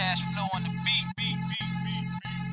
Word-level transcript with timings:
Cash 0.00 0.22
flow 0.32 0.46
on 0.54 0.62
the 0.62 0.70
beat, 0.70 1.06
beat, 1.18 1.36
beat, 1.50 1.68
beat. 1.84 2.49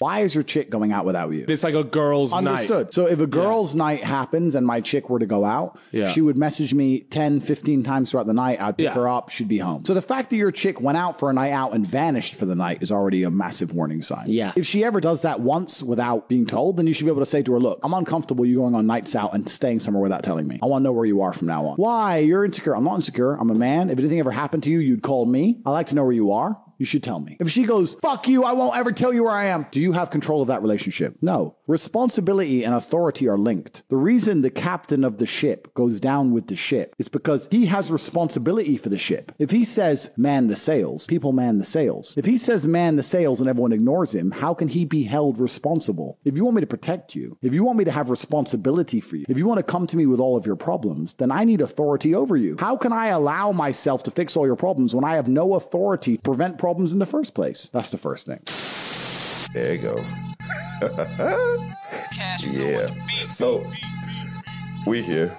Why 0.00 0.20
is 0.20 0.34
your 0.34 0.44
chick 0.44 0.70
going 0.70 0.92
out 0.92 1.04
without 1.04 1.30
you? 1.30 1.44
It's 1.48 1.62
like 1.64 1.74
a 1.74 1.84
girl's 1.84 2.32
night. 2.32 2.38
Understood. 2.46 2.86
night. 2.86 2.94
So 2.94 3.06
if 3.06 3.20
a 3.20 3.26
girl's 3.26 3.74
night 3.74 4.02
happens 4.04 4.54
and 4.54 4.66
my 4.66 4.80
chick 4.80 5.08
were 5.10 5.18
to 5.18 5.26
go 5.26 5.44
out, 5.44 5.78
Yeah. 5.92 6.08
she 6.08 6.20
would 6.20 6.36
message 6.36 6.74
me 6.74 7.00
10, 7.00 7.40
15 7.40 7.82
times 7.82 8.10
throughout 8.10 8.26
the 8.26 8.34
night. 8.34 8.60
I'd 8.60 8.76
pick 8.76 8.84
Yeah. 8.86 8.94
her 8.94 9.08
up. 9.08 9.28
She'd 9.30 9.48
be 9.48 9.58
home. 9.58 9.84
So 9.84 9.94
the 9.94 10.02
fact 10.02 10.30
that 10.30 10.36
your 10.36 10.50
chick 10.52 10.80
went 10.80 10.98
out 10.98 11.18
for 11.18 11.30
a 11.30 11.32
night 11.32 11.52
out 11.52 11.74
and 11.74 11.86
vanished 11.86 12.34
for 12.34 12.46
the 12.46 12.54
night 12.56 12.78
is 12.82 12.90
already 12.92 13.22
a 13.22 13.30
massive 13.30 13.74
warning 13.74 14.02
sign. 14.02 14.24
Yeah. 14.28 14.52
If 14.56 14.66
she 14.66 14.84
ever 14.84 15.00
does 15.00 15.22
that 15.22 15.40
once 15.40 15.82
without 15.82 16.28
being 16.28 16.46
told, 16.46 16.76
then 16.76 16.86
you 16.86 16.92
should 16.92 17.04
be 17.04 17.10
able 17.10 17.22
to 17.22 17.26
say 17.26 17.42
to 17.42 17.52
her, 17.52 17.60
look, 17.60 17.78
I'm 17.82 17.94
uncomfortable 17.94 18.44
you 18.46 18.56
going 18.58 18.74
on 18.74 18.86
nights 18.86 19.14
out 19.14 19.34
and 19.34 19.48
staying 19.48 19.80
somewhere 19.80 20.02
without 20.02 20.22
telling 20.22 20.46
me. 20.46 20.58
I 20.62 20.66
want 20.66 20.82
to 20.82 20.84
know 20.84 20.92
where 20.92 21.04
you 21.06 21.22
are 21.22 21.32
from 21.32 21.48
now 21.48 21.64
on. 21.66 21.76
Why? 21.76 22.18
You're 22.18 22.44
insecure. 22.44 22.74
I'm 22.76 22.84
not 22.84 22.96
insecure. 22.96 23.34
I'm 23.34 23.50
a 23.50 23.54
man. 23.54 23.90
If 23.90 23.98
anything 23.98 24.18
ever 24.20 24.30
happened 24.30 24.62
to 24.64 24.70
you, 24.70 24.78
you'd 24.78 25.02
call 25.02 25.26
me. 25.26 25.60
I 25.64 25.70
like 25.70 25.88
to 25.88 25.94
know 25.94 26.02
where 26.04 26.12
you 26.12 26.32
are. 26.32 26.58
You 26.78 26.86
should 26.86 27.02
tell 27.02 27.20
me. 27.20 27.36
If 27.40 27.50
she 27.50 27.64
goes, 27.64 27.96
fuck 28.02 28.28
you, 28.28 28.44
I 28.44 28.52
won't 28.52 28.76
ever 28.76 28.92
tell 28.92 29.12
you 29.12 29.24
where 29.24 29.32
I 29.32 29.46
am, 29.46 29.66
do 29.70 29.80
you 29.80 29.92
have 29.92 30.10
control 30.10 30.42
of 30.42 30.48
that 30.48 30.62
relationship? 30.62 31.16
No. 31.20 31.56
Responsibility 31.66 32.64
and 32.64 32.74
authority 32.74 33.28
are 33.28 33.38
linked. 33.38 33.82
The 33.88 33.96
reason 33.96 34.42
the 34.42 34.50
captain 34.50 35.04
of 35.04 35.18
the 35.18 35.26
ship 35.26 35.72
goes 35.74 36.00
down 36.00 36.32
with 36.32 36.48
the 36.48 36.56
ship 36.56 36.94
is 36.98 37.08
because 37.08 37.48
he 37.50 37.66
has 37.66 37.90
responsibility 37.90 38.76
for 38.76 38.88
the 38.88 38.98
ship. 38.98 39.32
If 39.38 39.50
he 39.50 39.64
says, 39.64 40.10
man 40.16 40.48
the 40.48 40.56
sails, 40.56 41.06
people 41.06 41.32
man 41.32 41.58
the 41.58 41.64
sails. 41.64 42.16
If 42.16 42.24
he 42.24 42.36
says, 42.36 42.66
man 42.66 42.96
the 42.96 43.02
sails, 43.02 43.40
and 43.40 43.48
everyone 43.48 43.72
ignores 43.72 44.14
him, 44.14 44.30
how 44.30 44.54
can 44.54 44.68
he 44.68 44.84
be 44.84 45.04
held 45.04 45.38
responsible? 45.38 46.18
If 46.24 46.36
you 46.36 46.44
want 46.44 46.56
me 46.56 46.60
to 46.60 46.66
protect 46.66 47.14
you, 47.14 47.38
if 47.42 47.54
you 47.54 47.64
want 47.64 47.78
me 47.78 47.84
to 47.84 47.90
have 47.90 48.10
responsibility 48.10 49.00
for 49.00 49.16
you, 49.16 49.24
if 49.28 49.38
you 49.38 49.46
want 49.46 49.58
to 49.58 49.62
come 49.62 49.86
to 49.86 49.96
me 49.96 50.06
with 50.06 50.20
all 50.20 50.36
of 50.36 50.46
your 50.46 50.56
problems, 50.56 51.14
then 51.14 51.30
I 51.30 51.44
need 51.44 51.60
authority 51.60 52.14
over 52.14 52.36
you. 52.36 52.56
How 52.58 52.76
can 52.76 52.92
I 52.92 53.06
allow 53.06 53.52
myself 53.52 54.02
to 54.04 54.10
fix 54.10 54.36
all 54.36 54.46
your 54.46 54.56
problems 54.56 54.94
when 54.94 55.04
I 55.04 55.14
have 55.14 55.28
no 55.28 55.54
authority 55.54 56.16
to 56.16 56.22
prevent 56.22 56.58
problems 56.64 56.94
in 56.94 56.98
the 56.98 57.04
first 57.04 57.34
place? 57.34 57.68
That's 57.74 57.90
the 57.90 57.98
first 57.98 58.24
thing. 58.24 58.40
There 59.52 59.74
you 59.74 59.82
go. 59.82 59.96
Cash 62.10 62.44
flow 62.44 62.52
on 62.52 62.58
the 62.58 62.94
Yeah. 63.04 63.28
So 63.28 63.70
we 64.86 65.02
here. 65.02 65.36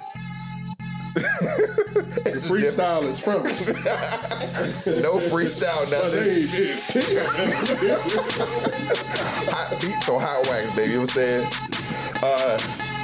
It's 2.28 2.50
Freestyle 2.50 3.04
is 3.04 3.20
first. 3.20 3.70
no 5.02 5.14
freestyle, 5.32 5.86
My 5.86 5.98
nothing. 5.98 6.26
name 6.26 6.50
is 6.54 6.86
Hot 9.50 9.80
beats 9.82 10.10
on 10.10 10.22
hot 10.22 10.48
wax, 10.48 10.76
baby. 10.76 10.92
You 10.92 10.96
know 10.96 11.02
what 11.02 11.02
I'm 11.02 11.08
saying? 11.08 11.52
Uh, 12.22 12.60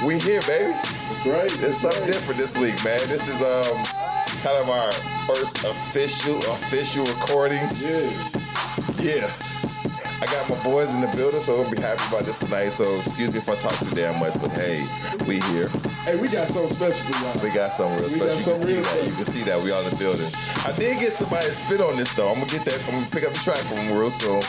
we 0.06 0.18
here, 0.20 0.42
baby. 0.42 0.72
That's 0.72 1.26
right. 1.26 1.62
It's 1.62 1.78
something 1.78 2.06
different 2.06 2.38
this 2.38 2.56
week, 2.56 2.84
man. 2.84 3.00
This 3.08 3.26
is 3.26 3.40
um 3.42 4.01
kind 4.42 4.58
of 4.58 4.68
our 4.68 4.90
first 5.26 5.62
official 5.64 6.38
official 6.58 7.04
recording. 7.06 7.62
Yeah. 7.78 8.10
Yeah. 8.98 9.30
I 10.22 10.26
got 10.30 10.42
my 10.50 10.58
boys 10.62 10.94
in 10.94 11.00
the 11.02 11.10
building, 11.14 11.42
so 11.42 11.58
we'll 11.62 11.70
be 11.70 11.82
happy 11.82 12.02
about 12.10 12.22
this 12.26 12.38
tonight. 12.38 12.70
So 12.74 12.82
excuse 12.82 13.30
me 13.32 13.38
if 13.38 13.48
I 13.48 13.54
talk 13.54 13.74
too 13.78 13.90
damn 13.94 14.18
much, 14.18 14.34
but 14.42 14.54
hey, 14.58 14.82
we 15.26 15.38
here. 15.54 15.66
Hey, 16.06 16.14
we 16.18 16.26
got 16.30 16.46
something 16.50 16.70
special 16.74 17.02
for 17.02 17.14
y'all. 17.22 17.38
We 17.42 17.50
got 17.54 17.70
something 17.70 17.98
real 17.98 18.10
We 18.10 18.18
special. 18.18 18.34
got 18.34 18.38
You 18.38 18.42
can 18.42 18.54
something 18.54 18.66
see 18.66 18.74
real 18.78 18.82
that. 18.82 19.02
You 19.06 19.14
can 19.14 19.26
see 19.30 19.42
that. 19.46 19.58
We 19.62 19.70
all 19.70 19.82
in 19.82 19.90
the 19.90 19.98
building. 19.98 20.30
I 20.66 20.70
did 20.74 20.98
get 20.98 21.10
somebody 21.14 21.46
to 21.46 21.54
spit 21.54 21.80
on 21.80 21.94
this 21.96 22.14
though. 22.14 22.30
I'm 22.30 22.38
gonna 22.42 22.50
get 22.50 22.64
that. 22.66 22.78
I'm 22.86 23.02
gonna 23.02 23.10
pick 23.14 23.22
up 23.26 23.34
the 23.34 23.42
track 23.42 23.62
from 23.66 23.78
them 23.78 23.94
real 23.94 24.10
soon. 24.10 24.42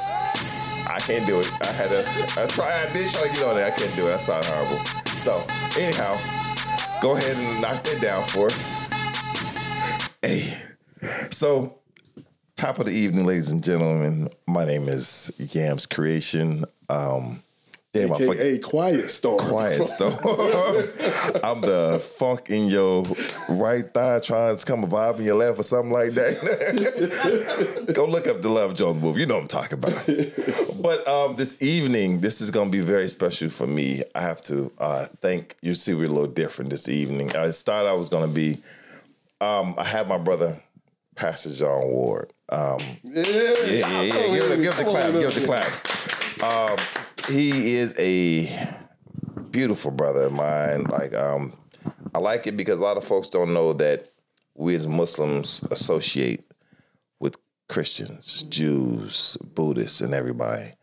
I 0.90 0.98
can't 1.02 1.26
do 1.26 1.38
it. 1.42 1.50
I 1.62 1.70
had 1.74 1.90
to. 1.94 2.02
I 2.38 2.46
try. 2.50 2.70
I 2.70 2.90
did 2.94 3.10
try 3.14 3.30
to 3.30 3.34
get 3.34 3.46
on 3.46 3.58
it. 3.58 3.66
I 3.66 3.72
can't 3.74 3.94
do 3.98 4.10
it. 4.10 4.14
That 4.14 4.22
sounded 4.22 4.50
horrible. 4.50 4.82
So 5.26 5.42
anyhow, 5.78 6.18
go 7.02 7.18
ahead 7.18 7.38
and 7.38 7.62
knock 7.62 7.82
that 7.86 8.02
down 8.02 8.26
for 8.30 8.48
us. 8.54 8.74
Hey. 10.24 10.58
So 11.32 11.80
top 12.56 12.80
of 12.80 12.86
the 12.86 12.94
evening, 12.94 13.26
ladies 13.26 13.52
and 13.52 13.62
gentlemen. 13.62 14.30
My 14.48 14.64
name 14.64 14.88
is 14.88 15.34
Yams 15.38 15.86
Creation. 15.86 16.64
Um, 16.88 17.44
damn. 17.92 18.10
AKA 18.14 18.60
Quiet 18.60 19.12
Storm. 19.12 19.46
Quiet 19.46 19.86
storm. 19.86 20.14
I'm 21.44 21.60
the 21.60 22.02
funk 22.18 22.50
in 22.50 22.68
your 22.68 23.06
right 23.50 23.94
thigh 23.94 24.22
trying 24.22 24.56
to 24.56 24.66
come 24.66 24.86
a 24.86 24.88
vibe 24.88 25.20
in 25.20 25.26
your 25.26 25.36
left 25.36 25.60
or 25.60 25.64
something 25.64 25.92
like 25.92 26.14
that. 26.14 27.90
Go 27.94 28.06
look 28.06 28.26
up 28.26 28.42
the 28.42 28.48
Love 28.48 28.76
Jones 28.76 29.02
movie. 29.02 29.20
You 29.20 29.26
know 29.26 29.36
what 29.36 29.42
I'm 29.42 29.48
talking 29.50 29.78
about. 29.78 30.06
But 30.82 31.06
um, 31.06 31.36
this 31.36 31.62
evening, 31.62 32.22
this 32.22 32.40
is 32.40 32.50
going 32.50 32.72
to 32.72 32.72
be 32.72 32.80
very 32.80 33.10
special 33.10 33.50
for 33.50 33.68
me. 33.68 34.04
I 34.16 34.22
have 34.22 34.42
to 34.44 34.72
uh, 34.78 35.08
thank 35.20 35.58
you. 35.62 35.76
See, 35.76 35.94
we're 35.94 36.06
a 36.06 36.08
little 36.08 36.28
different 36.28 36.70
this 36.70 36.88
evening. 36.88 37.36
I 37.36 37.52
started. 37.52 37.90
I 37.90 37.94
was 37.94 38.08
going 38.08 38.30
to 38.30 38.34
be. 38.34 38.62
Um, 39.42 39.76
I 39.78 39.84
had 39.84 40.08
my 40.08 40.18
brother, 40.18 40.62
Pastor 41.16 41.52
John 41.52 41.92
Ward. 41.92 42.34
Um, 42.50 42.78
Yeah, 43.04 43.24
yeah, 43.26 43.64
yeah, 43.66 44.02
yeah. 44.02 44.38
Give 44.38 44.62
give 44.62 44.78
the 44.78 44.84
clap. 44.84 45.12
Give 45.12 45.34
the 45.34 45.46
clap. 45.46 46.44
Um, 46.44 46.78
he 47.28 47.76
is 47.76 47.94
a 47.98 48.50
beautiful 49.52 49.92
brother 49.92 50.24
of 50.24 50.34
mine. 50.34 50.84
Like, 50.84 51.14
um, 51.14 51.58
I 52.14 52.20
like 52.20 52.48
it 52.48 52.58
because 52.58 52.78
a 52.78 52.82
lot 52.82 52.98
of 52.98 53.04
folks 53.04 53.30
don't 53.30 53.54
know 53.54 53.74
that 53.74 54.12
we 54.56 54.76
as 54.76 54.88
Muslims 54.88 55.64
associate 55.72 56.54
with 57.20 57.36
Christians, 57.70 58.44
Jews, 58.44 59.38
Buddhists, 59.38 60.02
and 60.02 60.14
everybody. 60.14 60.74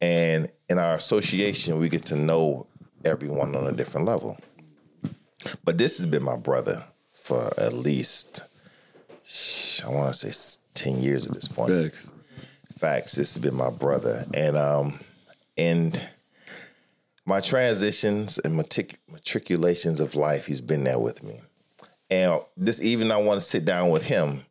And 0.00 0.48
in 0.68 0.78
our 0.78 0.94
association, 0.94 1.78
we 1.78 1.88
get 1.88 2.04
to 2.06 2.16
know 2.16 2.66
everyone 3.04 3.54
on 3.54 3.66
a 3.66 3.72
different 3.72 4.06
level. 4.06 4.38
But 5.64 5.78
this 5.78 5.98
has 5.98 6.06
been 6.06 6.22
my 6.22 6.36
brother 6.36 6.82
for 7.24 7.50
at 7.58 7.72
least, 7.72 8.44
I 9.82 9.88
want 9.88 10.14
to 10.14 10.30
say 10.30 10.60
10 10.74 11.00
years 11.00 11.24
at 11.26 11.32
this 11.32 11.48
point 11.48 11.72
Facts. 11.72 12.12
facts. 12.78 13.14
This 13.14 13.32
has 13.34 13.42
been 13.42 13.54
my 13.54 13.70
brother, 13.70 14.26
and 14.34 14.58
um, 14.58 15.00
and 15.56 15.98
my 17.24 17.40
transitions 17.40 18.38
and 18.40 18.54
matric- 18.54 18.98
matriculations 19.10 20.00
of 20.00 20.14
life, 20.14 20.44
he's 20.44 20.60
been 20.60 20.84
there 20.84 20.98
with 20.98 21.22
me. 21.22 21.40
And 22.10 22.42
this 22.58 22.82
evening, 22.82 23.10
I 23.10 23.16
want 23.16 23.40
to 23.40 23.46
sit 23.46 23.64
down 23.64 23.88
with 23.88 24.02
him 24.02 24.44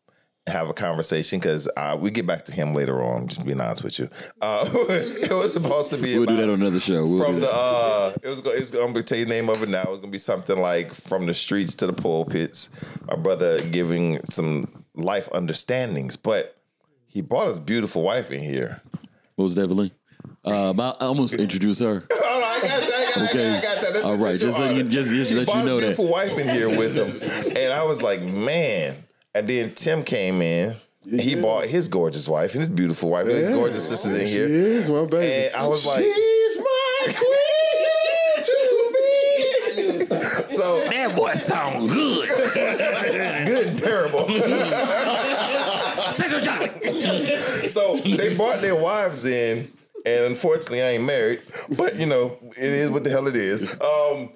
have 0.47 0.67
a 0.67 0.73
conversation 0.73 1.39
because 1.39 1.69
uh, 1.77 1.97
we 1.99 2.11
get 2.11 2.27
back 2.27 2.43
to 2.45 2.51
him 2.51 2.73
later 2.73 3.01
on. 3.01 3.27
Just 3.27 3.45
being 3.45 3.61
honest 3.61 3.83
with 3.83 3.97
you, 3.99 4.09
uh, 4.41 4.69
it 4.73 5.31
was 5.31 5.53
supposed 5.53 5.89
to 5.91 5.97
be 5.97 6.17
We'll 6.17 6.25
do 6.25 6.33
about- 6.33 6.41
that 6.47 6.49
on 6.53 6.61
another 6.61 6.79
show. 6.81 7.05
We'll 7.05 7.23
from 7.23 7.35
do 7.35 7.41
the 7.41 7.51
uh 7.51 8.13
it 8.21 8.27
was 8.27 8.41
go- 8.41 8.51
it 8.51 8.59
was 8.59 8.71
gonna 8.71 8.91
be 8.93 9.03
tell 9.03 9.17
you 9.17 9.25
the 9.25 9.29
name 9.31 9.49
of 9.49 9.63
it 9.63 9.69
now. 9.69 9.83
It 9.83 9.89
was 9.89 9.99
gonna 9.99 10.11
be 10.11 10.17
something 10.17 10.57
like 10.59 10.93
from 10.93 11.25
the 11.25 11.33
streets 11.33 11.75
to 11.75 11.87
the 11.87 11.93
pulpits. 11.93 12.69
My 13.07 13.15
brother 13.15 13.61
giving 13.69 14.23
some 14.25 14.83
life 14.95 15.29
understandings, 15.33 16.17
but 16.17 16.57
he 17.07 17.21
brought 17.21 17.47
his 17.47 17.59
beautiful 17.59 18.01
wife 18.03 18.31
in 18.31 18.41
here. 18.41 18.81
What 19.35 19.43
was 19.45 19.55
that, 19.55 19.63
Evelyn? 19.63 19.91
Um, 20.45 20.79
I, 20.79 20.89
I 20.99 21.05
almost 21.05 21.33
introduced 21.35 21.79
her. 21.79 22.03
Oh, 22.35 22.39
no, 22.39 22.45
I 22.47 22.61
got 22.61 22.87
you. 22.87 22.93
I 22.93 23.05
got, 23.15 23.29
Okay. 23.29 23.49
I 23.57 23.61
got, 23.61 23.71
I 23.71 23.75
got 23.75 23.83
that. 23.83 23.93
That's, 23.93 24.03
All 24.05 24.17
right, 24.17 24.39
just 24.39 24.57
let 24.59 24.75
you- 24.75 24.83
just- 24.83 25.09
just 25.11 25.29
He 25.31 25.37
let 25.37 25.47
you 25.47 25.53
know 25.63 25.75
that. 25.75 25.81
beautiful 25.81 26.07
wife 26.07 26.37
in 26.37 26.49
here 26.49 26.67
with 26.69 26.95
him, 26.95 27.11
and 27.55 27.71
I 27.73 27.83
was 27.83 28.01
like, 28.01 28.21
man. 28.23 28.95
And 29.35 29.47
then 29.47 29.73
Tim 29.73 30.03
came 30.03 30.41
in. 30.41 30.75
and 31.09 31.19
He 31.21 31.35
bought 31.35 31.65
his 31.65 31.87
gorgeous 31.87 32.27
wife 32.27 32.53
and 32.53 32.61
his 32.61 32.69
beautiful 32.71 33.09
wife 33.09 33.27
and 33.27 33.35
his 33.35 33.49
gorgeous 33.49 33.87
sisters 33.87 34.13
in 34.13 34.27
here. 34.27 34.47
She 34.47 34.53
here. 34.53 34.63
is 34.73 34.89
my 34.89 35.05
baby. 35.05 35.47
And 35.47 35.55
I 35.55 35.67
was 35.67 35.85
like, 35.85 36.03
She's 36.03 36.57
my 36.59 37.13
queen 37.15 38.43
to 38.45 38.91
me. 38.93 40.05
so 40.47 40.83
That 40.85 41.15
boy 41.15 41.33
sound 41.35 41.89
good. 41.89 42.29
good 42.53 43.67
and 43.67 43.77
terrible. 43.79 44.27
Central 46.13 46.41
Johnny. 46.41 46.69
so 47.67 47.97
they 47.97 48.35
brought 48.35 48.61
their 48.61 48.75
wives 48.75 49.25
in, 49.25 49.71
and 50.05 50.25
unfortunately, 50.25 50.81
I 50.81 50.89
ain't 50.91 51.03
married. 51.05 51.41
But 51.75 51.95
you 51.99 52.05
know, 52.05 52.37
it 52.57 52.71
is 52.71 52.89
what 52.91 53.03
the 53.03 53.09
hell 53.09 53.27
it 53.27 53.35
is. 53.35 53.73
Um, 53.81 54.29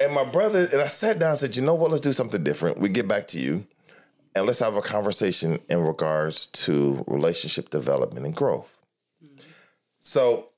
and 0.00 0.12
my 0.12 0.24
brother 0.24 0.68
and 0.72 0.80
I 0.82 0.86
sat 0.88 1.18
down 1.18 1.30
and 1.30 1.38
said, 1.38 1.56
"You 1.56 1.62
know 1.62 1.74
what? 1.74 1.90
Let's 1.90 2.00
do 2.02 2.12
something 2.12 2.42
different. 2.44 2.78
We 2.80 2.88
get 2.90 3.08
back 3.08 3.26
to 3.28 3.38
you, 3.38 3.64
and 4.34 4.46
let's 4.46 4.58
have 4.60 4.76
a 4.76 4.82
conversation 4.82 5.58
in 5.68 5.80
regards 5.82 6.46
to 6.48 7.04
relationship 7.06 7.70
development 7.70 8.26
and 8.26 8.34
growth." 8.34 8.76
Mm-hmm. 9.24 9.40
So. 10.00 10.48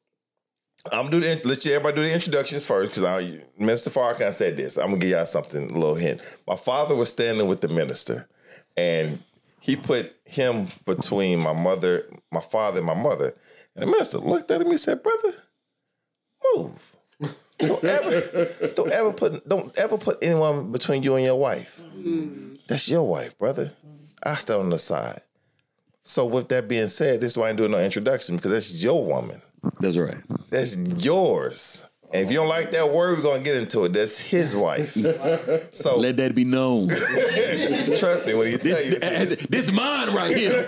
I'm 0.93 1.11
gonna 1.11 1.11
do 1.11 1.21
the 1.21 1.49
let 1.49 1.65
you 1.65 1.73
everybody 1.73 1.97
do 1.97 2.03
the 2.03 2.15
introductions 2.15 2.65
first 2.65 2.93
because 2.93 3.03
I 3.03 3.41
Minister 3.59 3.91
Farrakhan 3.91 4.33
said 4.33 4.57
this. 4.57 4.77
I'm 4.77 4.87
gonna 4.87 4.99
give 4.99 5.11
y'all 5.11 5.27
something 5.27 5.69
a 5.69 5.75
little 5.75 5.97
hint. 5.97 6.21
My 6.47 6.55
father 6.55 6.95
was 6.95 7.11
standing 7.11 7.49
with 7.49 7.61
the 7.61 7.67
minister, 7.67 8.29
and 8.77 9.21
he 9.59 9.75
put 9.75 10.15
him 10.25 10.69
between 10.85 11.43
my 11.43 11.53
mother, 11.53 12.09
my 12.31 12.41
father, 12.41 12.79
and 12.79 12.87
my 12.87 12.95
mother. 12.95 13.35
And 13.75 13.83
the 13.83 13.87
minister 13.87 14.19
looked 14.19 14.49
at 14.53 14.61
him 14.61 14.69
and 14.69 14.79
said, 14.79 15.03
"Brother, 15.03 15.33
move. 16.55 16.97
Don't 17.59 17.85
ever, 17.85 18.51
don't 18.75 18.93
ever 18.93 19.13
put, 19.13 19.49
don't 19.49 19.77
ever 19.79 19.97
put 19.99 20.19
anyone 20.23 20.73
between 20.73 21.03
you 21.03 21.15
and 21.15 21.25
your 21.25 21.39
wife. 21.39 21.83
Mm-hmm. 21.83 22.56
That's 22.69 22.89
your 22.89 23.05
wife, 23.05 23.39
brother. 23.39 23.73
I 24.23 24.37
stand 24.37 24.61
on 24.61 24.71
the 24.71 24.79
side." 24.79 25.21
So, 26.03 26.25
with 26.25 26.49
that 26.49 26.69
being 26.69 26.89
said, 26.89 27.21
this 27.21 27.33
is 27.33 27.39
why 27.39 27.47
I 27.47 27.49
ain't 27.51 27.59
doing 27.59 27.73
no 27.73 27.83
introduction 27.83 28.37
because 28.37 28.53
that's 28.53 28.83
your 28.83 29.05
woman. 29.05 29.43
That's 29.81 29.97
right. 29.97 30.19
That's 30.51 30.77
yours. 30.77 31.87
And 32.13 32.25
if 32.25 32.31
you 32.31 32.37
don't 32.39 32.49
like 32.49 32.71
that 32.71 32.93
word, 32.93 33.19
we're 33.19 33.23
gonna 33.23 33.43
get 33.43 33.57
into 33.57 33.85
it. 33.85 33.93
That's 33.93 34.19
his 34.19 34.55
wife. 34.67 34.93
So 35.73 35.99
Let 35.99 36.17
that 36.19 36.35
be 36.35 36.45
known. 36.45 36.89
trust 37.97 38.27
me 38.27 38.35
when 38.35 38.51
he 38.53 38.59
tell 38.59 38.83
you 38.83 38.99
This, 38.99 39.29
this. 39.41 39.41
this 39.51 39.73
mine 39.73 40.15
right 40.15 40.37
here. 40.37 40.63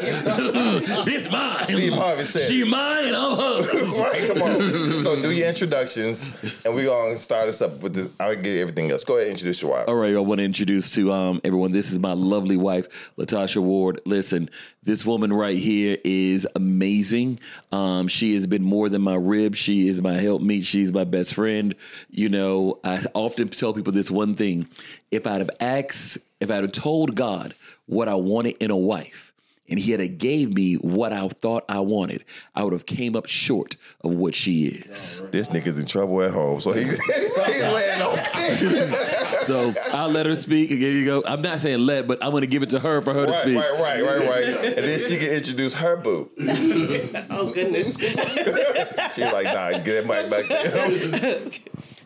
this 1.05 1.31
mine. 1.31 1.65
Steve 1.65 1.93
Harvey 1.93 2.25
said- 2.25 2.49
She 2.49 2.65
mine 2.65 3.07
and 3.07 3.17
I'm 3.17 3.37
hers. 3.39 3.67
right, 3.99 4.29
come 4.33 4.43
on. 4.43 4.99
So 5.01 5.21
do 5.21 5.31
your 5.31 5.49
introductions, 5.49 6.31
and 6.65 6.75
we're 6.75 6.87
gonna 6.87 7.17
start 7.17 7.49
us 7.49 7.63
up 7.63 7.83
with 7.83 7.95
this. 7.95 8.09
I'll 8.21 8.35
get 8.35 8.59
everything 8.61 8.91
else. 8.91 9.05
Go 9.05 9.15
ahead, 9.15 9.29
and 9.29 9.33
introduce 9.33 9.63
your 9.63 9.71
wife. 9.73 9.85
All 9.89 9.95
right, 9.95 10.15
I 10.15 10.19
want 10.21 10.39
to 10.39 10.45
introduce 10.45 10.93
to 10.95 11.13
um, 11.13 11.41
everyone. 11.45 11.73
This 11.73 11.93
is 11.93 11.99
my 11.99 12.13
lovely 12.13 12.57
wife, 12.57 12.89
Latasha 13.17 13.63
Ward. 13.63 14.01
Listen, 14.05 14.51
this 14.83 15.05
woman 15.05 15.33
right 15.33 15.59
here 15.59 15.99
is 16.05 16.47
amazing. 16.57 17.39
Um, 17.73 18.09
she 18.09 18.35
has 18.35 18.47
been 18.47 18.63
more 18.63 18.89
than 18.89 19.03
my 19.03 19.15
rib. 19.15 19.55
She 19.55 19.89
is 19.89 20.01
my 20.01 20.15
helpmeet. 20.15 20.65
She's 20.65 20.91
my 20.93 21.05
best 21.05 21.35
friend. 21.39 21.77
You 22.11 22.29
know, 22.29 22.81
I 22.83 23.05
often 23.15 23.49
tell 23.49 23.73
people 23.73 23.93
this 23.93 24.11
one 24.11 24.35
thing: 24.35 24.67
if 25.13 25.25
I'd 25.25 25.41
have 25.41 25.51
asked, 25.61 26.19
if 26.41 26.51
I'd 26.51 26.65
have 26.65 26.73
told 26.73 27.15
God 27.15 27.55
what 27.87 28.09
I 28.09 28.17
wanted 28.17 28.57
in 28.59 28.73
a 28.73 28.77
wife, 28.77 29.28
and 29.69 29.79
He 29.79 29.91
had 29.91 30.01
have 30.01 30.19
gave 30.19 30.55
me 30.55 30.75
what 30.75 31.13
I 31.13 31.29
thought 31.29 31.65
I 31.69 31.81
wanted, 31.81 32.25
I 32.55 32.65
would 32.65 32.73
have 32.73 32.87
came 32.87 33.15
up 33.15 33.27
short 33.27 33.77
of 34.03 34.15
what 34.15 34.35
she 34.35 34.67
is. 34.67 35.23
This 35.31 35.49
nigga's 35.49 35.79
in 35.79 35.87
trouble 35.87 36.23
at 36.23 36.31
home, 36.31 36.61
so 36.61 36.73
he's 36.73 36.99
he's 37.05 37.37
laying 37.39 38.03
on 38.03 38.17
thick. 38.19 38.97
So 39.45 39.75
I'll 39.93 40.09
let 40.11 40.27
her 40.27 40.37
speak. 40.37 40.71
And 40.71 40.79
here 40.79 40.93
you 40.93 41.05
go. 41.05 41.23
I'm 41.27 41.43
not 41.43 41.61
saying 41.61 41.81
let, 41.81 42.07
but 42.07 42.23
I'm 42.25 42.31
going 42.31 42.43
to 42.43 42.47
give 42.47 42.63
it 42.63 42.71
to 42.71 42.79
her 42.79 43.03
for 43.03 43.15
her 43.15 43.27
to 43.27 43.33
speak. 43.33 43.57
right, 43.57 43.81
right, 43.81 44.03
right, 44.03 44.29
right. 44.29 44.65
And 44.79 44.87
then 44.87 44.99
she 44.99 45.17
can 45.19 45.29
introduce 45.29 45.75
her 45.75 45.97
boo. 45.97 46.31
Oh 47.31 47.53
goodness. 47.53 47.97
She's 49.15 49.33
like, 49.33 49.45
nah, 49.45 49.79
get 49.79 50.07
that 50.07 50.07
mic 50.07 50.31
back 50.31 50.49
there. 50.49 51.51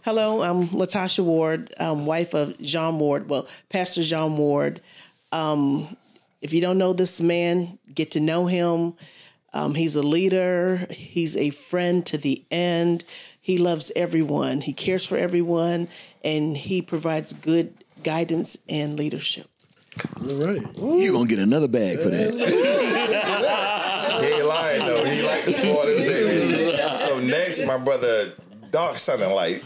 Hello, 0.04 0.42
I'm 0.42 0.68
Latasha 0.68 1.24
Ward, 1.24 1.72
um, 1.78 2.06
wife 2.06 2.34
of 2.34 2.58
Jean 2.60 2.98
Ward. 2.98 3.28
Well, 3.28 3.46
Pastor 3.68 4.02
Jean 4.02 4.36
Ward. 4.36 4.80
Um, 5.30 5.96
if 6.42 6.52
you 6.52 6.60
don't 6.60 6.76
know 6.76 6.92
this 6.92 7.20
man, 7.20 7.78
get 7.94 8.10
to 8.12 8.20
know 8.20 8.46
him. 8.46 8.94
Um, 9.54 9.74
he's 9.74 9.96
a 9.96 10.02
leader. 10.02 10.86
He's 10.90 11.36
a 11.36 11.50
friend 11.50 12.04
to 12.06 12.18
the 12.18 12.44
end. 12.50 13.04
He 13.40 13.58
loves 13.58 13.90
everyone. 13.96 14.60
He 14.60 14.72
cares 14.72 15.06
for 15.06 15.16
everyone, 15.16 15.88
and 16.22 16.56
he 16.56 16.82
provides 16.82 17.32
good 17.32 17.72
guidance 18.02 18.56
and 18.68 18.98
leadership. 18.98 19.48
All 20.20 20.36
right. 20.38 20.62
You're 20.76 21.12
going 21.12 21.28
to 21.28 21.34
get 21.34 21.38
another 21.38 21.68
bag 21.68 22.00
for 22.00 22.10
that. 22.10 23.68
He 24.22 24.28
ain't 24.28 24.46
lying 24.46 24.86
though. 24.86 25.04
He 25.04 25.22
like 25.22 25.44
to 25.46 25.52
spoil 25.52 25.86
his 25.86 26.06
baby. 26.06 26.96
So 26.96 27.18
next, 27.18 27.64
my 27.64 27.76
brother, 27.76 28.34
Dark 28.70 28.98
Shining 28.98 29.30
Light. 29.30 29.64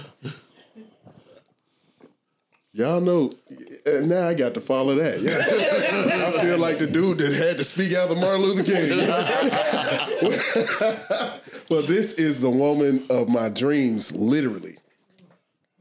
Y'all 2.73 3.01
know, 3.01 3.31
uh, 3.87 4.01
now 4.01 4.29
I 4.29 4.35
got 4.35 4.55
to 4.55 4.61
follow 4.61 4.95
that. 4.97 5.21
Yeah. 5.21 6.29
I 6.29 6.43
feel 6.43 6.59
like 6.59 6.79
the 6.79 6.87
dude 6.87 7.19
that 7.19 7.33
had 7.33 7.59
to 7.59 7.65
speak 7.65 7.95
out 7.95 8.11
of 8.11 8.19
Martin 8.19 8.43
Luther 8.43 8.65
King. 8.65 8.99
well, 11.71 11.83
this 11.83 12.15
is 12.15 12.41
the 12.41 12.51
woman 12.51 13.07
of 13.11 13.29
my 13.29 13.49
dreams, 13.49 14.13
literally. 14.13 14.77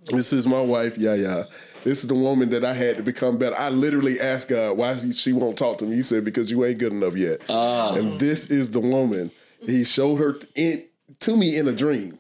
This 0.08 0.34
is 0.34 0.46
my 0.46 0.62
wife, 0.62 0.98
Yaya. 0.98 1.46
This 1.84 2.02
is 2.02 2.08
the 2.08 2.16
woman 2.16 2.50
that 2.50 2.66
I 2.66 2.74
had 2.74 2.98
to 2.98 3.04
become 3.04 3.38
better. 3.38 3.56
I 3.58 3.70
literally 3.70 4.20
asked 4.20 4.50
God 4.50 4.78
why 4.78 4.98
she 5.12 5.34
won't 5.34 5.58
talk 5.58 5.78
to 5.80 5.86
me. 5.86 5.96
He 5.96 6.02
said, 6.02 6.26
because 6.26 6.50
you 6.50 6.66
ain't 6.66 6.80
good 6.80 6.92
enough 6.92 7.16
yet. 7.16 7.48
And 7.50 8.20
this 8.20 8.48
is 8.48 8.72
the 8.72 8.80
woman. 8.80 9.32
He 9.62 9.84
showed 9.84 10.18
her 10.18 10.38
in, 10.56 10.86
to 11.22 11.38
me 11.38 11.58
in 11.58 11.68
a 11.68 11.74
dream. 11.74 12.18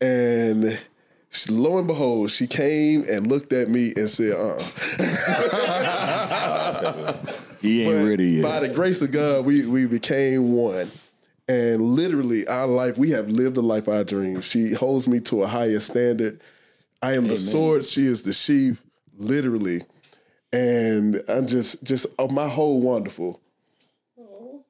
And 0.00 0.78
lo 1.50 1.78
and 1.78 1.86
behold, 1.86 2.30
she 2.30 2.46
came 2.46 3.04
and 3.08 3.26
looked 3.26 3.52
at 3.52 3.68
me 3.68 3.92
and 3.96 4.08
said, 4.08 4.34
uh 4.34 4.58
He 7.60 7.82
ain't 7.82 7.94
but 7.94 8.08
ready 8.08 8.42
By 8.42 8.60
the 8.60 8.68
grace 8.68 9.02
of 9.02 9.12
God, 9.12 9.44
we 9.44 9.66
we 9.66 9.86
became 9.86 10.52
one. 10.52 10.90
And 11.48 11.82
literally, 11.82 12.46
our 12.46 12.66
life, 12.66 12.96
we 12.96 13.10
have 13.10 13.28
lived 13.28 13.56
the 13.56 13.62
life 13.62 13.88
of 13.88 13.94
our 13.94 14.04
dreams. 14.04 14.44
She 14.44 14.72
holds 14.72 15.08
me 15.08 15.20
to 15.20 15.42
a 15.42 15.46
higher 15.46 15.80
standard. 15.80 16.40
I 17.02 17.14
am 17.14 17.26
the 17.26 17.36
sword, 17.36 17.84
she 17.84 18.06
is 18.06 18.22
the 18.22 18.32
sheep, 18.32 18.76
literally. 19.18 19.82
And 20.52 21.20
I'm 21.28 21.46
just, 21.46 21.82
just, 21.82 22.06
oh, 22.18 22.28
my 22.28 22.48
whole 22.48 22.80
wonderful. 22.80 23.40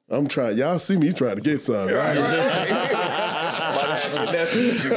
I'm 0.09 0.27
trying, 0.27 0.57
y'all 0.57 0.79
see 0.79 0.97
me 0.97 1.13
trying 1.13 1.35
to 1.35 1.41
get 1.41 1.61
some. 1.61 1.87
Right, 1.89 2.15
Might 2.17 3.99
have 3.99 4.13
your 4.13 4.25
nephew 4.33 4.61
if 4.71 4.83
you 4.83 4.89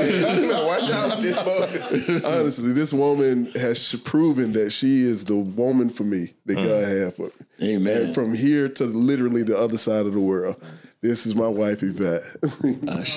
get- 0.49 0.65
Watch 0.65 0.91
out, 0.91 1.16
this 1.91 2.21
boy. 2.21 2.29
Honestly, 2.29 2.73
this 2.73 2.93
woman 2.93 3.47
has 3.53 3.95
proven 4.05 4.53
that 4.53 4.71
she 4.71 5.03
is 5.03 5.25
the 5.25 5.37
woman 5.37 5.89
for 5.89 6.05
me 6.05 6.35
that 6.47 6.55
God 6.55 6.85
had 6.85 7.15
for 7.15 7.27
me. 7.61 7.75
Amen. 7.75 8.03
And 8.03 8.15
from 8.15 8.35
here 8.35 8.69
to 8.71 8.85
literally 8.85 9.43
the 9.43 9.59
other 9.59 9.79
side 9.79 10.07
of 10.07 10.13
the 10.13 10.21
world, 10.21 10.57
this 11.01 11.27
is 11.27 11.35
my 11.35 11.49
wife, 11.49 11.83
Yvette. 11.83 12.23
Ashe. 12.89 13.17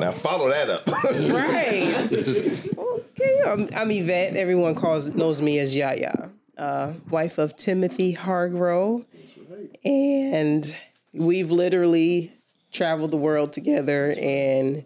Now 0.00 0.12
follow 0.12 0.48
that 0.48 0.70
up. 0.70 0.82
Right. 1.34 2.76
okay. 2.78 3.42
I'm, 3.46 3.68
I'm 3.74 3.90
Yvette. 3.90 4.36
Everyone 4.36 4.74
calls 4.74 5.14
knows 5.14 5.40
me 5.40 5.58
as 5.58 5.74
Yaya, 5.74 6.30
uh, 6.56 6.94
wife 7.10 7.38
of 7.38 7.56
Timothy 7.56 8.12
Hargrove, 8.12 9.04
and 9.84 10.74
we've 11.12 11.50
literally 11.50 12.32
traveled 12.72 13.10
the 13.10 13.16
world 13.16 13.52
together, 13.52 14.14
and 14.20 14.84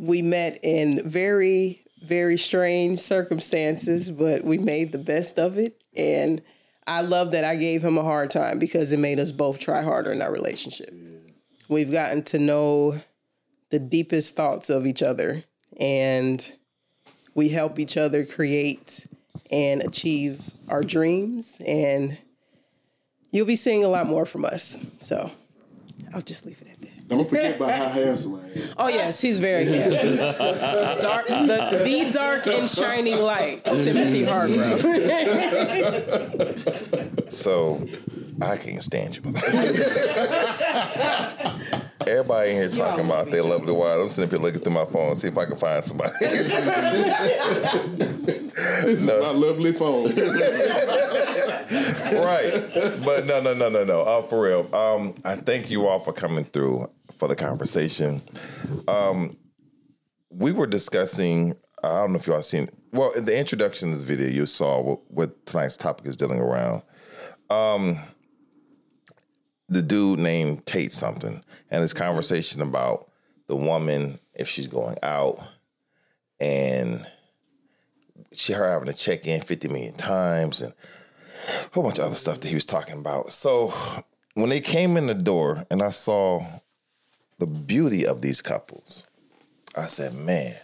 we 0.00 0.22
met 0.22 0.58
in 0.62 1.08
very, 1.08 1.84
very 2.02 2.38
strange 2.38 2.98
circumstances, 2.98 4.10
but 4.10 4.44
we 4.44 4.58
made 4.58 4.92
the 4.92 4.98
best 4.98 5.38
of 5.38 5.58
it, 5.58 5.82
and. 5.96 6.42
I 6.86 7.02
love 7.02 7.32
that 7.32 7.44
I 7.44 7.54
gave 7.54 7.84
him 7.84 7.98
a 7.98 8.02
hard 8.02 8.32
time 8.32 8.58
because 8.58 8.90
it 8.90 8.98
made 8.98 9.20
us 9.20 9.30
both 9.30 9.60
try 9.60 9.82
harder 9.82 10.10
in 10.10 10.20
our 10.20 10.32
relationship. 10.32 10.92
We've 11.68 11.92
gotten 11.92 12.24
to 12.24 12.38
know 12.40 13.00
the 13.70 13.78
deepest 13.78 14.36
thoughts 14.36 14.68
of 14.68 14.86
each 14.86 15.02
other 15.02 15.44
and 15.78 16.52
we 17.34 17.48
help 17.48 17.78
each 17.78 17.96
other 17.96 18.26
create 18.26 19.06
and 19.50 19.82
achieve 19.82 20.42
our 20.68 20.82
dreams 20.82 21.60
and 21.66 22.18
you'll 23.30 23.46
be 23.46 23.56
seeing 23.56 23.84
a 23.84 23.88
lot 23.88 24.06
more 24.06 24.26
from 24.26 24.44
us 24.44 24.76
so 25.00 25.30
i'll 26.12 26.20
just 26.20 26.44
leave 26.44 26.60
it 26.60 26.69
Don't 27.10 27.28
forget 27.28 27.56
about 27.56 27.72
how 27.74 27.88
handsome 27.88 28.36
I 28.36 28.38
am. 28.58 28.68
oh 28.78 28.88
yes 28.88 29.20
he's 29.20 29.38
very 29.38 29.64
handsome 29.66 30.16
dark 30.16 31.26
the, 31.26 31.82
the 31.84 32.10
dark 32.12 32.46
and 32.46 32.68
shining 32.68 33.18
light 33.20 33.64
timothy 33.64 34.24
hargrove 34.24 34.80
So 37.28 37.86
I 38.42 38.56
can't 38.56 38.82
stand 38.82 39.16
you. 39.16 39.22
Everybody 42.06 42.50
in 42.50 42.56
here 42.56 42.68
talking 42.70 43.04
about 43.04 43.30
their 43.30 43.42
lovely 43.44 43.72
wives. 43.72 44.02
I'm 44.02 44.08
sitting 44.08 44.30
here 44.30 44.38
looking 44.38 44.62
through 44.62 44.72
my 44.72 44.86
phone, 44.86 45.14
see 45.14 45.28
if 45.28 45.36
I 45.38 45.44
can 45.44 45.56
find 45.56 45.84
somebody. 45.84 46.12
This 48.82 49.02
is 49.02 49.06
my 49.06 49.30
lovely 49.30 49.72
phone. 49.72 50.06
right. 52.14 52.52
But 53.04 53.26
no, 53.26 53.40
no, 53.40 53.54
no, 53.54 53.68
no, 53.68 53.84
no. 53.84 54.00
Uh, 54.02 54.22
for 54.22 54.42
real. 54.42 54.74
Um, 54.74 55.14
I 55.24 55.36
thank 55.36 55.70
you 55.70 55.86
all 55.86 56.00
for 56.00 56.12
coming 56.12 56.44
through 56.44 56.88
for 57.20 57.28
the 57.28 57.36
conversation. 57.36 58.22
Um, 58.88 59.36
we 60.30 60.52
were 60.52 60.66
discussing. 60.66 61.54
I 61.84 62.00
don't 62.00 62.12
know 62.12 62.18
if 62.18 62.26
y'all 62.26 62.42
seen. 62.42 62.70
Well, 62.92 63.12
in 63.12 63.26
the 63.26 63.38
introduction 63.38 63.92
of 63.92 63.98
this 63.98 64.08
video, 64.08 64.28
you 64.28 64.46
saw 64.46 64.80
what, 64.80 65.10
what 65.10 65.46
tonight's 65.46 65.76
topic 65.76 66.06
is 66.06 66.16
dealing 66.16 66.40
around. 66.40 66.82
Um, 67.50 67.98
the 69.68 69.82
dude 69.82 70.18
named 70.18 70.64
Tate 70.64 70.94
something, 70.94 71.44
and 71.70 71.82
his 71.82 71.92
conversation 71.92 72.62
about 72.62 73.10
the 73.48 73.56
woman 73.56 74.18
if 74.34 74.48
she's 74.48 74.66
going 74.66 74.96
out 75.02 75.40
and 76.40 77.06
she 78.32 78.54
her 78.54 78.66
having 78.66 78.88
to 78.88 78.94
check 78.94 79.26
in 79.26 79.42
50 79.42 79.68
million 79.68 79.94
times 79.94 80.62
and 80.62 80.72
a 80.72 81.74
whole 81.74 81.82
bunch 81.82 81.98
of 81.98 82.06
other 82.06 82.14
stuff 82.14 82.40
that 82.40 82.48
he 82.48 82.54
was 82.54 82.64
talking 82.64 82.98
about. 82.98 83.32
So 83.32 83.74
when 84.34 84.48
they 84.48 84.60
came 84.60 84.96
in 84.96 85.06
the 85.06 85.14
door 85.14 85.64
and 85.70 85.82
I 85.82 85.90
saw 85.90 86.40
the 87.40 87.46
beauty 87.46 88.06
of 88.06 88.20
these 88.22 88.40
couples, 88.40 89.06
I 89.76 89.86
said, 89.86 90.14
man, 90.14 90.54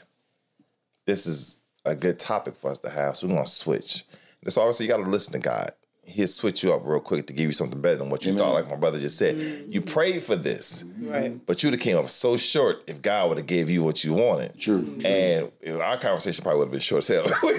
this 1.07 1.27
is 1.27 1.61
a 1.85 1.95
good 1.95 2.19
topic 2.19 2.57
for 2.57 2.71
us 2.71 2.79
to 2.81 2.91
have. 2.91 3.17
So 3.17 3.27
we're 3.27 3.35
gonna 3.35 3.47
switch. 3.47 4.05
So 4.49 4.61
obviously 4.61 4.87
you 4.87 4.91
gotta 4.93 5.09
listen 5.09 5.33
to 5.33 5.39
God. 5.41 5.73
He'll 6.09 6.29
switch 6.29 6.63
you 6.63 6.73
up 6.73 6.83
real 6.85 7.01
quick 7.01 7.27
to 7.27 7.33
give 7.33 7.47
you 7.47 7.53
something 7.53 7.81
better 7.81 7.97
than 7.97 8.11
what 8.11 8.25
you 8.25 8.39
thought, 8.39 8.53
like 8.55 8.69
my 8.71 8.77
brother 8.77 9.01
just 9.01 9.19
said. 9.19 9.37
You 9.69 9.81
prayed 9.81 10.23
for 10.23 10.37
this, 10.37 10.85
right 11.01 11.45
but 11.47 11.63
you'd 11.65 11.73
have 11.73 11.81
came 11.81 11.97
up 11.97 12.09
so 12.11 12.37
short 12.37 12.85
if 12.87 13.03
God 13.03 13.29
would 13.29 13.39
have 13.39 13.47
gave 13.49 13.69
you 13.69 13.83
what 13.83 14.05
you 14.05 14.15
wanted. 14.15 14.57
True. 14.57 15.01
And 15.05 15.51
our 15.83 15.97
conversation 15.97 16.45
probably 16.45 16.61
would 16.61 16.67
have 16.67 16.73
been 16.73 16.81
short 16.81 17.09
as 17.09 17.09
hell. 17.09 17.25
we 17.43 17.57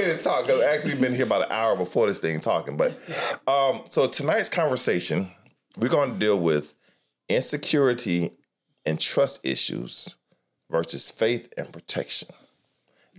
didn't 0.00 0.22
talk. 0.22 0.46
'cause 0.46 0.62
Actually, 0.62 0.92
we've 0.92 1.00
been 1.02 1.14
here 1.14 1.24
about 1.24 1.42
an 1.46 1.52
hour 1.52 1.74
before 1.76 2.06
this 2.06 2.18
thing 2.18 2.40
talking. 2.40 2.76
But 2.76 2.98
um, 3.46 3.82
so 3.86 4.06
tonight's 4.06 4.48
conversation, 4.50 5.30
we're 5.78 5.88
going 5.88 6.12
to 6.12 6.18
deal 6.18 6.38
with 6.38 6.74
insecurity 7.28 8.32
and 8.84 9.00
trust 9.00 9.44
issues 9.44 10.14
versus 10.70 11.10
faith 11.10 11.52
and 11.56 11.72
protection. 11.72 12.28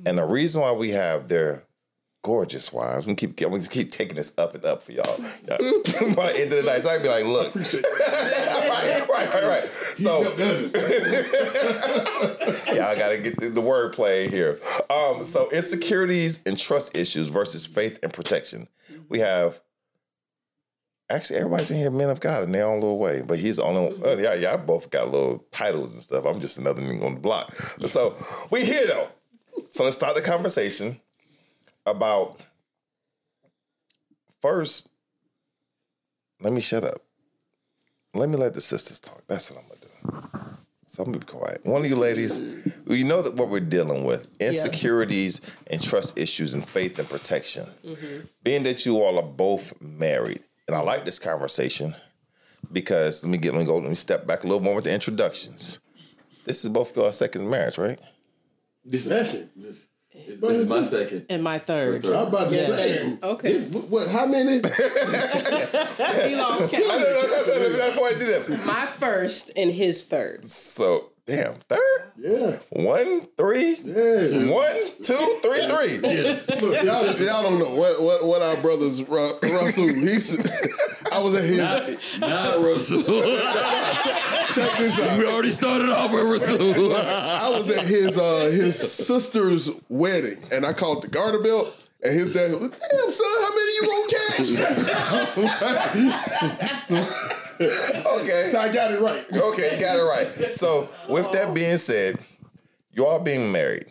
And 0.06 0.18
the 0.18 0.26
reason 0.26 0.62
why 0.62 0.72
we 0.72 0.92
have 0.92 1.28
their 1.28 1.64
gorgeous 2.24 2.74
wives, 2.74 3.08
we 3.08 3.16
keep 3.16 3.42
I'm 3.42 3.52
gonna 3.52 3.64
keep 3.68 3.90
taking 3.92 4.18
this 4.18 4.34
up 4.38 4.54
and 4.54 4.66
up 4.66 4.84
for 4.84 4.92
y'all. 4.92 5.18
Yeah. 5.48 5.58
By 6.16 6.34
the 6.34 6.40
end 6.42 6.54
of 6.54 6.64
the 6.64 6.64
night, 6.66 6.84
so 6.84 6.90
I'd 6.90 7.02
be 7.02 7.08
like, 7.08 7.26
look, 7.26 7.56
right, 7.56 9.08
right, 9.10 9.34
right, 9.34 9.44
right. 9.44 9.70
So 9.70 10.22
yeah, 12.74 12.90
I 12.90 12.96
gotta 13.00 13.18
get 13.18 13.40
the, 13.40 13.50
the 13.50 13.62
word 13.62 13.94
play 13.94 14.28
here. 14.28 14.60
Um, 14.90 15.24
so 15.24 15.50
insecurities 15.52 16.42
and 16.46 16.58
trust 16.58 16.96
issues 16.96 17.30
versus 17.30 17.66
faith 17.66 17.98
and 18.04 18.12
protection. 18.14 18.68
We 19.10 19.20
have 19.20 19.62
actually 21.10 21.40
everybody's 21.40 21.72
in 21.72 21.78
here 21.78 21.92
men 21.92 22.10
of 22.10 22.20
God 22.20 22.44
in 22.44 22.52
their 22.52 22.66
own 22.66 22.80
little 22.82 23.00
way, 23.00 23.22
but 23.26 23.40
he's 23.40 23.58
the 23.58 23.64
only 23.64 23.94
one. 23.94 24.02
oh, 24.04 24.18
yeah, 24.18 24.34
yeah, 24.34 24.54
I 24.54 24.58
both 24.58 24.90
got 24.90 25.12
little 25.12 25.46
titles 25.52 25.94
and 25.94 26.02
stuff. 26.02 26.26
I'm 26.26 26.40
just 26.40 26.58
another 26.58 26.82
nigga 26.82 27.06
on 27.06 27.16
the 27.16 27.20
block. 27.20 27.54
So 27.86 28.16
we 28.52 28.66
here 28.66 28.88
though. 28.88 29.10
So 29.70 29.84
let's 29.84 29.96
start 29.96 30.16
the 30.16 30.22
conversation 30.22 31.00
about 31.86 32.40
first. 34.42 34.90
Let 36.40 36.54
me 36.54 36.62
shut 36.62 36.84
up. 36.84 37.02
Let 38.14 38.30
me 38.30 38.38
let 38.38 38.54
the 38.54 38.62
sisters 38.62 39.00
talk. 39.00 39.24
That's 39.28 39.50
what 39.52 39.62
I'm 39.62 39.68
gonna 39.68 39.82
do. 39.82 40.58
So 40.88 41.04
I'm 41.04 41.12
gonna 41.12 41.20
be 41.20 41.26
quiet. 41.26 41.62
One 41.66 41.84
of 41.84 41.90
you 41.90 41.96
ladies, 41.98 42.40
you 42.88 43.04
know 43.04 43.22
that 43.22 43.34
what 43.36 43.50
we're 43.50 43.60
dealing 43.60 44.06
with: 44.06 44.28
insecurities 44.40 45.42
and 45.68 45.82
trust 45.82 46.18
issues, 46.18 46.54
and 46.54 46.68
faith 46.68 46.98
and 46.98 47.10
protection. 47.10 47.68
Mm-hmm. 47.86 48.26
Being 48.44 48.64
that 48.64 48.86
you 48.86 48.98
all 48.98 49.18
are 49.18 49.24
both 49.24 49.74
married, 49.82 50.44
and 50.68 50.76
I 50.76 50.80
like 50.82 51.06
this 51.06 51.20
conversation 51.20 51.96
because 52.72 53.24
let 53.24 53.30
me 53.30 53.38
get 53.38 53.54
let 53.54 53.60
me 53.60 53.66
go. 53.66 53.78
Let 53.78 53.90
me 53.90 53.96
step 53.96 54.28
back 54.28 54.44
a 54.44 54.48
little 54.48 54.62
more 54.64 54.76
with 54.76 54.84
the 54.86 54.94
introductions. 54.94 55.80
This 56.46 56.64
is 56.64 56.70
both 56.70 56.96
your 56.96 57.12
second 57.14 57.50
marriage, 57.50 57.78
right? 57.78 58.00
Second. 58.94 59.50
This, 59.56 59.86
this 60.14 60.42
is 60.42 60.66
my 60.66 60.82
second. 60.82 61.26
And 61.30 61.44
my 61.44 61.60
third. 61.60 62.06
I'm 62.06 62.28
about 62.28 62.50
to 62.50 62.66
say. 62.66 63.18
Okay. 63.22 63.52
it- 63.52 63.72
what, 63.72 63.84
what? 63.90 64.08
How 64.08 64.26
many? 64.26 64.56
He 64.62 66.36
lost 66.36 66.64
I 66.64 66.68
count. 66.70 66.88
know 66.88 67.00
that's, 67.00 67.46
that's, 67.46 67.78
that's 67.78 67.98
why 68.00 68.12
I 68.16 68.18
did 68.18 68.46
that. 68.48 68.66
My 68.66 68.86
first 68.88 69.52
and 69.56 69.72
his 69.72 70.04
third. 70.04 70.50
So 70.50 71.12
damn, 71.28 71.54
third, 71.70 72.02
Yeah. 72.18 72.58
one, 72.70 73.22
three, 73.38 73.76
Yeah. 73.84 74.46
one, 74.52 74.76
two, 75.04 75.40
three, 75.44 75.68
three. 75.68 75.98
Look, 76.00 76.84
y'all, 76.84 77.06
y'all 77.16 77.44
don't 77.44 77.60
know 77.60 77.70
what 77.76 78.02
what, 78.02 78.24
what 78.26 78.42
our 78.42 78.58
brothers 78.58 79.04
Ru- 79.04 79.38
Russell. 79.44 79.88
He's. 79.90 80.38
I 81.12 81.20
was 81.20 81.36
at 81.36 81.44
his. 81.44 82.20
Not 82.20 82.60
Russell. 82.60 83.04
check 84.54 84.78
this 84.78 85.00
out. 85.00 85.18
we 85.20 85.26
already 85.28 85.52
started 85.52 85.90
off 85.90 86.12
with 86.12 86.24
Russell. 86.24 86.96
I 86.96 87.50
was 87.50 87.70
at 87.70 87.86
his 87.86 88.18
uh, 88.18 88.46
his 88.52 88.76
sister's 88.80 89.70
wedding, 89.90 90.38
and 90.52 90.66
I 90.66 90.74
called 90.74 91.04
the 91.04 91.08
garter 91.08 91.40
belt. 91.40 91.74
And 92.04 92.14
his 92.14 92.32
dad 92.32 92.52
was, 92.52 92.70
damn 92.70 93.12
son, 93.12 93.28
how 93.42 93.50
many 93.50 93.74
you 93.74 93.82
gonna 93.88 94.08
catch? 96.88 97.47
Okay. 98.20 98.50
so 98.52 98.60
I 98.60 98.72
got 98.72 98.92
it 98.92 99.02
right. 99.02 99.26
Okay, 99.32 99.76
you 99.76 99.82
got 99.82 100.00
it 100.00 100.04
right. 100.04 100.54
So, 100.56 100.90
with 101.10 101.32
that 101.32 101.54
being 101.54 101.78
said, 101.78 102.20
you 102.92 103.06
all 103.06 103.20
being 103.20 103.52
married, 103.52 103.86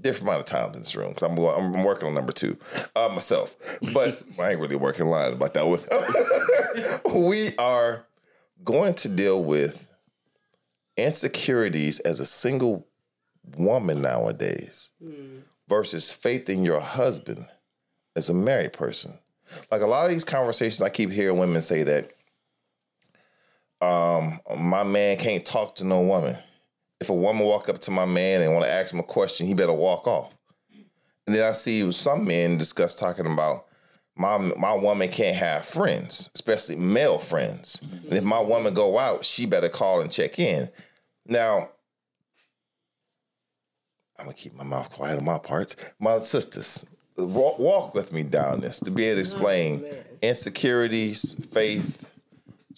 different 0.00 0.28
amount 0.28 0.40
of 0.40 0.46
time 0.46 0.72
in 0.74 0.80
this 0.80 0.94
room 0.96 1.10
because 1.10 1.22
I'm, 1.22 1.38
I'm 1.38 1.84
working 1.84 2.08
on 2.08 2.14
number 2.14 2.32
two 2.32 2.56
uh, 2.96 3.08
myself, 3.12 3.56
but 3.92 4.22
I 4.38 4.50
ain't 4.52 4.60
really 4.60 4.76
working 4.76 5.06
line 5.06 5.32
about 5.32 5.54
that 5.54 5.66
one. 5.66 5.80
we 7.28 7.50
are 7.58 8.04
going 8.64 8.94
to 8.94 9.08
deal 9.08 9.42
with 9.44 9.88
insecurities 10.96 12.00
as 12.00 12.20
a 12.20 12.26
single 12.26 12.86
woman 13.56 14.02
nowadays 14.02 14.90
versus 15.68 16.12
faith 16.12 16.48
in 16.50 16.62
your 16.62 16.80
husband 16.80 17.46
as 18.16 18.28
a 18.28 18.34
married 18.34 18.72
person. 18.72 19.18
Like 19.70 19.82
a 19.82 19.86
lot 19.86 20.04
of 20.04 20.10
these 20.10 20.24
conversations, 20.24 20.82
I 20.82 20.90
keep 20.90 21.10
hearing 21.10 21.38
women 21.38 21.62
say 21.62 21.82
that 21.84 22.12
um, 23.80 24.40
my 24.58 24.84
man 24.84 25.16
can't 25.16 25.44
talk 25.44 25.76
to 25.76 25.84
no 25.84 26.00
woman. 26.00 26.36
If 27.00 27.08
a 27.08 27.14
woman 27.14 27.46
walk 27.46 27.68
up 27.68 27.78
to 27.80 27.90
my 27.90 28.04
man 28.04 28.42
and 28.42 28.52
want 28.52 28.66
to 28.66 28.70
ask 28.72 28.92
him 28.92 29.00
a 29.00 29.04
question, 29.04 29.46
he 29.46 29.54
better 29.54 29.72
walk 29.72 30.06
off. 30.06 30.36
And 31.26 31.34
then 31.34 31.46
I 31.46 31.52
see 31.52 31.90
some 31.92 32.26
men 32.26 32.56
discuss 32.56 32.94
talking 32.94 33.26
about 33.26 33.66
my 34.16 34.36
my 34.36 34.74
woman 34.74 35.08
can't 35.08 35.36
have 35.36 35.64
friends, 35.64 36.28
especially 36.34 36.76
male 36.76 37.18
friends. 37.18 37.80
And 37.82 38.12
if 38.18 38.24
my 38.24 38.40
woman 38.40 38.74
go 38.74 38.98
out, 38.98 39.24
she 39.24 39.46
better 39.46 39.68
call 39.68 40.00
and 40.00 40.10
check 40.10 40.38
in. 40.38 40.68
Now, 41.26 41.70
I'm 44.18 44.26
gonna 44.26 44.34
keep 44.34 44.54
my 44.54 44.64
mouth 44.64 44.90
quiet 44.90 45.16
on 45.16 45.24
my 45.24 45.38
parts. 45.38 45.76
My 45.98 46.18
sisters, 46.18 46.84
walk, 47.16 47.58
walk 47.58 47.94
with 47.94 48.12
me 48.12 48.22
down 48.24 48.60
this 48.60 48.78
to 48.80 48.90
be 48.90 49.04
able 49.04 49.16
to 49.16 49.20
explain 49.20 49.84
insecurities, 50.20 51.34
faith, 51.52 52.09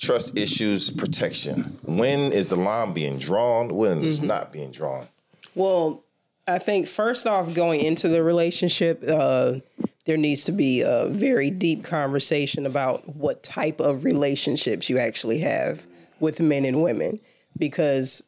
trust 0.02 0.36
issues, 0.36 0.90
protection. 0.90 1.78
When 1.84 2.32
is 2.32 2.48
the 2.48 2.56
line 2.56 2.92
being 2.92 3.18
drawn? 3.18 3.68
When 3.68 4.04
it's 4.04 4.20
not 4.20 4.52
being 4.52 4.72
drawn? 4.72 5.06
Well, 5.54 6.02
I 6.48 6.58
think 6.58 6.88
first 6.88 7.26
off, 7.26 7.54
going 7.54 7.80
into 7.80 8.08
the 8.08 8.22
relationship, 8.22 9.02
uh, 9.06 9.60
there 10.04 10.16
needs 10.16 10.42
to 10.44 10.52
be 10.52 10.80
a 10.80 11.08
very 11.08 11.50
deep 11.50 11.84
conversation 11.84 12.66
about 12.66 13.14
what 13.14 13.44
type 13.44 13.78
of 13.78 14.04
relationships 14.04 14.90
you 14.90 14.98
actually 14.98 15.38
have 15.38 15.86
with 16.18 16.40
men 16.40 16.64
and 16.64 16.82
women. 16.82 17.20
Because 17.56 18.24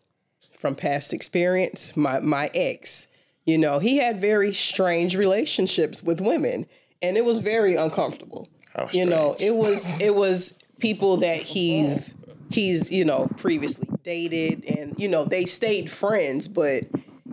from 0.58 0.76
past 0.76 1.12
experience, 1.12 1.96
my, 1.96 2.20
my 2.20 2.50
ex, 2.54 3.08
you 3.46 3.58
know, 3.58 3.80
he 3.80 3.96
had 3.96 4.20
very 4.20 4.54
strange 4.54 5.16
relationships 5.16 6.02
with 6.02 6.20
women, 6.20 6.66
and 7.02 7.16
it 7.16 7.24
was 7.24 7.38
very 7.38 7.74
uncomfortable. 7.74 8.48
You 8.92 9.06
know, 9.06 9.36
it 9.38 9.54
was 9.54 10.00
it 10.00 10.16
was 10.16 10.58
people 10.78 11.18
that 11.18 11.38
he's 11.38 12.14
he's 12.50 12.90
you 12.90 13.04
know 13.04 13.28
previously 13.36 13.88
dated, 14.02 14.64
and 14.64 14.94
you 14.98 15.08
know 15.08 15.24
they 15.24 15.44
stayed 15.44 15.90
friends, 15.90 16.48
but 16.48 16.84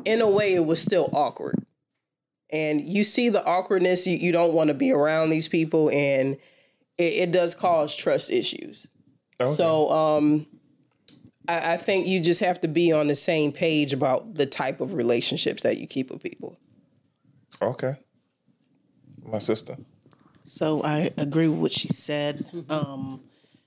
in 0.06 0.22
a 0.22 0.30
way 0.30 0.54
it 0.54 0.66
was 0.66 0.82
still 0.82 1.10
awkward. 1.14 1.66
And 2.52 2.82
you 2.82 3.06
see 3.06 3.30
the 3.30 3.46
awkwardness, 3.46 4.06
you, 4.06 4.18
you 4.18 4.34
don't 4.34 4.52
want 4.52 4.68
to 4.68 4.74
be 4.74 4.92
around 4.92 5.30
these 5.30 5.48
people, 5.48 5.90
and 5.90 6.38
it, 6.98 7.14
it 7.14 7.32
does 7.32 7.56
cause 7.56 7.96
trust 7.96 8.30
issues. 8.30 8.88
So 9.56 9.90
um, 9.90 10.46
I, 11.48 11.74
I 11.74 11.78
think 11.78 12.08
you 12.08 12.20
just 12.20 12.42
have 12.42 12.62
to 12.62 12.68
be 12.68 12.92
on 12.92 13.08
the 13.08 13.16
same 13.16 13.52
page 13.52 13.94
about 13.94 14.36
the 14.36 14.46
type 14.46 14.82
of 14.82 14.94
relationships 14.94 15.64
that 15.64 15.78
you 15.78 15.88
keep 15.88 16.12
with 16.12 16.22
people. 16.22 16.60
Okay. 17.62 17.96
My 19.24 19.40
sister. 19.40 19.78
So 20.46 20.84
I 20.84 21.12
agree 21.18 21.48
with 21.48 21.60
what 21.60 21.74
she 21.74 21.88
said. 21.88 22.46
Um, 22.70 23.22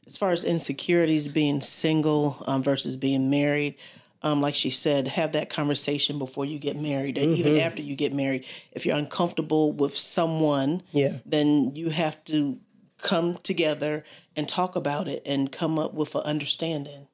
as 0.06 0.16
far 0.16 0.30
as 0.32 0.44
insecurities, 0.44 1.28
being 1.28 1.60
single 1.60 2.42
um, 2.46 2.62
versus 2.62 2.96
being 2.96 3.30
married, 3.30 3.76
um, 4.22 4.40
like 4.40 4.54
she 4.54 4.70
said, 4.70 5.08
have 5.08 5.32
that 5.32 5.50
conversation 5.50 6.18
before 6.18 6.44
you 6.46 6.58
get 6.58 6.76
married, 6.76 7.18
and 7.18 7.36
even 7.36 7.58
after 7.58 7.82
you 7.82 7.94
get 7.94 8.12
married. 8.12 8.46
If 8.72 8.86
you're 8.86 8.96
uncomfortable 8.96 9.72
with 9.72 9.96
someone, 9.98 10.82
Yeah. 10.92 11.18
then 11.26 11.74
you 11.76 11.90
have 11.90 12.22
to 12.26 12.58
come 12.98 13.38
together 13.42 14.02
and 14.34 14.48
talk 14.48 14.76
about 14.76 15.08
it 15.08 15.22
and 15.26 15.52
come 15.52 15.78
up 15.78 15.92
with 15.92 16.14
an 16.14 16.22
understanding. 16.22 17.06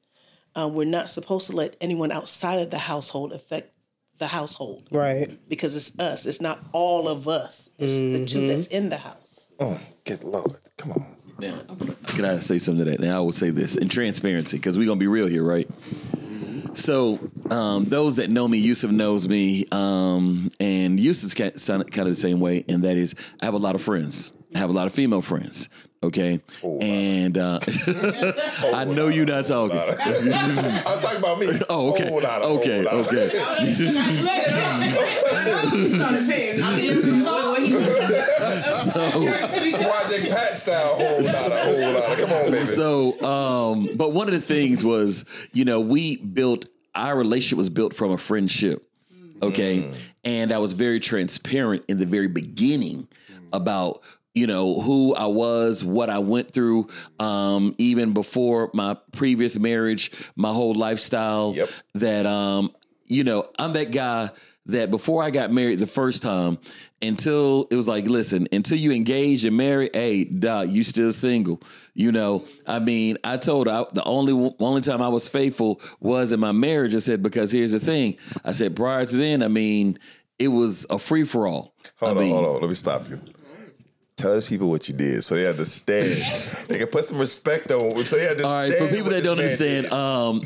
Uh, 0.57 0.67
we're 0.69 0.85
not 0.85 1.09
supposed 1.09 1.49
to 1.49 1.55
let 1.55 1.75
anyone 1.81 2.11
outside 2.11 2.59
of 2.59 2.69
the 2.71 2.77
household 2.79 3.33
affect 3.33 3.73
the 4.17 4.27
household 4.27 4.87
Right. 4.91 5.37
because 5.49 5.75
it's 5.75 5.97
us. 5.99 6.25
It's 6.25 6.39
not 6.41 6.63
all 6.71 7.07
of 7.09 7.27
us. 7.27 7.69
It's 7.77 7.93
the 7.93 8.25
two 8.25 8.47
that's 8.47 8.67
in 8.67 8.89
the 8.89 8.97
house. 8.97 9.49
Oh, 9.59 9.79
good 10.05 10.23
Lord. 10.23 10.57
Come 10.77 10.91
on. 10.93 11.05
Now, 11.39 11.59
can 12.07 12.25
I 12.25 12.39
say 12.39 12.59
something 12.59 12.85
to 12.85 12.91
that? 12.91 12.99
Now, 12.99 13.17
I 13.17 13.19
will 13.21 13.31
say 13.31 13.49
this 13.49 13.75
in 13.77 13.89
transparency 13.89 14.57
because 14.57 14.77
we're 14.77 14.87
gonna 14.87 14.99
be 14.99 15.07
real 15.07 15.27
here, 15.27 15.43
right? 15.43 15.67
So, 16.75 17.19
um, 17.49 17.85
those 17.85 18.15
that 18.17 18.29
know 18.29 18.47
me, 18.47 18.57
Yusuf 18.59 18.91
knows 18.91 19.27
me, 19.27 19.65
um, 19.71 20.49
and 20.59 20.99
Yusuf's 20.99 21.33
kind 21.33 21.53
kind 21.55 22.07
of 22.07 22.07
the 22.07 22.15
same 22.15 22.39
way, 22.39 22.63
and 22.69 22.83
that 22.83 22.95
is, 22.97 23.13
I 23.41 23.45
have 23.45 23.53
a 23.53 23.57
lot 23.59 23.75
of 23.75 23.81
friends. 23.81 24.31
I 24.55 24.59
have 24.59 24.69
a 24.69 24.73
lot 24.73 24.87
of 24.87 24.93
female 24.93 25.21
friends. 25.21 25.67
Okay, 26.03 26.39
and 26.63 27.37
uh, 27.37 27.59
I 28.73 28.85
know 28.85 29.07
you're 29.09 29.25
not 29.25 29.45
talking. 29.45 29.77
I'm 29.77 30.99
talking 30.99 31.17
about 31.19 31.37
me. 31.39 31.47
Oh, 31.69 31.91
okay, 31.93 32.07
Whole 32.09 32.21
lot 32.21 32.41
of- 32.41 32.59
okay, 32.59 32.83
whole 32.87 33.03
Pat 40.19 40.57
style. 40.57 40.95
Whole 40.95 41.21
lot 41.21 41.51
whole 41.51 41.93
lot. 41.93 42.17
Come 42.17 42.31
on, 42.31 42.51
baby. 42.51 42.65
So, 42.65 43.21
um, 43.21 43.89
but 43.95 44.11
one 44.13 44.27
of 44.27 44.33
the 44.33 44.41
things 44.41 44.83
was, 44.83 45.25
you 45.53 45.65
know, 45.65 45.79
we 45.79 46.17
built 46.17 46.65
our 46.95 47.17
relationship 47.17 47.57
was 47.57 47.69
built 47.69 47.95
from 47.95 48.11
a 48.11 48.17
friendship. 48.17 48.83
Okay. 49.41 49.91
And 50.23 50.51
I 50.51 50.59
was 50.59 50.73
very 50.73 50.99
transparent 50.99 51.85
in 51.87 51.97
the 51.97 52.05
very 52.05 52.27
beginning 52.27 53.07
about, 53.53 54.01
you 54.33 54.45
know, 54.45 54.79
who 54.79 55.15
I 55.15 55.25
was, 55.25 55.83
what 55.83 56.09
I 56.09 56.19
went 56.19 56.51
through, 56.51 56.89
um, 57.19 57.73
even 57.77 58.13
before 58.13 58.69
my 58.73 58.97
previous 59.13 59.57
marriage, 59.57 60.11
my 60.35 60.53
whole 60.53 60.73
lifestyle 60.73 61.53
Yep. 61.55 61.69
that, 61.95 62.25
um, 62.25 62.71
you 63.07 63.23
know, 63.23 63.49
I'm 63.57 63.73
that 63.73 63.91
guy 63.91 64.29
that 64.67 64.91
before 64.91 65.23
I 65.23 65.31
got 65.31 65.51
married 65.51 65.79
the 65.79 65.87
first 65.87 66.21
time, 66.21 66.59
until 67.01 67.67
it 67.69 67.75
was 67.75 67.87
like, 67.87 68.05
listen, 68.05 68.47
until 68.51 68.77
you 68.77 68.91
engage 68.91 69.45
and 69.45 69.57
marry, 69.57 69.89
hey, 69.93 70.23
doc, 70.23 70.69
you 70.69 70.83
still 70.83 71.11
single. 71.11 71.61
You 71.93 72.11
know, 72.11 72.45
I 72.65 72.79
mean, 72.79 73.17
I 73.23 73.37
told 73.37 73.67
her 73.67 73.73
I, 73.73 73.85
the 73.91 74.03
only 74.03 74.55
only 74.59 74.81
time 74.81 75.01
I 75.01 75.09
was 75.09 75.27
faithful 75.27 75.81
was 75.99 76.31
in 76.31 76.39
my 76.39 76.51
marriage. 76.51 76.95
I 76.95 76.99
said 76.99 77.21
because 77.21 77.51
here's 77.51 77.71
the 77.71 77.79
thing. 77.79 78.17
I 78.45 78.51
said 78.51 78.75
prior 78.75 79.05
to 79.05 79.17
then, 79.17 79.43
I 79.43 79.47
mean, 79.47 79.99
it 80.39 80.47
was 80.49 80.85
a 80.89 80.97
free 80.97 81.25
for 81.25 81.47
all. 81.47 81.73
Hold 81.97 82.11
I 82.11 82.15
on, 82.15 82.23
mean, 82.23 82.33
hold 82.33 82.55
on. 82.55 82.61
Let 82.61 82.69
me 82.69 82.75
stop 82.75 83.09
you. 83.09 83.19
Tell 84.15 84.35
these 84.35 84.47
people 84.47 84.69
what 84.69 84.87
you 84.87 84.93
did 84.93 85.23
so 85.23 85.35
they 85.35 85.47
understand. 85.47 86.23
they 86.67 86.77
can 86.77 86.87
put 86.87 87.05
some 87.05 87.17
respect 87.17 87.71
on 87.71 88.05
so 88.05 88.15
they 88.15 88.29
understand. 88.29 88.45
All 88.45 88.59
right, 88.59 88.77
for 88.77 88.87
people 88.87 89.09
that 89.11 89.23
don't 89.23 89.39
understand, 89.39 89.91
um, 89.91 90.43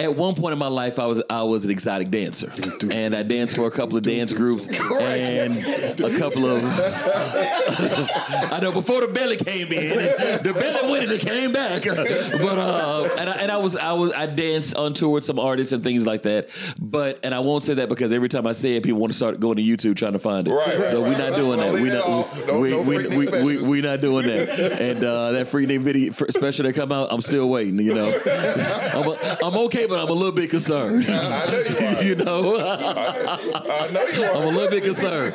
at 0.00 0.16
one 0.16 0.34
point 0.34 0.52
in 0.52 0.58
my 0.58 0.68
life, 0.68 0.98
I 0.98 1.06
was 1.06 1.22
I 1.28 1.42
was 1.42 1.64
an 1.64 1.70
exotic 1.70 2.10
dancer, 2.10 2.50
and 2.90 3.14
I 3.14 3.22
danced 3.22 3.56
for 3.56 3.66
a 3.66 3.70
couple 3.70 3.96
of 3.96 4.02
dance 4.02 4.32
groups 4.32 4.66
and 4.66 5.56
a 5.56 6.18
couple 6.18 6.46
of. 6.46 6.62
I 8.50 8.58
know 8.60 8.72
before 8.72 9.02
the 9.02 9.08
belly 9.08 9.36
came 9.36 9.70
in, 9.72 9.96
the 10.42 10.52
belly 10.54 10.90
went 10.90 11.04
and 11.04 11.12
it 11.12 11.20
came 11.20 11.52
back, 11.52 11.84
but 11.84 12.58
uh, 12.58 13.08
and 13.18 13.28
I, 13.28 13.32
and 13.34 13.52
I 13.52 13.58
was 13.58 13.76
I 13.76 13.92
was 13.92 14.12
I 14.12 14.26
danced 14.26 14.74
on 14.76 14.94
tour 14.94 15.10
with 15.10 15.24
some 15.24 15.38
artists 15.38 15.72
and 15.72 15.84
things 15.84 16.06
like 16.06 16.22
that. 16.22 16.48
But 16.80 17.20
and 17.22 17.34
I 17.34 17.40
won't 17.40 17.62
say 17.62 17.74
that 17.74 17.88
because 17.88 18.12
every 18.12 18.28
time 18.28 18.46
I 18.46 18.52
say 18.52 18.76
it, 18.76 18.82
people 18.82 19.00
want 19.00 19.12
to 19.12 19.16
start 19.16 19.38
going 19.38 19.56
to 19.56 19.62
YouTube 19.62 19.96
trying 19.96 20.14
to 20.14 20.18
find 20.18 20.48
it. 20.48 20.52
Right, 20.52 20.78
right, 20.78 20.90
so 20.90 21.02
we're 21.02 21.10
right. 21.10 21.18
not 21.18 21.36
doing 21.36 21.58
that. 21.58 21.72
We 21.74 21.90
that 21.90 22.06
not. 22.06 22.46
No- 22.46 22.60
we 22.60 22.70
no 22.70 22.82
we 22.82 23.06
we, 23.16 23.42
we, 23.44 23.68
we 23.68 23.80
not 23.82 24.00
doing 24.00 24.26
that. 24.26 24.80
And 24.80 25.04
uh, 25.04 25.32
that 25.32 25.48
Freaknik 25.48 25.80
video 25.82 26.12
special 26.30 26.64
that 26.64 26.72
come 26.72 26.90
out, 26.90 27.12
I'm 27.12 27.20
still 27.20 27.48
waiting. 27.48 27.78
You 27.78 27.94
know, 27.94 28.08
I'm, 28.26 29.08
a, 29.08 29.38
I'm 29.44 29.54
okay, 29.66 29.86
but 29.90 29.98
I'm 29.98 30.08
a 30.08 30.12
little 30.12 30.32
bit 30.32 30.48
concerned. 30.48 31.04
I 31.08 31.46
know 31.46 31.58
you 31.58 31.86
are. 31.86 32.02
you 32.10 32.14
know, 32.14 32.58
I 32.58 33.88
know 33.92 34.06
you 34.06 34.24
are. 34.24 34.36
I'm 34.36 34.42
a 34.42 34.50
little 34.50 34.70
bit 34.70 34.84
concerned. 34.84 35.34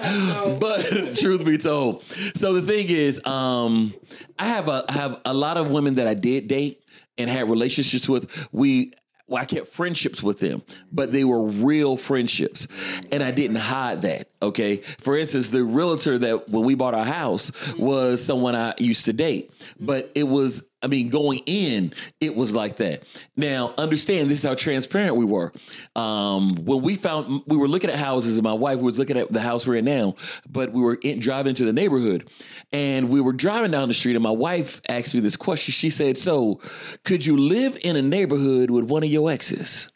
But 0.59 1.17
truth 1.17 1.45
be 1.45 1.57
told, 1.57 2.03
so 2.33 2.53
the 2.53 2.61
thing 2.61 2.89
is, 2.89 3.23
um, 3.25 3.93
I 4.39 4.45
have 4.45 4.67
a 4.67 4.85
I 4.89 4.93
have 4.93 5.21
a 5.25 5.33
lot 5.33 5.57
of 5.57 5.69
women 5.69 5.95
that 5.95 6.07
I 6.07 6.13
did 6.13 6.47
date 6.47 6.81
and 7.17 7.29
had 7.29 7.49
relationships 7.49 8.09
with. 8.09 8.29
We 8.51 8.93
well, 9.27 9.41
I 9.41 9.45
kept 9.45 9.69
friendships 9.69 10.21
with 10.21 10.39
them, 10.39 10.61
but 10.91 11.11
they 11.11 11.23
were 11.23 11.41
real 11.41 11.97
friendships. 11.97 12.67
And 13.11 13.23
I 13.23 13.31
didn't 13.31 13.55
hide 13.55 14.03
that. 14.03 14.29
Okay. 14.41 14.77
For 14.77 15.17
instance, 15.17 15.49
the 15.49 15.63
realtor 15.63 16.19
that 16.19 16.49
when 16.49 16.63
we 16.63 16.75
bought 16.75 16.93
our 16.93 17.05
house 17.05 17.51
was 17.75 18.23
someone 18.23 18.55
I 18.55 18.75
used 18.77 19.05
to 19.05 19.13
date, 19.13 19.51
but 19.79 20.11
it 20.13 20.25
was, 20.25 20.63
I 20.85 20.87
mean, 20.87 21.09
going 21.09 21.39
in, 21.47 21.93
it 22.21 22.35
was 22.35 22.53
like 22.53 22.77
that. 22.77 23.03
Now, 23.35 23.73
understand 23.75 24.29
this 24.29 24.37
is 24.37 24.43
how 24.43 24.53
transparent 24.53 25.15
we 25.15 25.25
were. 25.25 25.51
Um, 25.95 26.55
when 26.63 26.83
we 26.83 26.95
found, 26.95 27.41
we 27.47 27.57
were 27.57 27.67
looking 27.67 27.89
at 27.89 27.97
houses, 27.97 28.37
and 28.37 28.43
my 28.43 28.53
wife 28.53 28.77
was 28.77 28.99
looking 28.99 29.17
at 29.17 29.33
the 29.33 29.41
house 29.41 29.65
we're 29.65 29.77
in 29.77 29.85
now, 29.85 30.15
but 30.47 30.71
we 30.71 30.81
were 30.81 30.99
in, 31.01 31.19
driving 31.19 31.49
into 31.49 31.65
the 31.65 31.73
neighborhood 31.73 32.29
and 32.71 33.09
we 33.09 33.19
were 33.19 33.33
driving 33.33 33.71
down 33.71 33.87
the 33.87 33.93
street, 33.93 34.15
and 34.15 34.23
my 34.23 34.29
wife 34.29 34.79
asked 34.87 35.15
me 35.15 35.21
this 35.21 35.35
question. 35.35 35.71
She 35.71 35.89
said, 35.89 36.17
So, 36.17 36.59
could 37.03 37.25
you 37.25 37.35
live 37.35 37.77
in 37.83 37.95
a 37.95 38.01
neighborhood 38.01 38.69
with 38.69 38.85
one 38.85 39.03
of 39.03 39.09
your 39.09 39.31
exes? 39.31 39.89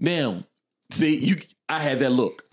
Now, 0.00 0.44
see, 0.90 1.16
you 1.16 1.36
I 1.68 1.80
had 1.80 1.98
that 1.98 2.10
look. 2.10 2.44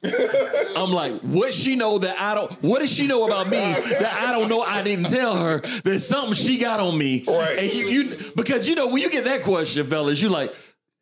I'm 0.75 0.91
like, 0.91 1.19
what 1.21 1.53
she 1.53 1.75
know 1.75 1.99
that 1.99 2.19
I 2.19 2.33
don't 2.33 2.51
what 2.63 2.79
does 2.79 2.91
she 2.91 3.05
know 3.05 3.25
about 3.25 3.47
me 3.47 3.57
that 3.57 4.11
I 4.11 4.31
don't 4.31 4.49
know 4.49 4.61
I 4.61 4.81
didn't 4.81 5.05
tell 5.05 5.35
her? 5.35 5.59
There's 5.83 6.07
something 6.07 6.33
she 6.33 6.57
got 6.57 6.79
on 6.79 6.97
me. 6.97 7.23
Right. 7.27 7.59
And 7.59 7.73
you, 7.73 7.87
you 7.87 8.31
because 8.35 8.67
you 8.67 8.75
know 8.75 8.87
when 8.87 9.01
you 9.03 9.11
get 9.11 9.25
that 9.25 9.43
question, 9.43 9.85
fellas, 9.87 10.21
you 10.21 10.29
like, 10.29 10.55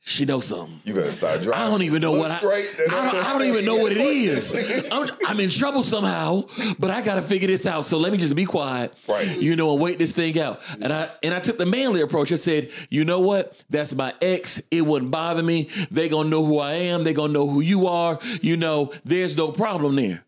she 0.03 0.25
knows 0.25 0.45
something. 0.45 0.79
You 0.83 0.95
better 0.95 1.11
start 1.11 1.41
driving. 1.41 1.63
I 1.63 1.69
don't 1.69 1.83
even 1.83 2.01
know 2.01 2.13
Look 2.13 2.21
what 2.23 2.31
I. 2.31 2.37
I, 2.37 3.11
don't, 3.11 3.15
I 3.23 3.33
don't 3.33 3.43
even 3.43 3.63
know 3.65 3.75
what 3.83 3.91
it 3.91 3.99
is. 3.99 4.51
I'm, 4.91 5.09
I'm 5.27 5.39
in 5.39 5.51
trouble 5.51 5.83
somehow, 5.83 6.45
but 6.79 6.89
I 6.89 7.01
got 7.01 7.15
to 7.15 7.21
figure 7.21 7.47
this 7.47 7.67
out. 7.67 7.85
So 7.85 7.99
let 7.99 8.11
me 8.11 8.17
just 8.17 8.35
be 8.35 8.45
quiet, 8.45 8.93
Right. 9.07 9.37
You 9.39 9.55
know, 9.55 9.71
and 9.73 9.79
wait 9.81 9.99
this 9.99 10.13
thing 10.13 10.39
out. 10.39 10.59
And 10.81 10.91
I 10.91 11.11
and 11.21 11.35
I 11.35 11.39
took 11.39 11.57
the 11.59 11.67
manly 11.67 12.01
approach. 12.01 12.31
I 12.31 12.35
said, 12.35 12.71
you 12.89 13.05
know 13.05 13.19
what? 13.19 13.63
That's 13.69 13.93
my 13.93 14.13
ex. 14.21 14.59
It 14.71 14.81
wouldn't 14.81 15.11
bother 15.11 15.43
me. 15.43 15.69
They 15.91 16.09
gonna 16.09 16.29
know 16.29 16.43
who 16.45 16.57
I 16.57 16.73
am. 16.73 17.03
They 17.03 17.13
gonna 17.13 17.33
know 17.33 17.47
who 17.47 17.61
you 17.61 17.87
are. 17.87 18.19
You 18.41 18.57
know, 18.57 18.91
there's 19.05 19.37
no 19.37 19.51
problem 19.51 19.95
there. 19.95 20.23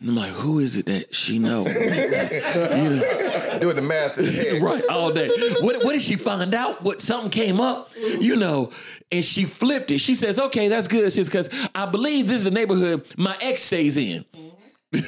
And 0.00 0.10
I'm 0.10 0.16
like, 0.16 0.32
who 0.32 0.58
is 0.58 0.76
it 0.76 0.86
that 0.86 1.14
she 1.14 1.38
know? 1.38 1.64
Doing 3.60 3.76
the 3.76 3.82
math 3.82 4.18
in 4.18 4.26
the 4.26 4.30
head. 4.32 4.62
right 4.62 4.84
all 4.88 5.10
day. 5.10 5.28
What, 5.60 5.82
what 5.84 5.92
did 5.92 6.02
she 6.02 6.16
find 6.16 6.52
out? 6.54 6.82
What 6.82 7.00
something 7.00 7.30
came 7.30 7.60
up, 7.60 7.90
you 7.96 8.36
know, 8.36 8.72
and 9.10 9.24
she 9.24 9.44
flipped 9.46 9.90
it. 9.90 9.98
She 10.00 10.14
says, 10.14 10.38
"Okay, 10.38 10.68
that's 10.68 10.86
good." 10.88 11.10
She's 11.14 11.28
because 11.28 11.48
I 11.74 11.86
believe 11.86 12.28
this 12.28 12.38
is 12.38 12.44
the 12.44 12.50
neighborhood 12.50 13.06
my 13.16 13.36
ex 13.40 13.62
stays 13.62 13.96
in. 13.96 14.24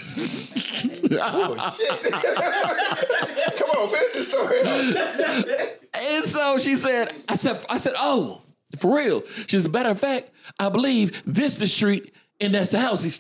Oh, 1.11 1.57
shit. 1.71 2.13
Come 2.13 3.71
on, 3.71 3.89
finish 3.89 4.11
this 4.13 4.29
story. 4.29 4.61
And 4.61 6.25
so 6.25 6.59
she 6.59 6.77
said, 6.77 7.15
"I 7.29 7.37
said, 7.37 7.65
I 7.69 7.79
said, 7.79 7.95
oh, 7.97 8.43
for 8.79 8.97
real." 8.97 9.23
She 9.47 9.59
said, 9.59 9.73
"Matter 9.73 9.89
of 9.91 9.99
fact, 9.99 10.31
I 10.59 10.69
believe 10.69 11.23
this 11.25 11.57
the 11.57 11.67
street 11.67 12.15
and 12.41 12.55
that's 12.55 12.71
the 12.71 12.79
house 12.79 13.03
he 13.03 13.11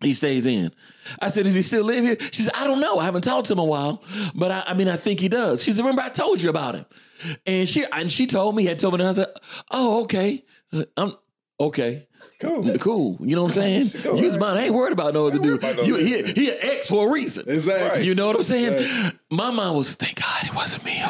he 0.00 0.12
stays 0.12 0.46
in." 0.46 0.72
I 1.20 1.28
said, 1.28 1.44
"Does 1.44 1.54
he 1.54 1.62
still 1.62 1.84
live 1.84 2.04
here?" 2.04 2.16
She 2.32 2.42
said, 2.42 2.54
"I 2.54 2.64
don't 2.64 2.80
know. 2.80 2.98
I 2.98 3.04
haven't 3.04 3.22
talked 3.22 3.46
to 3.46 3.52
him 3.52 3.58
a 3.58 3.64
while, 3.64 4.02
but 4.34 4.50
I, 4.50 4.64
I 4.68 4.74
mean, 4.74 4.88
I 4.88 4.96
think 4.96 5.20
he 5.20 5.28
does." 5.28 5.62
She 5.62 5.72
said, 5.72 5.80
"Remember, 5.80 6.02
I 6.02 6.08
told 6.08 6.40
you 6.42 6.50
about 6.50 6.74
him." 6.74 6.86
And 7.46 7.68
she 7.68 7.84
and 7.84 8.10
she 8.12 8.26
told 8.26 8.54
me, 8.54 8.64
had 8.66 8.78
told 8.78 8.94
me, 8.94 9.00
and 9.00 9.08
I 9.08 9.12
said, 9.12 9.28
"Oh, 9.70 10.02
okay, 10.02 10.44
Uh, 10.72 10.84
I'm 10.96 11.14
okay." 11.60 12.08
Cool. 12.40 12.78
Cool. 12.78 13.16
You 13.20 13.34
know 13.36 13.42
what 13.44 13.56
I'm 13.56 13.80
saying? 13.80 14.02
Cool. 14.02 14.20
Use 14.20 14.36
mine. 14.36 14.56
I 14.56 14.64
ain't 14.64 14.74
worried 14.74 14.92
about 14.92 15.14
no 15.14 15.26
other 15.26 15.38
dude. 15.38 15.62
no 15.62 15.82
You, 15.82 15.96
he, 15.96 16.22
he 16.32 16.50
an 16.50 16.58
ex 16.60 16.86
for 16.88 17.08
a 17.08 17.10
reason. 17.10 17.48
Exactly. 17.48 18.04
You 18.04 18.14
know 18.14 18.26
what 18.26 18.36
I'm 18.36 18.42
saying? 18.42 19.12
My 19.30 19.50
mind 19.50 19.76
was, 19.76 19.94
thank 19.94 20.20
God 20.20 20.44
it 20.44 20.54
wasn't 20.54 20.84
me. 20.84 21.02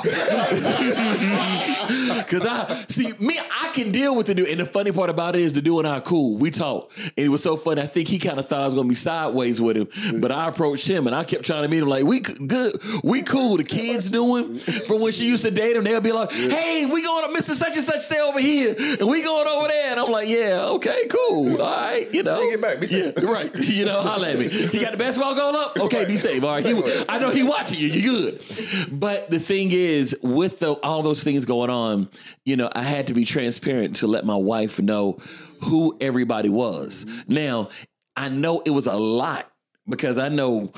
Because 2.18 2.46
I 2.46 2.84
see 2.88 3.12
me, 3.18 3.38
I 3.38 3.68
can 3.68 3.92
deal 3.92 4.14
with 4.16 4.26
the 4.26 4.34
dude. 4.34 4.48
And 4.48 4.60
the 4.60 4.66
funny 4.66 4.92
part 4.92 5.10
about 5.10 5.36
it 5.36 5.42
is 5.42 5.52
the 5.52 5.60
dude 5.62 5.80
and 5.80 5.88
I 5.88 5.98
are 5.98 6.00
cool. 6.00 6.36
We 6.36 6.50
talk. 6.50 6.92
And 6.98 7.12
it 7.26 7.28
was 7.28 7.42
so 7.42 7.56
funny. 7.56 7.82
I 7.82 7.86
think 7.86 8.08
he 8.08 8.18
kind 8.18 8.38
of 8.38 8.48
thought 8.48 8.62
I 8.62 8.64
was 8.64 8.74
gonna 8.74 8.88
be 8.88 8.94
sideways 8.94 9.60
with 9.60 9.76
him. 9.76 10.20
But 10.20 10.32
I 10.32 10.48
approached 10.48 10.88
him 10.88 11.06
and 11.06 11.14
I 11.14 11.24
kept 11.24 11.44
trying 11.44 11.62
to 11.62 11.68
meet 11.68 11.82
him 11.82 11.88
like, 11.88 12.04
we 12.04 12.20
good, 12.20 12.80
we 13.02 13.22
cool. 13.22 13.56
The 13.56 13.64
kids 13.64 14.10
knew 14.12 14.36
him 14.36 14.58
from 14.58 15.00
when 15.00 15.12
she 15.12 15.26
used 15.26 15.44
to 15.44 15.50
date 15.50 15.76
him. 15.76 15.84
They'll 15.84 16.00
be 16.00 16.12
like, 16.12 16.32
hey, 16.32 16.86
we 16.86 17.02
going 17.02 17.32
to 17.32 17.38
Mr. 17.40 17.54
Such 17.54 17.74
and 17.76 17.84
Such 17.84 18.02
stay 18.02 18.20
over 18.20 18.40
here. 18.40 18.74
And 18.78 19.08
we 19.08 19.22
going 19.22 19.46
over 19.48 19.68
there. 19.68 19.90
And 19.90 20.00
I'm 20.00 20.10
like, 20.10 20.28
yeah, 20.28 20.64
okay, 20.76 21.05
cool. 21.10 21.50
All 21.62 21.70
right. 21.70 22.12
You 22.12 22.22
know. 22.22 22.40
you 22.42 22.50
get 22.52 22.60
back. 22.60 22.80
Be 22.80 22.86
safe. 22.86 23.14
Yeah, 23.16 23.30
right. 23.30 23.54
You 23.56 23.84
know, 23.84 24.00
holla 24.00 24.30
at 24.30 24.38
me. 24.38 24.46
You 24.48 24.80
got 24.80 24.92
the 24.92 24.96
basketball 24.98 25.34
going 25.34 25.56
up? 25.56 25.78
Okay, 25.86 26.04
be 26.04 26.16
safe. 26.16 26.42
All 26.42 26.50
right. 26.50 26.64
He- 26.64 27.04
I 27.08 27.18
know 27.18 27.30
he 27.30 27.42
watching 27.42 27.78
you. 27.78 27.88
You 27.88 28.02
good. 28.02 28.42
But 28.90 29.30
the 29.30 29.38
thing 29.38 29.70
is, 29.72 30.16
with 30.22 30.58
the, 30.58 30.72
all 30.72 31.02
those 31.02 31.22
things 31.22 31.44
going 31.44 31.70
on, 31.70 32.08
you 32.44 32.56
know, 32.56 32.68
I 32.72 32.82
had 32.82 33.06
to 33.08 33.14
be 33.14 33.24
transparent 33.24 33.96
to 33.96 34.06
let 34.06 34.24
my 34.24 34.34
wife 34.36 34.80
know 34.80 35.18
who 35.62 35.96
everybody 36.00 36.48
was. 36.48 37.06
Now, 37.28 37.68
I 38.16 38.28
know 38.28 38.62
it 38.64 38.70
was 38.70 38.86
a 38.86 38.96
lot 38.96 39.50
because 39.88 40.18
I 40.18 40.28
know. 40.28 40.72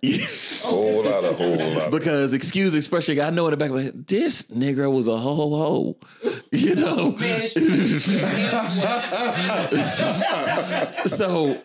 Whole 0.62 1.02
lot 1.02 1.24
of 1.24 1.36
whole 1.36 1.56
lot. 1.56 1.90
because 1.90 2.32
excuse 2.32 2.72
the 2.72 2.78
expression, 2.78 3.18
I 3.18 3.30
know 3.30 3.46
in 3.46 3.50
the 3.50 3.56
back 3.56 3.70
of 3.70 3.76
my 3.76 3.82
head, 3.82 4.06
this 4.06 4.42
nigga 4.44 4.92
was 4.92 5.08
a 5.08 5.18
ho 5.18 5.34
ho. 5.34 5.96
You 6.52 6.76
know? 6.76 7.18
so 11.06 11.60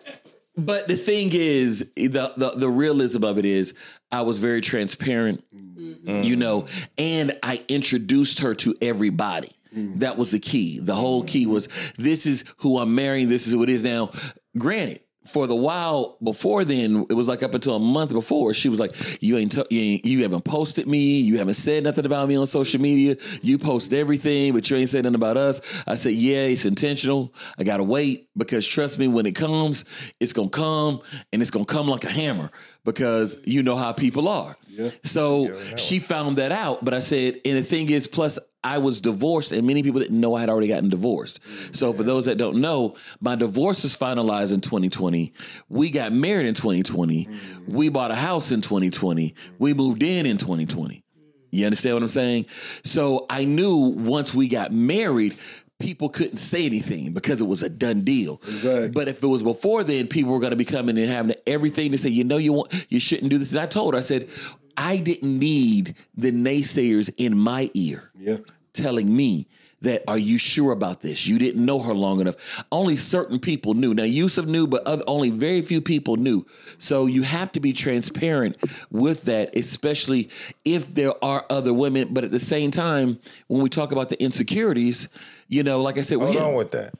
but 0.56 0.88
the 0.88 0.96
thing 0.96 1.30
is 1.32 1.90
the, 1.96 2.32
the 2.36 2.52
the 2.56 2.68
realism 2.68 3.24
of 3.24 3.38
it 3.38 3.44
is 3.44 3.74
i 4.12 4.20
was 4.20 4.38
very 4.38 4.60
transparent 4.60 5.44
mm-hmm. 5.54 6.22
you 6.22 6.36
know 6.36 6.66
and 6.98 7.36
i 7.42 7.62
introduced 7.68 8.40
her 8.40 8.54
to 8.54 8.74
everybody. 8.82 9.52
Mm-hmm. 9.74 10.00
That 10.00 10.16
was 10.16 10.30
the 10.30 10.38
key. 10.38 10.78
The 10.78 10.94
whole 10.94 11.24
key 11.24 11.46
was 11.46 11.68
this 11.96 12.26
is 12.26 12.44
who 12.58 12.78
i'm 12.78 12.94
marrying 12.94 13.28
this 13.28 13.46
is 13.46 13.52
who 13.52 13.62
it 13.62 13.70
is 13.70 13.82
now. 13.82 14.10
Granted 14.56 15.00
for 15.26 15.46
the 15.46 15.54
while 15.54 16.18
before 16.22 16.64
then, 16.64 17.06
it 17.08 17.14
was 17.14 17.28
like 17.28 17.42
up 17.42 17.54
until 17.54 17.76
a 17.76 17.80
month 17.80 18.12
before. 18.12 18.52
She 18.52 18.68
was 18.68 18.78
like, 18.78 18.94
"You 19.22 19.38
ain't, 19.38 19.52
t- 19.52 19.64
you 19.70 19.80
ain't, 19.80 20.04
you 20.04 20.22
haven't 20.22 20.44
posted 20.44 20.86
me. 20.86 21.20
You 21.20 21.38
haven't 21.38 21.54
said 21.54 21.84
nothing 21.84 22.04
about 22.04 22.28
me 22.28 22.36
on 22.36 22.46
social 22.46 22.80
media. 22.80 23.16
You 23.40 23.58
post 23.58 23.94
everything, 23.94 24.52
but 24.52 24.68
you 24.68 24.76
ain't 24.76 24.90
said 24.90 25.04
nothing 25.04 25.14
about 25.14 25.36
us." 25.36 25.60
I 25.86 25.94
said, 25.94 26.14
"Yeah, 26.14 26.42
it's 26.42 26.66
intentional. 26.66 27.32
I 27.58 27.64
gotta 27.64 27.84
wait 27.84 28.28
because 28.36 28.66
trust 28.66 28.98
me, 28.98 29.08
when 29.08 29.24
it 29.24 29.34
comes, 29.34 29.84
it's 30.20 30.32
gonna 30.32 30.50
come, 30.50 31.00
and 31.32 31.40
it's 31.40 31.50
gonna 31.50 31.64
come 31.64 31.88
like 31.88 32.04
a 32.04 32.10
hammer 32.10 32.50
because 32.84 33.36
you 33.44 33.62
know 33.62 33.76
how 33.76 33.92
people 33.92 34.28
are." 34.28 34.56
So 35.02 35.56
she 35.76 35.98
found 35.98 36.38
that 36.38 36.52
out, 36.52 36.84
but 36.84 36.94
I 36.94 36.98
said, 36.98 37.40
and 37.44 37.56
the 37.56 37.62
thing 37.62 37.90
is, 37.90 38.06
plus 38.06 38.38
I 38.64 38.78
was 38.78 39.02
divorced, 39.02 39.52
and 39.52 39.66
many 39.66 39.82
people 39.82 40.00
didn't 40.00 40.18
know 40.18 40.34
I 40.34 40.40
had 40.40 40.48
already 40.48 40.68
gotten 40.68 40.88
divorced. 40.88 41.38
Mm, 41.42 41.76
so 41.76 41.92
for 41.92 42.02
those 42.02 42.24
that 42.24 42.38
don't 42.38 42.56
know, 42.56 42.96
my 43.20 43.34
divorce 43.34 43.82
was 43.82 43.94
finalized 43.94 44.54
in 44.54 44.62
2020. 44.62 45.34
We 45.68 45.90
got 45.90 46.12
married 46.12 46.46
in 46.46 46.54
2020. 46.54 47.26
Mm. 47.26 47.68
We 47.68 47.90
bought 47.90 48.10
a 48.10 48.14
house 48.14 48.50
in 48.50 48.62
2020. 48.62 49.34
We 49.58 49.74
moved 49.74 50.02
in 50.02 50.24
in 50.24 50.38
2020. 50.38 51.04
You 51.50 51.66
understand 51.66 51.94
what 51.94 52.02
I'm 52.02 52.08
saying? 52.08 52.46
So 52.84 53.26
I 53.30 53.44
knew 53.44 53.76
once 53.76 54.34
we 54.34 54.48
got 54.48 54.72
married, 54.72 55.36
people 55.80 56.08
couldn't 56.08 56.36
say 56.36 56.64
anything 56.66 57.12
because 57.12 57.40
it 57.40 57.44
was 57.44 57.62
a 57.62 57.68
done 57.68 58.02
deal. 58.02 58.40
Exactly. 58.46 58.88
But 58.90 59.08
if 59.08 59.22
it 59.22 59.26
was 59.26 59.42
before 59.42 59.84
then, 59.84 60.06
people 60.06 60.32
were 60.32 60.40
going 60.40 60.50
to 60.50 60.56
be 60.56 60.64
coming 60.64 60.96
and 60.98 61.08
having 61.10 61.36
everything 61.46 61.90
to 61.92 61.98
say, 61.98 62.08
you 62.10 62.24
know, 62.24 62.36
you 62.36 62.52
want, 62.52 62.86
you 62.88 62.98
shouldn't 63.00 63.30
do 63.30 63.38
this. 63.38 63.50
And 63.52 63.60
I 63.60 63.66
told 63.66 63.94
her, 63.94 63.98
I 63.98 64.02
said, 64.02 64.28
I 64.76 64.98
didn't 64.98 65.38
need 65.38 65.94
the 66.16 66.32
naysayers 66.32 67.12
in 67.16 67.36
my 67.38 67.70
ear 67.74 68.10
Yeah. 68.18 68.38
telling 68.72 69.14
me 69.14 69.46
that 69.84 70.02
are 70.08 70.18
you 70.18 70.36
sure 70.38 70.72
about 70.72 71.00
this? 71.00 71.26
You 71.26 71.38
didn't 71.38 71.64
know 71.64 71.80
her 71.80 71.94
long 71.94 72.20
enough. 72.20 72.34
Only 72.70 72.96
certain 72.96 73.38
people 73.38 73.74
knew. 73.74 73.94
Now 73.94 74.02
Yusuf 74.02 74.46
knew, 74.46 74.66
but 74.66 74.86
other, 74.86 75.04
only 75.06 75.30
very 75.30 75.62
few 75.62 75.80
people 75.80 76.16
knew. 76.16 76.44
So 76.78 77.06
you 77.06 77.22
have 77.22 77.52
to 77.52 77.60
be 77.60 77.72
transparent 77.72 78.56
with 78.90 79.22
that, 79.22 79.56
especially 79.56 80.28
if 80.64 80.92
there 80.94 81.12
are 81.24 81.46
other 81.48 81.72
women. 81.72 82.12
But 82.12 82.24
at 82.24 82.30
the 82.30 82.40
same 82.40 82.70
time, 82.70 83.18
when 83.46 83.62
we 83.62 83.68
talk 83.68 83.92
about 83.92 84.08
the 84.08 84.20
insecurities, 84.22 85.08
you 85.48 85.62
know, 85.62 85.80
like 85.80 85.98
I 85.98 86.02
said, 86.02 86.18
Hold 86.18 86.34
we 86.34 86.40
on 86.40 86.54
with 86.54 86.72
that. 86.72 86.92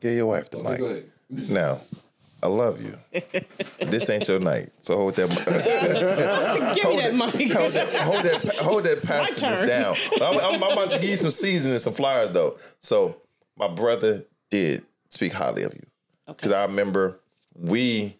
Get 0.00 0.14
your 0.14 0.26
wife 0.26 0.50
the 0.50 0.58
mic. 0.58 1.06
Now, 1.50 1.80
I 2.46 2.48
love 2.48 2.80
you. 2.80 2.96
this 3.80 4.08
ain't 4.08 4.28
your 4.28 4.38
night. 4.38 4.70
So 4.80 4.96
hold 4.96 5.16
that 5.16 5.28
Give 6.76 6.88
me 6.88 6.96
that 6.98 7.12
mic. 7.12 7.52
hold 7.52 7.72
that 7.72 7.92
hold 7.96 8.24
that 8.24 8.56
hold 8.58 8.84
that 8.84 9.66
down. 9.66 9.96
I'm, 10.22 10.38
I'm, 10.38 10.62
I'm 10.62 10.72
about 10.72 10.92
to 10.92 11.00
give 11.00 11.10
you 11.10 11.16
some 11.16 11.30
seasoning 11.30 11.72
and 11.72 11.80
some 11.80 11.92
flyers 11.92 12.30
though. 12.30 12.56
So 12.78 13.20
my 13.56 13.66
brother 13.66 14.24
did 14.48 14.84
speak 15.08 15.32
highly 15.32 15.64
of 15.64 15.74
you 15.74 15.84
because 16.28 16.52
I 16.52 16.62
remember 16.62 17.18
we, 17.56 18.16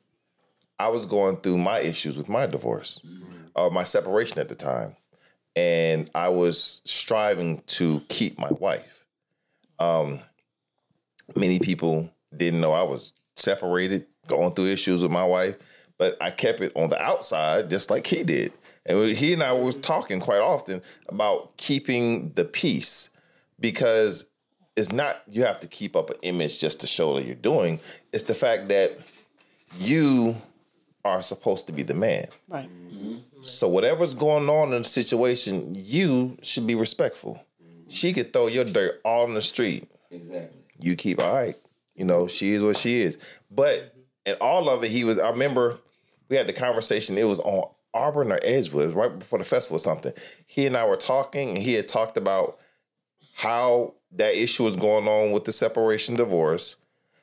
I 0.80 0.88
was 0.88 1.06
going 1.06 1.36
through 1.36 1.58
my 1.58 1.78
issues 1.78 2.16
with 2.16 2.28
my 2.28 2.46
divorce, 2.46 3.06
or 3.54 3.70
my 3.70 3.84
separation 3.84 4.40
at 4.40 4.48
the 4.48 4.56
time, 4.56 4.96
and 5.54 6.10
I 6.16 6.30
was 6.30 6.82
striving 6.84 7.62
to 7.68 8.02
keep 8.08 8.40
my 8.40 8.50
wife. 8.58 9.06
Um, 9.78 10.18
many 11.36 11.60
people 11.60 12.12
didn't 12.36 12.60
know 12.60 12.72
I 12.72 12.82
was 12.82 13.12
separated, 13.36 14.06
going 14.26 14.52
through 14.52 14.66
issues 14.66 15.02
with 15.02 15.12
my 15.12 15.24
wife, 15.24 15.56
but 15.98 16.16
I 16.20 16.30
kept 16.30 16.60
it 16.60 16.72
on 16.74 16.90
the 16.90 17.00
outside 17.00 17.70
just 17.70 17.90
like 17.90 18.06
he 18.06 18.22
did. 18.22 18.52
And 18.86 19.10
he 19.10 19.32
and 19.32 19.42
I 19.42 19.52
were 19.52 19.72
talking 19.72 20.20
quite 20.20 20.40
often 20.40 20.80
about 21.08 21.56
keeping 21.56 22.32
the 22.34 22.44
peace 22.44 23.10
because 23.58 24.26
it's 24.76 24.92
not 24.92 25.22
you 25.28 25.44
have 25.44 25.60
to 25.60 25.68
keep 25.68 25.96
up 25.96 26.10
an 26.10 26.16
image 26.22 26.58
just 26.58 26.80
to 26.80 26.86
show 26.86 27.14
that 27.14 27.24
you're 27.24 27.34
doing. 27.34 27.80
It's 28.12 28.24
the 28.24 28.34
fact 28.34 28.68
that 28.68 28.96
you 29.78 30.36
are 31.04 31.22
supposed 31.22 31.66
to 31.66 31.72
be 31.72 31.82
the 31.82 31.94
man. 31.94 32.26
Right. 32.48 32.68
So 33.42 33.68
whatever's 33.68 34.14
going 34.14 34.48
on 34.48 34.72
in 34.72 34.82
the 34.82 34.88
situation, 34.88 35.72
you 35.74 36.36
should 36.42 36.66
be 36.66 36.74
respectful. 36.74 37.44
She 37.88 38.12
could 38.12 38.32
throw 38.32 38.48
your 38.48 38.64
dirt 38.64 39.00
all 39.04 39.26
in 39.26 39.34
the 39.34 39.42
street. 39.42 39.88
Exactly. 40.10 40.58
You 40.80 40.96
keep 40.96 41.22
all 41.22 41.32
right. 41.32 41.56
You 41.94 42.04
know, 42.04 42.26
she 42.26 42.52
is 42.52 42.62
what 42.62 42.76
she 42.76 43.00
is. 43.00 43.18
But 43.50 43.95
in 44.26 44.34
all 44.40 44.68
of 44.68 44.84
it, 44.84 44.90
he 44.90 45.04
was. 45.04 45.18
I 45.18 45.30
remember 45.30 45.78
we 46.28 46.36
had 46.36 46.46
the 46.46 46.52
conversation. 46.52 47.16
It 47.16 47.24
was 47.24 47.40
on 47.40 47.70
Auburn 47.94 48.32
or 48.32 48.40
Edgewood, 48.42 48.92
right 48.92 49.18
before 49.18 49.38
the 49.38 49.44
festival 49.44 49.76
or 49.76 49.80
something. 49.80 50.12
He 50.44 50.66
and 50.66 50.76
I 50.76 50.84
were 50.86 50.96
talking, 50.96 51.50
and 51.50 51.58
he 51.58 51.74
had 51.74 51.88
talked 51.88 52.16
about 52.16 52.58
how 53.34 53.94
that 54.12 54.34
issue 54.34 54.64
was 54.64 54.76
going 54.76 55.06
on 55.08 55.32
with 55.32 55.44
the 55.44 55.52
separation 55.52 56.16
divorce, 56.16 56.76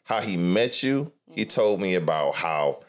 how 0.04 0.22
he 0.22 0.38
met 0.38 0.82
you. 0.82 1.12
He 1.30 1.42
mm-hmm. 1.42 1.48
told 1.50 1.82
me 1.82 1.96
about 1.96 2.36
how 2.36 2.80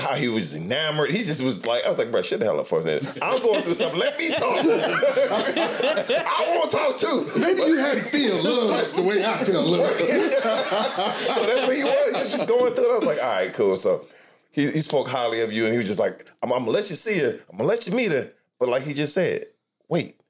how 0.00 0.14
he 0.14 0.28
was 0.28 0.56
enamored. 0.56 1.12
He 1.12 1.18
just 1.18 1.42
was 1.42 1.66
like, 1.66 1.84
I 1.84 1.88
was 1.88 1.98
like, 1.98 2.10
bro, 2.10 2.22
shut 2.22 2.40
the 2.40 2.46
hell 2.46 2.60
up 2.60 2.66
for 2.66 2.80
a 2.80 2.84
minute. 2.84 3.18
I'm 3.22 3.40
going 3.42 3.62
through 3.62 3.74
something. 3.74 3.98
Let 3.98 4.18
me 4.18 4.28
talk. 4.30 4.58
I 4.64 6.56
want 6.56 6.70
to 6.70 6.76
talk 6.76 6.98
too. 6.98 7.38
Maybe 7.38 7.62
you 7.62 7.78
hadn't 7.78 8.08
feel 8.08 8.42
love 8.42 8.94
the 8.94 9.02
way 9.02 9.24
I 9.24 9.36
feel 9.38 9.62
love. 9.62 9.92
so 9.98 11.46
that's 11.46 11.66
what 11.66 11.76
he 11.76 11.84
was. 11.84 12.06
He 12.06 12.18
was 12.18 12.30
just 12.30 12.48
going 12.48 12.74
through 12.74 12.86
it. 12.86 12.90
I 12.90 12.94
was 12.94 13.04
like, 13.04 13.22
all 13.22 13.30
right, 13.30 13.52
cool. 13.52 13.76
So 13.76 14.06
he, 14.50 14.70
he 14.70 14.80
spoke 14.80 15.08
highly 15.08 15.42
of 15.42 15.52
you, 15.52 15.64
and 15.64 15.72
he 15.72 15.78
was 15.78 15.86
just 15.86 16.00
like, 16.00 16.24
I'm, 16.42 16.52
I'm 16.52 16.60
gonna 16.60 16.70
let 16.70 16.90
you 16.90 16.96
see 16.96 17.18
her. 17.18 17.38
I'm 17.50 17.58
gonna 17.58 17.68
let 17.68 17.86
you 17.86 17.94
meet 17.94 18.12
her. 18.12 18.32
But 18.58 18.68
like 18.68 18.82
he 18.82 18.94
just 18.94 19.12
said, 19.12 19.46
wait, 19.88 20.20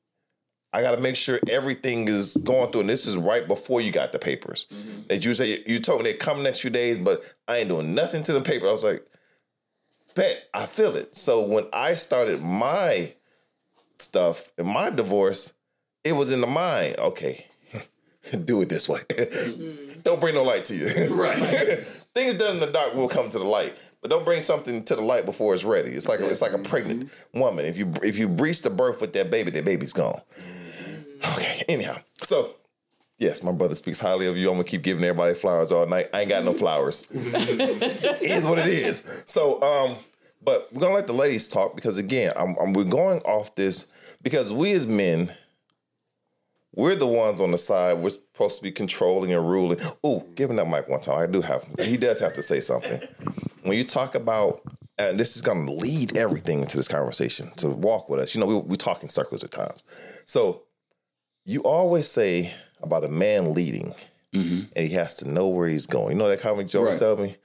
I 0.72 0.82
gotta 0.82 1.00
make 1.00 1.16
sure 1.16 1.38
everything 1.48 2.08
is 2.08 2.36
going 2.36 2.70
through. 2.70 2.82
And 2.82 2.90
this 2.90 3.06
is 3.06 3.16
right 3.16 3.46
before 3.46 3.80
you 3.80 3.92
got 3.92 4.12
the 4.12 4.18
papers. 4.18 4.66
Mm-hmm. 4.72 5.06
That 5.08 5.24
you 5.24 5.32
say 5.32 5.62
you 5.66 5.78
told 5.78 6.02
me 6.02 6.10
they 6.10 6.16
come 6.18 6.42
next 6.42 6.60
few 6.60 6.70
days, 6.70 6.98
but 6.98 7.22
I 7.48 7.58
ain't 7.58 7.68
doing 7.68 7.94
nothing 7.94 8.22
to 8.24 8.32
the 8.32 8.40
paper. 8.40 8.66
I 8.66 8.72
was 8.72 8.84
like, 8.84 9.06
bet 10.16 10.48
I 10.52 10.66
feel 10.66 10.96
it. 10.96 11.14
So 11.14 11.46
when 11.46 11.66
I 11.72 11.94
started 11.94 12.42
my 12.42 13.14
stuff 13.98 14.52
in 14.58 14.66
my 14.66 14.90
divorce, 14.90 15.54
it 16.02 16.12
was 16.12 16.32
in 16.32 16.40
the 16.40 16.46
mind. 16.48 16.96
Okay, 16.98 17.46
do 18.44 18.60
it 18.62 18.68
this 18.68 18.88
way. 18.88 19.00
Mm-hmm. 19.00 20.00
don't 20.00 20.20
bring 20.20 20.34
no 20.34 20.42
light 20.42 20.64
to 20.66 20.74
you. 20.74 21.14
Right. 21.14 21.38
Things 22.14 22.34
done 22.34 22.54
in 22.54 22.60
the 22.60 22.72
dark 22.72 22.94
will 22.94 23.08
come 23.08 23.28
to 23.28 23.38
the 23.38 23.44
light, 23.44 23.76
but 24.00 24.10
don't 24.10 24.24
bring 24.24 24.42
something 24.42 24.82
to 24.84 24.96
the 24.96 25.02
light 25.02 25.26
before 25.26 25.54
it's 25.54 25.64
ready. 25.64 25.90
It's 25.90 26.08
like 26.08 26.20
a, 26.20 26.28
it's 26.28 26.42
like 26.42 26.52
a 26.52 26.58
pregnant 26.58 27.04
mm-hmm. 27.04 27.40
woman. 27.40 27.64
If 27.66 27.78
you 27.78 27.92
if 28.02 28.18
you 28.18 28.28
breach 28.28 28.62
the 28.62 28.70
birth 28.70 29.00
with 29.00 29.12
that 29.12 29.30
baby, 29.30 29.50
that 29.52 29.64
baby's 29.64 29.92
gone. 29.92 30.20
Mm-hmm. 30.40 31.36
Okay. 31.36 31.62
Anyhow, 31.68 31.96
so. 32.22 32.56
Yes, 33.18 33.42
my 33.42 33.52
brother 33.52 33.74
speaks 33.74 33.98
highly 33.98 34.26
of 34.26 34.36
you. 34.36 34.48
I'm 34.48 34.56
gonna 34.56 34.64
keep 34.64 34.82
giving 34.82 35.02
everybody 35.02 35.34
flowers 35.34 35.72
all 35.72 35.86
night. 35.86 36.10
I 36.12 36.20
ain't 36.20 36.28
got 36.28 36.44
no 36.44 36.52
flowers. 36.52 37.06
it 37.10 38.22
is 38.22 38.44
what 38.44 38.58
it 38.58 38.66
is. 38.66 39.22
So, 39.24 39.62
um, 39.62 39.96
but 40.42 40.68
we're 40.72 40.82
gonna 40.82 40.94
let 40.94 41.06
the 41.06 41.14
ladies 41.14 41.48
talk 41.48 41.74
because 41.74 41.96
again, 41.96 42.32
I'm, 42.36 42.56
I'm 42.60 42.72
we're 42.74 42.84
going 42.84 43.20
off 43.22 43.54
this 43.54 43.86
because 44.22 44.52
we 44.52 44.72
as 44.72 44.86
men, 44.86 45.32
we're 46.74 46.94
the 46.94 47.06
ones 47.06 47.40
on 47.40 47.52
the 47.52 47.58
side. 47.58 47.98
We're 47.98 48.10
supposed 48.10 48.56
to 48.58 48.62
be 48.62 48.70
controlling 48.70 49.32
and 49.32 49.48
ruling. 49.48 49.80
Oh, 50.04 50.20
give 50.34 50.50
him 50.50 50.56
that 50.56 50.68
mic 50.68 50.86
one 50.88 51.00
time. 51.00 51.18
I 51.18 51.26
do 51.26 51.40
have. 51.40 51.64
He 51.80 51.96
does 51.96 52.20
have 52.20 52.34
to 52.34 52.42
say 52.42 52.60
something. 52.60 53.00
When 53.62 53.78
you 53.78 53.84
talk 53.84 54.14
about, 54.14 54.60
and 54.98 55.18
this 55.18 55.36
is 55.36 55.42
gonna 55.42 55.72
lead 55.72 56.18
everything 56.18 56.60
into 56.60 56.76
this 56.76 56.86
conversation. 56.86 57.50
To 57.56 57.70
walk 57.70 58.10
with 58.10 58.20
us, 58.20 58.34
you 58.34 58.42
know, 58.42 58.46
we 58.46 58.56
we 58.56 58.76
talk 58.76 59.02
in 59.02 59.08
circles 59.08 59.42
at 59.42 59.52
times. 59.52 59.84
So, 60.26 60.64
you 61.46 61.62
always 61.62 62.08
say 62.08 62.52
about 62.82 63.04
a 63.04 63.08
man 63.08 63.54
leading, 63.54 63.94
and 64.32 64.68
he 64.76 64.90
has 64.90 65.14
to 65.16 65.28
know 65.28 65.48
where 65.48 65.66
he's 65.68 65.86
going. 65.86 66.10
You 66.12 66.18
know 66.18 66.28
that 66.28 66.40
comic 66.40 66.66
Mm-hmm. 66.66 66.90
Right. 66.90 66.98
telling 66.98 67.22
me. 67.22 67.36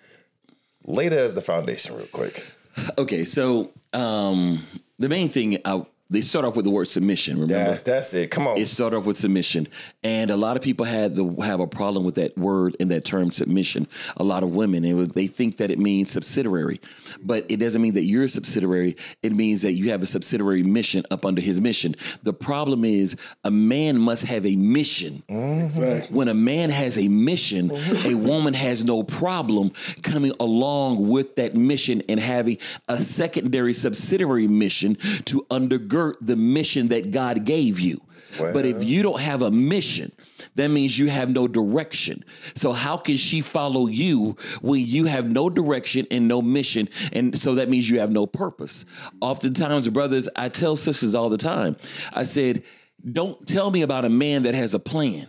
Lay 0.86 1.08
that 1.10 1.17
as 1.20 1.36
the 1.36 1.41
foundation, 1.41 1.96
real 1.96 2.08
quick. 2.08 2.46
Okay, 2.98 3.26
so 3.26 3.70
um, 3.94 4.65
the 4.98 5.10
main 5.10 5.28
thing, 5.30 5.58
I, 5.65 5.86
they 6.12 6.19
start 6.19 6.43
off 6.43 6.58
with 6.58 6.65
the 6.65 6.71
word 6.71 6.89
submission. 6.89 7.36
Remember, 7.39 7.54
That's 7.54 7.84
that's 7.84 8.13
it. 8.13 8.32
Come 8.32 8.45
on. 8.45 8.58
it 8.58 8.67
started 8.67 8.97
off 8.97 9.06
with 9.06 9.15
submission, 9.15 9.69
and 10.04 10.30
a 10.30 10.36
lot 10.36 10.58
of 10.58 10.62
people 10.62 10.86
had 10.86 11.15
the 11.15 11.26
have 11.41 11.62
a 11.62 11.67
problem 11.67 12.04
with 12.04 12.15
that 12.15 12.38
word 12.38 12.76
and 12.82 12.91
that 12.91 13.06
term 13.06 13.32
submission. 13.32 13.88
A 14.17 14.24
lot 14.24 14.43
of 14.43 14.54
women, 14.54 14.84
it 14.84 14.93
was, 14.93 15.08
they 15.10 15.28
think 15.28 15.58
that 15.58 15.71
it 15.71 15.80
means 15.80 16.12
subsidiary, 16.12 16.82
but 17.24 17.45
it 17.47 17.58
doesn't 17.58 17.82
mean 17.82 17.93
that 17.93 18.04
you're 18.04 18.26
a 18.26 18.30
subsidiary. 18.30 18.97
It 19.24 19.32
means 19.32 19.62
that 19.62 19.71
you 19.71 19.91
have 19.91 20.04
a 20.04 20.06
subsidiary 20.06 20.63
mission 20.63 21.06
up 21.10 21.26
under 21.26 21.41
his 21.41 21.62
mission. 21.62 21.95
The 22.24 22.34
problem 22.34 22.84
is 22.84 23.15
a 23.45 23.52
man 23.52 23.97
must 23.97 24.24
have 24.24 24.45
a 24.45 24.58
mission. 24.58 25.24
Mm-hmm. 25.30 25.65
Exactly. 25.67 26.15
When 26.15 26.28
a 26.28 26.34
man 26.34 26.71
has 26.71 26.97
a 26.97 27.08
mission, 27.08 27.69
mm-hmm. 27.69 28.10
a 28.10 28.15
woman 28.15 28.54
has 28.54 28.84
no 28.84 29.04
problem 29.04 29.71
coming 30.04 30.34
along 30.41 31.08
with 31.08 31.38
that 31.38 31.56
mission 31.56 32.04
and 32.10 32.19
having 32.19 32.58
a 32.89 33.02
secondary 33.02 33.74
subsidiary 33.74 34.47
mission 34.47 34.95
to 35.26 35.45
undergird 35.50 36.00
the 36.21 36.35
mission 36.35 36.89
that 36.89 37.11
God 37.11 37.45
gave 37.45 37.79
you. 37.79 38.01
But 38.37 38.65
if 38.65 38.83
you 38.83 39.03
don't 39.03 39.19
have 39.19 39.41
a 39.41 39.51
mission, 39.51 40.11
that 40.55 40.69
means 40.69 40.97
you 40.97 41.09
have 41.09 41.29
no 41.29 41.47
direction. 41.47 42.23
So 42.55 42.71
how 42.71 42.97
can 42.97 43.17
she 43.17 43.41
follow 43.41 43.87
you 43.87 44.37
when 44.61 44.81
you 44.85 45.05
have 45.05 45.29
no 45.29 45.49
direction 45.49 46.07
and 46.11 46.27
no 46.27 46.41
mission? 46.41 46.87
And 47.11 47.37
so 47.37 47.55
that 47.55 47.69
means 47.69 47.89
you 47.89 47.99
have 47.99 48.11
no 48.11 48.25
purpose. 48.25 48.85
Oftentimes, 49.19 49.87
brothers, 49.89 50.29
I 50.35 50.49
tell 50.49 50.75
sisters 50.75 51.13
all 51.13 51.29
the 51.29 51.37
time, 51.37 51.75
I 52.13 52.23
said, 52.23 52.63
don't 53.11 53.45
tell 53.47 53.71
me 53.71 53.81
about 53.81 54.05
a 54.05 54.09
man 54.09 54.43
that 54.43 54.55
has 54.55 54.73
a 54.73 54.79
plan. 54.79 55.27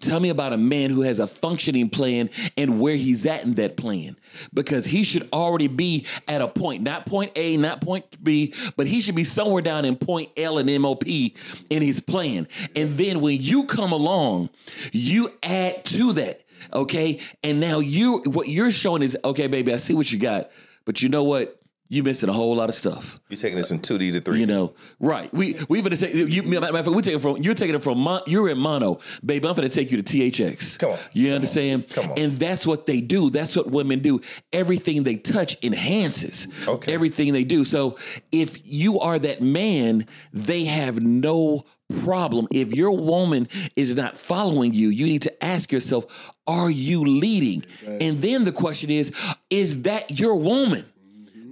Tell 0.00 0.20
me 0.20 0.28
about 0.28 0.52
a 0.52 0.56
man 0.56 0.90
who 0.90 1.02
has 1.02 1.18
a 1.18 1.26
functioning 1.26 1.90
plan 1.90 2.30
and 2.56 2.80
where 2.80 2.96
he's 2.96 3.26
at 3.26 3.44
in 3.44 3.54
that 3.54 3.76
plan. 3.76 4.16
Because 4.52 4.86
he 4.86 5.02
should 5.02 5.28
already 5.32 5.68
be 5.68 6.06
at 6.26 6.40
a 6.40 6.48
point, 6.48 6.82
not 6.82 7.06
point 7.06 7.32
A, 7.36 7.56
not 7.56 7.80
point 7.80 8.04
B, 8.22 8.54
but 8.76 8.86
he 8.86 9.00
should 9.00 9.14
be 9.14 9.24
somewhere 9.24 9.62
down 9.62 9.84
in 9.84 9.96
point 9.96 10.30
L 10.36 10.58
and 10.58 10.82
MOP 10.82 11.06
in 11.06 11.82
his 11.82 12.00
plan. 12.00 12.48
And 12.74 12.96
then 12.96 13.20
when 13.20 13.40
you 13.40 13.64
come 13.64 13.92
along, 13.92 14.50
you 14.92 15.32
add 15.42 15.84
to 15.86 16.12
that. 16.14 16.42
Okay. 16.72 17.20
And 17.42 17.60
now 17.60 17.78
you 17.78 18.22
what 18.26 18.48
you're 18.48 18.70
showing 18.70 19.02
is 19.02 19.16
okay, 19.24 19.46
baby, 19.46 19.72
I 19.72 19.76
see 19.76 19.94
what 19.94 20.10
you 20.10 20.18
got. 20.18 20.50
But 20.84 21.02
you 21.02 21.08
know 21.08 21.24
what? 21.24 21.57
You 21.88 22.02
missing 22.02 22.28
a 22.28 22.32
whole 22.32 22.54
lot 22.54 22.68
of 22.68 22.74
stuff. 22.74 23.18
You're 23.28 23.38
taking 23.38 23.56
this 23.56 23.68
from 23.68 23.80
2D 23.80 24.12
to 24.12 24.20
3D. 24.20 24.38
You 24.38 24.46
know, 24.46 24.74
right? 25.00 25.32
We 25.32 25.58
we 25.68 25.80
gonna 25.80 25.96
take 25.96 26.14
you. 26.14 26.42
matter 26.42 26.66
of 26.66 26.84
fact, 26.84 26.88
we 26.88 27.02
take 27.02 27.14
it 27.14 27.22
from 27.22 27.38
you're 27.38 27.54
taking 27.54 27.74
it 27.74 27.82
from 27.82 27.98
mon, 27.98 28.20
you're 28.26 28.48
in 28.48 28.58
mono, 28.58 29.00
baby. 29.24 29.48
I'm 29.48 29.54
gonna 29.54 29.68
take 29.68 29.90
you 29.90 30.00
to 30.00 30.02
THX. 30.02 30.78
Come 30.78 30.92
on. 30.92 30.98
you 31.12 31.32
understand? 31.32 31.88
Come 31.88 32.10
on. 32.12 32.18
And 32.18 32.38
that's 32.38 32.66
what 32.66 32.86
they 32.86 33.00
do. 33.00 33.30
That's 33.30 33.56
what 33.56 33.70
women 33.70 34.00
do. 34.00 34.20
Everything 34.52 35.02
they 35.02 35.16
touch 35.16 35.56
enhances. 35.62 36.46
Okay. 36.66 36.92
Everything 36.92 37.32
they 37.32 37.44
do. 37.44 37.64
So 37.64 37.96
if 38.32 38.58
you 38.64 39.00
are 39.00 39.18
that 39.18 39.40
man, 39.40 40.06
they 40.32 40.64
have 40.64 41.00
no 41.00 41.64
problem. 42.02 42.46
If 42.50 42.72
your 42.72 42.90
woman 42.90 43.48
is 43.76 43.96
not 43.96 44.18
following 44.18 44.74
you, 44.74 44.88
you 44.88 45.06
need 45.06 45.22
to 45.22 45.44
ask 45.44 45.72
yourself, 45.72 46.06
are 46.46 46.70
you 46.70 47.02
leading? 47.04 47.64
And 47.86 48.20
then 48.20 48.44
the 48.44 48.52
question 48.52 48.90
is, 48.90 49.12
is 49.48 49.82
that 49.82 50.18
your 50.18 50.36
woman? 50.36 50.84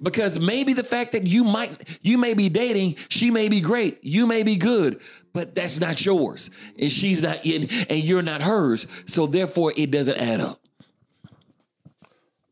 Because 0.03 0.39
maybe 0.39 0.73
the 0.73 0.85
fact 0.85 1.13
that 1.13 1.27
you 1.27 1.45
might 1.45 1.99
you 2.03 2.19
may 2.19 2.35
be 2.35 2.49
dating, 2.49 2.97
she 3.09 3.31
may 3.31 3.49
be 3.49 3.61
great, 3.61 4.03
you 4.03 4.27
may 4.27 4.43
be 4.43 4.57
good, 4.57 5.01
but 5.33 5.55
that's 5.55 5.81
not 5.81 6.05
yours. 6.05 6.51
And 6.79 6.91
she's 6.91 7.23
not 7.23 7.45
in 7.45 7.69
and 7.89 8.03
you're 8.03 8.23
not 8.23 8.43
hers. 8.43 8.87
So 9.07 9.27
therefore 9.27 9.73
it 9.77 9.91
doesn't 9.91 10.17
add 10.17 10.41
up. 10.41 10.61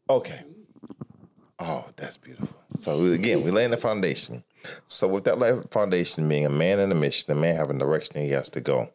Okay. 0.08 0.42
Oh, 1.58 1.86
that's 1.96 2.16
beautiful. 2.16 2.56
So 2.76 3.06
again, 3.06 3.42
we 3.42 3.50
laying 3.50 3.70
the 3.70 3.76
foundation. 3.76 4.44
So 4.86 5.06
with 5.08 5.24
that 5.24 5.68
foundation 5.70 6.28
being 6.28 6.46
a 6.46 6.50
man 6.50 6.80
in 6.80 6.90
a 6.90 6.94
mission, 6.94 7.32
a 7.32 7.34
man 7.34 7.56
having 7.56 7.78
direction 7.78 8.20
he 8.20 8.30
has 8.30 8.50
to 8.50 8.60
go. 8.60 8.88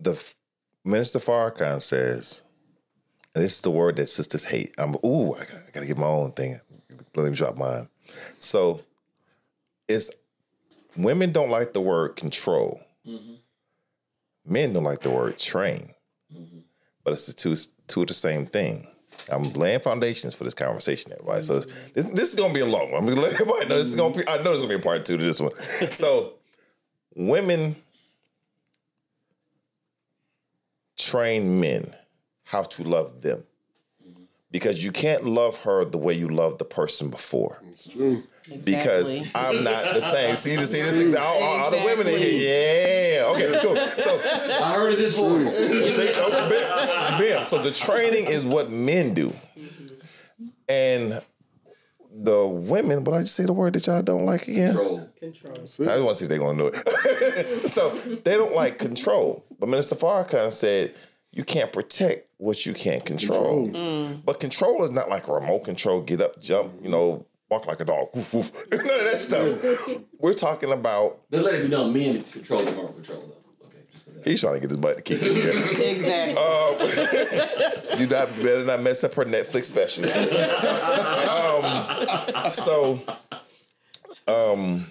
The 0.00 0.20
Minister 0.84 1.20
Farrakhan 1.20 1.80
says, 1.80 2.42
and 3.34 3.44
this 3.44 3.56
is 3.56 3.60
the 3.60 3.70
word 3.70 3.96
that 3.96 4.08
sisters 4.08 4.44
hate. 4.44 4.74
I'm 4.78 4.96
ooh, 5.04 5.34
I 5.34 5.40
gotta, 5.40 5.64
I 5.66 5.70
gotta 5.72 5.86
get 5.86 5.98
my 5.98 6.06
own 6.06 6.32
thing. 6.32 6.60
Let 7.14 7.28
me 7.28 7.36
drop 7.36 7.56
mine. 7.56 7.88
So 8.38 8.82
it's 9.88 10.10
women 10.96 11.32
don't 11.32 11.50
like 11.50 11.72
the 11.72 11.80
word 11.80 12.16
control. 12.16 12.80
Mm-hmm. 13.06 13.34
Men 14.44 14.72
don't 14.72 14.84
like 14.84 15.00
the 15.00 15.10
word 15.10 15.38
train 15.38 15.94
mm-hmm. 16.34 16.58
but 17.04 17.12
it's 17.12 17.26
the 17.26 17.32
two 17.32 17.54
two 17.86 18.02
of 18.02 18.08
the 18.08 18.14
same 18.14 18.46
thing. 18.46 18.86
I'm 19.30 19.52
laying 19.52 19.80
foundations 19.80 20.34
for 20.34 20.44
this 20.44 20.54
conversation, 20.54 21.12
everybody. 21.12 21.42
So 21.42 21.60
mm-hmm. 21.60 21.88
this, 21.94 22.04
this 22.06 22.28
is 22.30 22.34
gonna 22.34 22.54
be 22.54 22.60
a 22.60 22.66
long 22.66 22.90
one. 22.90 23.00
I'm 23.00 23.06
gonna 23.06 23.20
let 23.20 23.34
everybody 23.34 23.66
know 23.66 23.76
this 23.76 23.86
is 23.86 23.94
gonna 23.94 24.14
be. 24.14 24.26
I 24.26 24.38
know 24.38 24.44
there's 24.44 24.60
gonna 24.60 24.74
be 24.74 24.80
a 24.80 24.82
part 24.82 25.04
two 25.04 25.16
to 25.16 25.24
this 25.24 25.40
one. 25.40 25.52
So 25.92 26.34
women 27.14 27.76
train 30.98 31.60
men 31.60 31.94
how 32.44 32.62
to 32.62 32.82
love 32.82 33.22
them 33.22 33.44
because 34.52 34.84
you 34.84 34.92
can't 34.92 35.24
love 35.24 35.58
her 35.62 35.84
the 35.84 35.98
way 35.98 36.14
you 36.14 36.28
loved 36.28 36.58
the 36.58 36.64
person 36.64 37.10
before. 37.10 37.60
Because 38.64 39.10
Exactly. 39.10 39.30
I'm 39.34 39.64
not 39.64 39.94
the 39.94 40.00
same. 40.00 40.36
See, 40.36 40.56
see 40.56 40.82
this? 40.82 41.16
All, 41.16 41.42
all, 41.42 41.60
all 41.60 41.70
the 41.70 41.78
women 41.78 42.06
in 42.06 42.18
here. 42.18 43.20
Yeah. 43.20 43.26
Okay. 43.28 43.58
Cool. 43.62 43.76
So 43.98 44.20
I 44.20 44.74
heard 44.74 44.92
of 44.92 44.98
this 44.98 45.14
before. 45.14 45.38
See, 45.48 46.10
okay, 46.10 46.48
bam, 46.48 47.18
bam. 47.20 47.44
So 47.46 47.62
the 47.62 47.70
training 47.70 48.26
is 48.26 48.44
what 48.44 48.70
men 48.70 49.14
do, 49.14 49.32
and 50.68 51.22
the 52.12 52.46
women. 52.46 53.04
But 53.04 53.14
I 53.14 53.20
just 53.20 53.36
say 53.36 53.44
the 53.44 53.52
word 53.52 53.74
that 53.74 53.86
y'all 53.86 54.02
don't 54.02 54.26
like 54.26 54.48
again. 54.48 54.74
Control. 54.74 55.08
Control. 55.18 55.54
I 55.54 55.60
just 55.60 55.78
want 55.78 56.08
to 56.08 56.14
see 56.16 56.24
if 56.24 56.28
they're 56.28 56.38
gonna 56.38 56.58
do 56.58 56.72
it. 56.74 57.68
so 57.68 57.90
they 57.90 58.36
don't 58.36 58.54
like 58.54 58.78
control. 58.78 59.44
But 59.60 59.68
Minister 59.68 59.94
Farrakhan 59.94 60.50
said 60.50 60.94
you 61.32 61.44
can't 61.44 61.72
protect 61.72 62.28
what 62.38 62.64
you 62.66 62.72
can't 62.74 63.04
control. 63.04 63.68
But 64.24 64.38
control 64.40 64.84
is 64.84 64.90
not 64.90 65.08
like 65.08 65.26
a 65.28 65.32
remote 65.32 65.64
control. 65.64 66.02
Get 66.02 66.20
up, 66.20 66.40
jump. 66.40 66.72
You 66.82 66.90
know. 66.90 67.26
Walk 67.50 67.66
like 67.66 67.80
a 67.80 67.84
dog. 67.84 68.08
Woof, 68.14 68.32
woof. 68.32 68.50
None 68.72 68.80
of 68.80 68.86
that 68.86 69.20
stuff. 69.20 69.88
We're 70.18 70.32
talking 70.32 70.72
about. 70.72 71.18
But 71.28 71.42
let 71.42 71.54
it 71.56 71.62
be 71.64 71.68
known, 71.68 71.92
men 71.92 72.24
control 72.24 72.64
the 72.64 72.72
moral 72.72 72.94
control 72.94 73.20
though. 73.20 73.66
Okay. 73.66 73.76
just 73.92 74.04
for 74.04 74.10
that. 74.12 74.26
He's 74.26 74.40
trying 74.40 74.54
to 74.54 74.60
get 74.60 74.70
his 74.70 74.78
butt 74.78 74.96
to 74.96 75.02
kick 75.02 75.20
in 75.20 75.34
here. 75.36 75.52
Exactly. 75.92 76.38
You 78.00 78.06
not 78.06 78.34
better 78.36 78.64
not 78.64 78.80
mess 78.80 79.04
up 79.04 79.12
her 79.14 79.26
Netflix 79.26 79.66
specials. 79.66 80.16
um, 81.28 82.50
so, 82.50 83.00
um, 84.26 84.86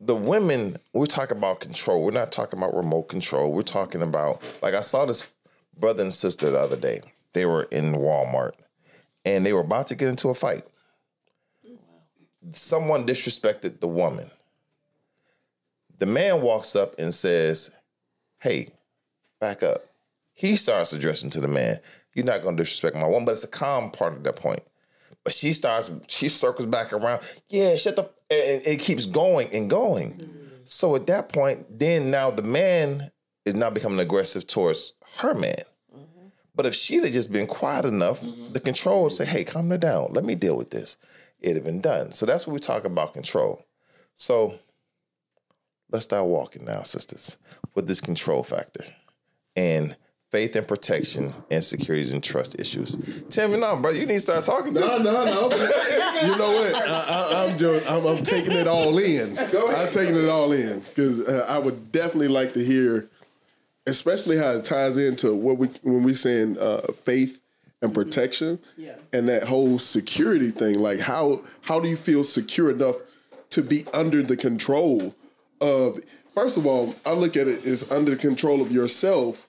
the 0.00 0.14
women 0.14 0.76
we're 0.92 1.06
talking 1.06 1.36
about 1.36 1.58
control. 1.58 2.04
We're 2.04 2.12
not 2.12 2.30
talking 2.30 2.58
about 2.58 2.72
remote 2.76 3.08
control. 3.08 3.52
We're 3.52 3.62
talking 3.62 4.00
about 4.00 4.42
like 4.62 4.74
I 4.74 4.82
saw 4.82 5.04
this 5.06 5.33
brother 5.78 6.02
and 6.02 6.12
sister 6.12 6.50
the 6.50 6.58
other 6.58 6.76
day. 6.76 7.02
They 7.32 7.46
were 7.46 7.64
in 7.64 7.94
Walmart 7.94 8.52
and 9.24 9.44
they 9.44 9.52
were 9.52 9.60
about 9.60 9.88
to 9.88 9.94
get 9.94 10.08
into 10.08 10.28
a 10.28 10.34
fight. 10.34 10.64
Someone 12.50 13.06
disrespected 13.06 13.80
the 13.80 13.88
woman. 13.88 14.30
The 15.98 16.06
man 16.06 16.42
walks 16.42 16.76
up 16.76 16.98
and 16.98 17.14
says, 17.14 17.70
"Hey, 18.38 18.68
back 19.40 19.62
up." 19.62 19.86
he 20.34 20.56
starts 20.56 20.92
addressing 20.92 21.30
to 21.30 21.40
the 21.40 21.48
man, 21.48 21.78
You're 22.12 22.24
not 22.24 22.42
gonna 22.42 22.56
disrespect 22.56 22.96
my 22.96 23.06
woman, 23.06 23.24
but 23.24 23.32
it's 23.32 23.44
a 23.44 23.48
calm 23.48 23.90
part 23.90 24.12
of 24.12 24.24
that 24.24 24.36
point. 24.36 24.60
But 25.22 25.32
she 25.32 25.52
starts, 25.52 25.90
she 26.06 26.28
circles 26.28 26.66
back 26.66 26.92
around, 26.92 27.22
yeah, 27.48 27.76
shut 27.76 27.96
the 27.96 28.02
and 28.30 28.62
it 28.66 28.80
keeps 28.80 29.06
going 29.06 29.48
and 29.52 29.70
going. 29.70 30.12
Mm-hmm. 30.14 30.46
So 30.64 30.94
at 30.96 31.06
that 31.06 31.32
point, 31.32 31.78
then 31.78 32.10
now 32.10 32.30
the 32.30 32.42
man 32.42 33.10
is 33.44 33.54
now 33.54 33.70
becoming 33.70 33.98
aggressive 34.00 34.46
towards 34.46 34.94
her 35.18 35.34
man. 35.34 35.54
But 36.56 36.66
if 36.66 36.74
she'd 36.74 37.02
have 37.04 37.12
just 37.12 37.32
been 37.32 37.46
quiet 37.48 37.84
enough, 37.84 38.22
the 38.52 38.60
control 38.60 39.04
would 39.04 39.12
say, 39.12 39.24
hey, 39.24 39.42
calm 39.44 39.68
her 39.70 39.78
down. 39.78 40.12
Let 40.12 40.24
me 40.24 40.34
deal 40.36 40.56
with 40.56 40.70
this. 40.70 40.96
It'd 41.40 41.56
have 41.56 41.64
been 41.64 41.80
done. 41.80 42.12
So 42.12 42.26
that's 42.26 42.46
what 42.46 42.52
we 42.54 42.60
talk 42.60 42.84
about 42.84 43.12
control. 43.12 43.66
So 44.14 44.54
let's 45.90 46.04
start 46.04 46.26
walking 46.26 46.64
now, 46.64 46.82
sisters, 46.84 47.38
with 47.74 47.88
this 47.88 48.00
control 48.00 48.44
factor 48.44 48.84
and 49.56 49.96
faith 50.30 50.54
and 50.56 50.66
protection 50.66 51.32
and 51.50 51.62
securities 51.62 52.12
and 52.12 52.22
trust 52.22 52.58
issues. 52.60 52.96
Tell 53.30 53.48
me 53.48 53.58
now, 53.58 53.80
brother, 53.80 53.98
you 53.98 54.06
need 54.06 54.14
to 54.14 54.20
start 54.20 54.44
talking 54.44 54.74
to 54.74 54.80
No, 54.80 54.98
me. 54.98 55.04
no, 55.04 55.24
no. 55.24 55.50
you 56.22 56.36
know 56.36 56.52
what? 56.52 56.74
I, 56.74 56.80
I, 56.80 57.46
I'm, 57.46 57.58
just, 57.58 57.90
I'm 57.90 58.06
I'm 58.06 58.22
taking 58.24 58.52
it 58.52 58.66
all 58.68 58.96
in. 58.98 59.36
I'm 59.38 59.90
taking 59.90 60.16
it 60.16 60.28
all 60.28 60.52
in 60.52 60.80
because 60.80 61.28
uh, 61.28 61.46
I 61.48 61.58
would 61.58 61.90
definitely 61.92 62.28
like 62.28 62.52
to 62.54 62.64
hear, 62.64 63.08
especially 63.86 64.36
how 64.36 64.50
it 64.52 64.64
ties 64.64 64.96
into 64.96 65.34
what 65.34 65.58
we 65.58 65.68
when 65.82 66.02
we 66.02 66.14
saying 66.14 66.56
uh, 66.58 66.80
faith 67.04 67.40
and 67.82 67.92
protection, 67.92 68.58
Yeah. 68.76 68.96
and 69.12 69.28
that 69.28 69.44
whole 69.44 69.78
security 69.78 70.50
thing. 70.50 70.78
Like 70.78 71.00
how 71.00 71.42
how 71.62 71.80
do 71.80 71.88
you 71.88 71.96
feel 71.96 72.24
secure 72.24 72.70
enough 72.70 72.96
to 73.50 73.62
be 73.62 73.84
under 73.92 74.22
the 74.22 74.36
control 74.36 75.14
of? 75.60 75.98
First 76.34 76.56
of 76.56 76.66
all, 76.66 76.94
I 77.06 77.12
look 77.12 77.36
at 77.36 77.46
it 77.46 77.64
as 77.64 77.88
under 77.92 78.10
the 78.10 78.16
control 78.16 78.60
of 78.60 78.72
yourself, 78.72 79.46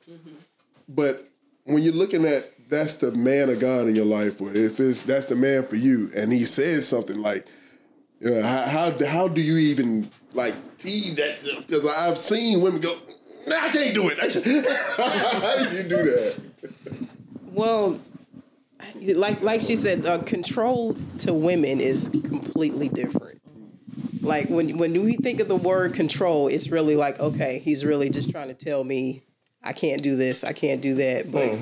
but 0.87 1.25
when 1.63 1.81
you're 1.81 1.93
looking 1.93 2.25
at 2.25 2.51
that's 2.69 2.95
the 2.95 3.11
man 3.11 3.49
of 3.49 3.59
God 3.59 3.87
in 3.87 3.95
your 3.95 4.05
life, 4.05 4.39
or 4.41 4.53
if 4.53 4.79
it's 4.79 5.01
that's 5.01 5.25
the 5.25 5.35
man 5.35 5.63
for 5.63 5.77
you, 5.77 6.09
and 6.15 6.31
he 6.31 6.45
says 6.45 6.87
something 6.87 7.19
like, 7.21 7.45
you 8.19 8.29
know, 8.31 8.41
how 8.43 8.65
how, 8.65 9.05
how 9.05 9.27
do 9.27 9.41
you 9.41 9.57
even 9.57 10.11
like 10.33 10.53
see 10.77 11.13
that? 11.15 11.39
Because 11.67 11.87
I've 11.87 12.17
seen 12.19 12.61
women 12.61 12.81
go, 12.81 12.95
nah, 13.47 13.65
I 13.65 13.69
can't 13.69 13.93
do 13.93 14.09
it. 14.09 14.19
I 14.19 14.29
can't. 14.29 14.45
how 14.45 15.57
do 15.69 15.75
you 15.75 15.83
do 15.83 16.03
that? 16.03 16.35
Well, 17.51 17.99
like 19.01 19.41
like 19.41 19.61
she 19.61 19.75
said, 19.75 20.05
uh, 20.05 20.19
control 20.19 20.95
to 21.19 21.33
women 21.33 21.79
is 21.79 22.09
completely 22.09 22.89
different. 22.89 23.41
Like 24.21 24.49
when 24.49 24.77
when 24.77 25.03
we 25.03 25.15
think 25.15 25.39
of 25.39 25.47
the 25.47 25.55
word 25.55 25.93
control, 25.93 26.47
it's 26.47 26.69
really 26.69 26.95
like 26.95 27.19
okay, 27.19 27.59
he's 27.59 27.85
really 27.85 28.09
just 28.09 28.31
trying 28.31 28.47
to 28.47 28.53
tell 28.53 28.83
me 28.83 29.23
I 29.63 29.73
can't 29.73 30.01
do 30.01 30.15
this, 30.15 30.43
I 30.43 30.53
can't 30.53 30.81
do 30.81 30.95
that. 30.95 31.31
But 31.31 31.53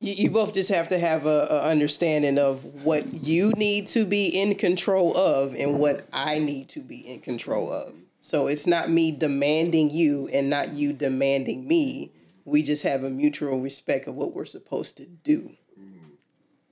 you, 0.00 0.14
you 0.14 0.30
both 0.30 0.54
just 0.54 0.70
have 0.70 0.88
to 0.88 0.98
have 0.98 1.26
a, 1.26 1.46
a 1.50 1.62
understanding 1.62 2.38
of 2.38 2.64
what 2.84 3.12
you 3.12 3.52
need 3.56 3.86
to 3.88 4.04
be 4.04 4.26
in 4.26 4.54
control 4.54 5.16
of 5.16 5.54
and 5.54 5.78
what 5.78 6.06
I 6.12 6.38
need 6.38 6.68
to 6.70 6.80
be 6.80 6.98
in 6.98 7.20
control 7.20 7.72
of. 7.72 7.94
So 8.20 8.46
it's 8.46 8.66
not 8.66 8.90
me 8.90 9.10
demanding 9.12 9.90
you 9.90 10.28
and 10.32 10.50
not 10.50 10.72
you 10.72 10.92
demanding 10.92 11.66
me. 11.66 12.12
We 12.44 12.62
just 12.62 12.82
have 12.82 13.02
a 13.02 13.10
mutual 13.10 13.60
respect 13.60 14.06
of 14.06 14.14
what 14.14 14.34
we're 14.34 14.44
supposed 14.44 14.96
to 14.98 15.06
do. 15.06 15.52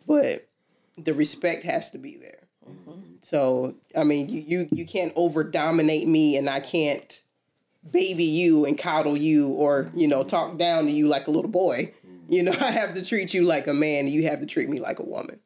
But 0.06 0.48
the 0.96 1.14
respect 1.14 1.64
has 1.64 1.90
to 1.90 1.98
be 1.98 2.16
there. 2.16 2.48
So 3.20 3.74
I 3.96 4.04
mean, 4.04 4.28
you 4.28 4.42
you 4.46 4.68
you 4.70 4.86
can't 4.86 5.12
over 5.16 5.42
dominate 5.44 6.06
me, 6.06 6.36
and 6.36 6.48
I 6.48 6.60
can't 6.60 7.22
baby 7.90 8.24
you 8.24 8.64
and 8.64 8.78
coddle 8.78 9.16
you, 9.16 9.48
or 9.48 9.90
you 9.94 10.08
know 10.08 10.22
talk 10.24 10.58
down 10.58 10.86
to 10.86 10.90
you 10.90 11.08
like 11.08 11.26
a 11.26 11.30
little 11.30 11.50
boy. 11.50 11.94
You 12.28 12.42
know, 12.42 12.52
I 12.60 12.70
have 12.70 12.94
to 12.94 13.04
treat 13.04 13.34
you 13.34 13.42
like 13.42 13.66
a 13.66 13.74
man, 13.74 14.06
and 14.06 14.10
you 14.10 14.28
have 14.28 14.40
to 14.40 14.46
treat 14.46 14.68
me 14.68 14.78
like 14.80 14.98
a 14.98 15.04
woman. 15.04 15.40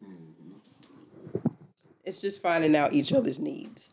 It's 2.04 2.20
just 2.20 2.42
finding 2.42 2.74
out 2.74 2.92
each 2.92 3.12
other's 3.12 3.38
needs. 3.38 3.90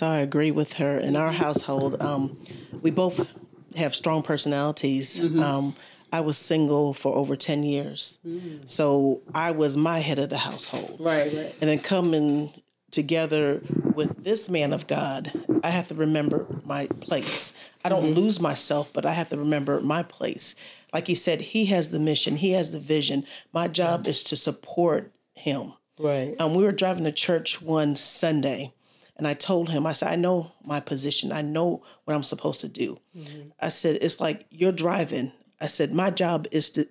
So 0.00 0.06
I 0.06 0.20
agree 0.20 0.50
with 0.50 0.72
her. 0.74 0.96
In 0.96 1.14
our 1.14 1.30
household, 1.30 2.00
um, 2.00 2.38
we 2.80 2.90
both 2.90 3.28
have 3.76 3.94
strong 3.94 4.22
personalities. 4.22 5.20
Um, 5.20 5.76
I 6.10 6.20
was 6.20 6.38
single 6.38 6.94
for 6.94 7.14
over 7.14 7.36
10 7.36 7.64
years. 7.64 8.16
So 8.64 9.20
I 9.34 9.50
was 9.50 9.76
my 9.76 9.98
head 9.98 10.18
of 10.18 10.30
the 10.30 10.38
household. 10.38 10.96
Right, 10.98 11.30
right. 11.34 11.54
And 11.60 11.68
then 11.68 11.80
coming 11.80 12.50
together 12.90 13.60
with 13.94 14.24
this 14.24 14.48
man 14.48 14.72
of 14.72 14.86
God, 14.86 15.32
I 15.62 15.68
have 15.68 15.88
to 15.88 15.94
remember 15.94 16.46
my 16.64 16.86
place. 16.86 17.52
I 17.84 17.90
don't 17.90 18.14
lose 18.14 18.40
myself, 18.40 18.90
but 18.94 19.04
I 19.04 19.12
have 19.12 19.28
to 19.28 19.36
remember 19.36 19.82
my 19.82 20.02
place. 20.02 20.54
Like 20.94 21.08
he 21.08 21.14
said, 21.14 21.42
he 21.42 21.66
has 21.66 21.90
the 21.90 21.98
mission, 21.98 22.36
he 22.36 22.52
has 22.52 22.70
the 22.70 22.80
vision. 22.80 23.26
My 23.52 23.68
job 23.68 24.06
is 24.06 24.22
to 24.24 24.36
support 24.38 25.12
him. 25.34 25.74
Right. 25.98 26.34
Um, 26.40 26.54
we 26.54 26.64
were 26.64 26.72
driving 26.72 27.04
to 27.04 27.12
church 27.12 27.60
one 27.60 27.96
Sunday, 27.96 28.72
and 29.20 29.28
I 29.28 29.34
told 29.34 29.68
him, 29.68 29.86
I 29.86 29.92
said, 29.92 30.08
I 30.08 30.16
know 30.16 30.50
my 30.64 30.80
position. 30.80 31.30
I 31.30 31.42
know 31.42 31.82
what 32.04 32.14
I'm 32.14 32.22
supposed 32.22 32.62
to 32.62 32.68
do. 32.68 32.98
Mm-hmm. 33.14 33.50
I 33.60 33.68
said, 33.68 33.98
it's 34.00 34.18
like 34.18 34.46
you're 34.48 34.72
driving. 34.72 35.30
I 35.60 35.66
said, 35.66 35.92
my 35.92 36.08
job 36.08 36.46
is 36.50 36.70
to 36.70 36.88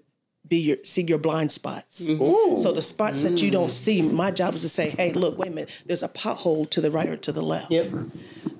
be 0.47 0.57
your 0.57 0.77
see 0.83 1.01
your 1.01 1.17
blind 1.17 1.51
spots. 1.51 2.07
Mm-hmm. 2.07 2.57
So 2.57 2.71
the 2.71 2.83
spots 2.83 3.23
that 3.23 3.41
you 3.41 3.49
don't 3.49 3.69
mm. 3.69 3.71
see, 3.71 4.03
my 4.03 4.29
job 4.29 4.53
is 4.53 4.61
to 4.61 4.69
say, 4.69 4.91
hey, 4.91 5.11
look, 5.11 5.39
wait 5.39 5.47
a 5.47 5.55
minute, 5.55 5.71
there's 5.87 6.03
a 6.03 6.07
pothole 6.07 6.69
to 6.69 6.81
the 6.81 6.91
right 6.91 7.09
or 7.09 7.17
to 7.17 7.31
the 7.31 7.41
left. 7.41 7.71
Yep. 7.71 7.91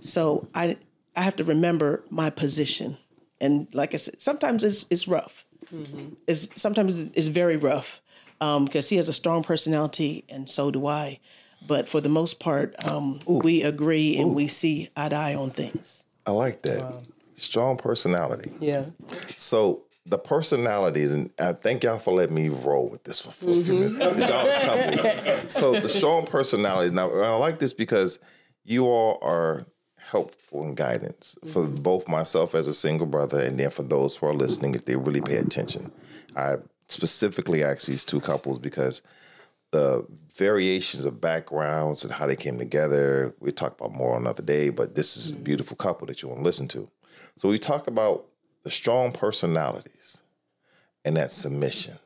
So 0.01 0.47
I 0.55 0.77
I 1.15 1.21
have 1.21 1.35
to 1.35 1.43
remember 1.43 2.03
my 2.09 2.31
position, 2.31 2.97
and 3.39 3.67
like 3.73 3.93
I 3.93 3.97
said, 3.97 4.19
sometimes 4.19 4.63
it's 4.63 4.87
it's 4.89 5.07
rough. 5.07 5.45
Mm-hmm. 5.71 6.15
It's 6.25 6.49
sometimes 6.55 7.01
it's, 7.01 7.11
it's 7.13 7.27
very 7.27 7.55
rough 7.55 8.01
um, 8.41 8.65
because 8.65 8.89
he 8.89 8.95
has 8.95 9.09
a 9.09 9.13
strong 9.13 9.43
personality, 9.43 10.25
and 10.27 10.49
so 10.49 10.71
do 10.71 10.87
I. 10.87 11.19
But 11.67 11.87
for 11.87 12.01
the 12.01 12.09
most 12.09 12.39
part, 12.39 12.75
um, 12.87 13.19
we 13.27 13.61
agree 13.63 14.17
and 14.17 14.35
we 14.35 14.47
see 14.47 14.89
eye 14.95 15.09
to 15.09 15.15
eye 15.15 15.35
on 15.35 15.51
things. 15.51 16.03
I 16.25 16.31
like 16.31 16.61
that. 16.63 17.03
Strong 17.35 17.77
personality. 17.77 18.51
Yeah. 18.59 18.85
So 19.35 19.83
the 20.05 20.17
personalities, 20.17 21.13
and 21.13 21.29
I 21.39 21.53
thank 21.53 21.83
y'all 21.83 21.99
for 21.99 22.13
letting 22.13 22.35
me 22.35 22.49
roll 22.49 22.89
with 22.89 23.03
this 23.03 23.19
for, 23.19 23.31
for 23.31 23.49
a 23.49 23.61
few 23.61 23.73
minutes. 23.89 23.99
Y'all 23.99 25.29
are. 25.29 25.39
So 25.49 25.79
the 25.79 25.89
strong 25.89 26.25
personalities. 26.25 26.91
Now 26.91 27.11
I 27.11 27.35
like 27.35 27.59
this 27.59 27.73
because 27.73 28.19
you 28.63 28.85
all 28.85 29.19
are 29.21 29.65
helpful 29.97 30.63
and 30.63 30.75
guidance 30.75 31.35
for 31.45 31.67
both 31.67 32.07
myself 32.07 32.55
as 32.55 32.67
a 32.67 32.73
single 32.73 33.05
brother, 33.07 33.39
and 33.41 33.59
then 33.59 33.69
for 33.69 33.83
those 33.83 34.17
who 34.17 34.25
are 34.25 34.33
listening, 34.33 34.75
if 34.75 34.85
they 34.85 34.95
really 34.95 35.21
pay 35.21 35.37
attention. 35.37 35.91
I 36.35 36.55
specifically 36.87 37.63
asked 37.63 37.87
these 37.87 38.03
two 38.03 38.19
couples 38.19 38.57
because 38.57 39.01
the 39.71 40.05
variations 40.35 41.05
of 41.05 41.21
backgrounds 41.21 42.03
and 42.03 42.13
how 42.13 42.25
they 42.25 42.35
came 42.35 42.57
together. 42.57 43.33
We 43.39 43.51
talk 43.51 43.79
about 43.79 43.91
more 43.91 44.17
another 44.17 44.41
day, 44.41 44.69
but 44.69 44.95
this 44.95 45.17
is 45.17 45.31
a 45.31 45.35
mm-hmm. 45.35 45.43
beautiful 45.43 45.75
couple 45.75 46.07
that 46.07 46.21
you 46.21 46.29
want 46.29 46.39
to 46.39 46.45
listen 46.45 46.67
to. 46.69 46.89
So 47.37 47.49
we 47.49 47.57
talk 47.57 47.87
about 47.87 48.25
the 48.63 48.71
strong 48.71 49.11
personalities 49.11 50.23
and 51.05 51.15
that 51.17 51.31
submission. 51.31 51.97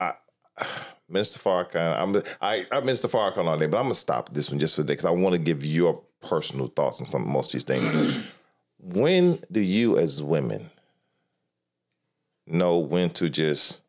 I, 0.00 0.14
Minister 1.08 1.40
Farrakhan, 1.40 1.98
I'm 1.98 2.22
I, 2.40 2.66
I'm 2.72 2.86
Minister 2.86 3.08
Farrakhan 3.08 3.46
on 3.46 3.58
there, 3.58 3.68
but 3.68 3.78
I'm 3.78 3.84
gonna 3.84 3.94
stop 3.94 4.32
this 4.32 4.50
one 4.50 4.58
just 4.58 4.76
for 4.76 4.82
today 4.82 4.94
because 4.94 5.04
I 5.04 5.10
want 5.10 5.34
to 5.34 5.38
give 5.38 5.64
your 5.64 6.00
personal 6.22 6.68
thoughts 6.68 7.00
on 7.00 7.06
some 7.06 7.28
most 7.28 7.48
of 7.48 7.52
these 7.52 7.64
things. 7.64 8.26
when 8.78 9.42
do 9.50 9.60
you, 9.60 9.98
as 9.98 10.22
women, 10.22 10.70
know 12.46 12.78
when 12.78 13.10
to 13.10 13.28
just, 13.28 13.80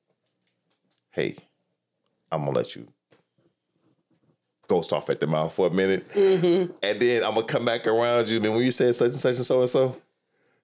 hey, 1.11 1.37
I'm 2.33 2.45
gonna 2.45 2.57
let 2.57 2.75
you 2.75 2.87
ghost 4.67 4.93
off 4.93 5.09
at 5.09 5.19
the 5.19 5.27
mouth 5.27 5.53
for 5.53 5.67
a 5.67 5.71
minute, 5.71 6.09
mm-hmm. 6.13 6.71
and 6.81 6.99
then 6.99 7.23
I'm 7.23 7.35
gonna 7.35 7.45
come 7.45 7.65
back 7.65 7.85
around 7.85 8.27
you. 8.29 8.37
And 8.37 8.53
when 8.53 8.63
you 8.63 8.71
said 8.71 8.95
such 8.95 9.11
and 9.11 9.19
such 9.19 9.35
and 9.35 9.45
so 9.45 9.59
and 9.59 9.69
so, 9.69 10.01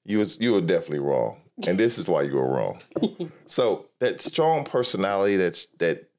you 0.05 0.19
was 0.19 0.39
you 0.39 0.53
were 0.53 0.61
definitely 0.61 0.99
wrong, 0.99 1.37
and 1.67 1.77
this 1.77 1.97
is 1.97 2.07
why 2.07 2.23
you 2.23 2.35
were 2.35 2.49
wrong. 2.49 2.79
so 3.45 3.85
that 3.99 4.21
strong 4.21 4.63
personality, 4.63 5.35
that's 5.35 5.67
that 5.77 6.09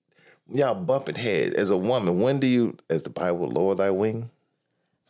y'all 0.48 0.74
bumping 0.74 1.14
heads 1.14 1.54
as 1.54 1.70
a 1.70 1.76
woman. 1.76 2.20
When 2.20 2.38
do 2.38 2.46
you, 2.46 2.76
as 2.88 3.02
the 3.02 3.10
Bible, 3.10 3.48
lower 3.48 3.74
thy 3.74 3.90
wing, 3.90 4.30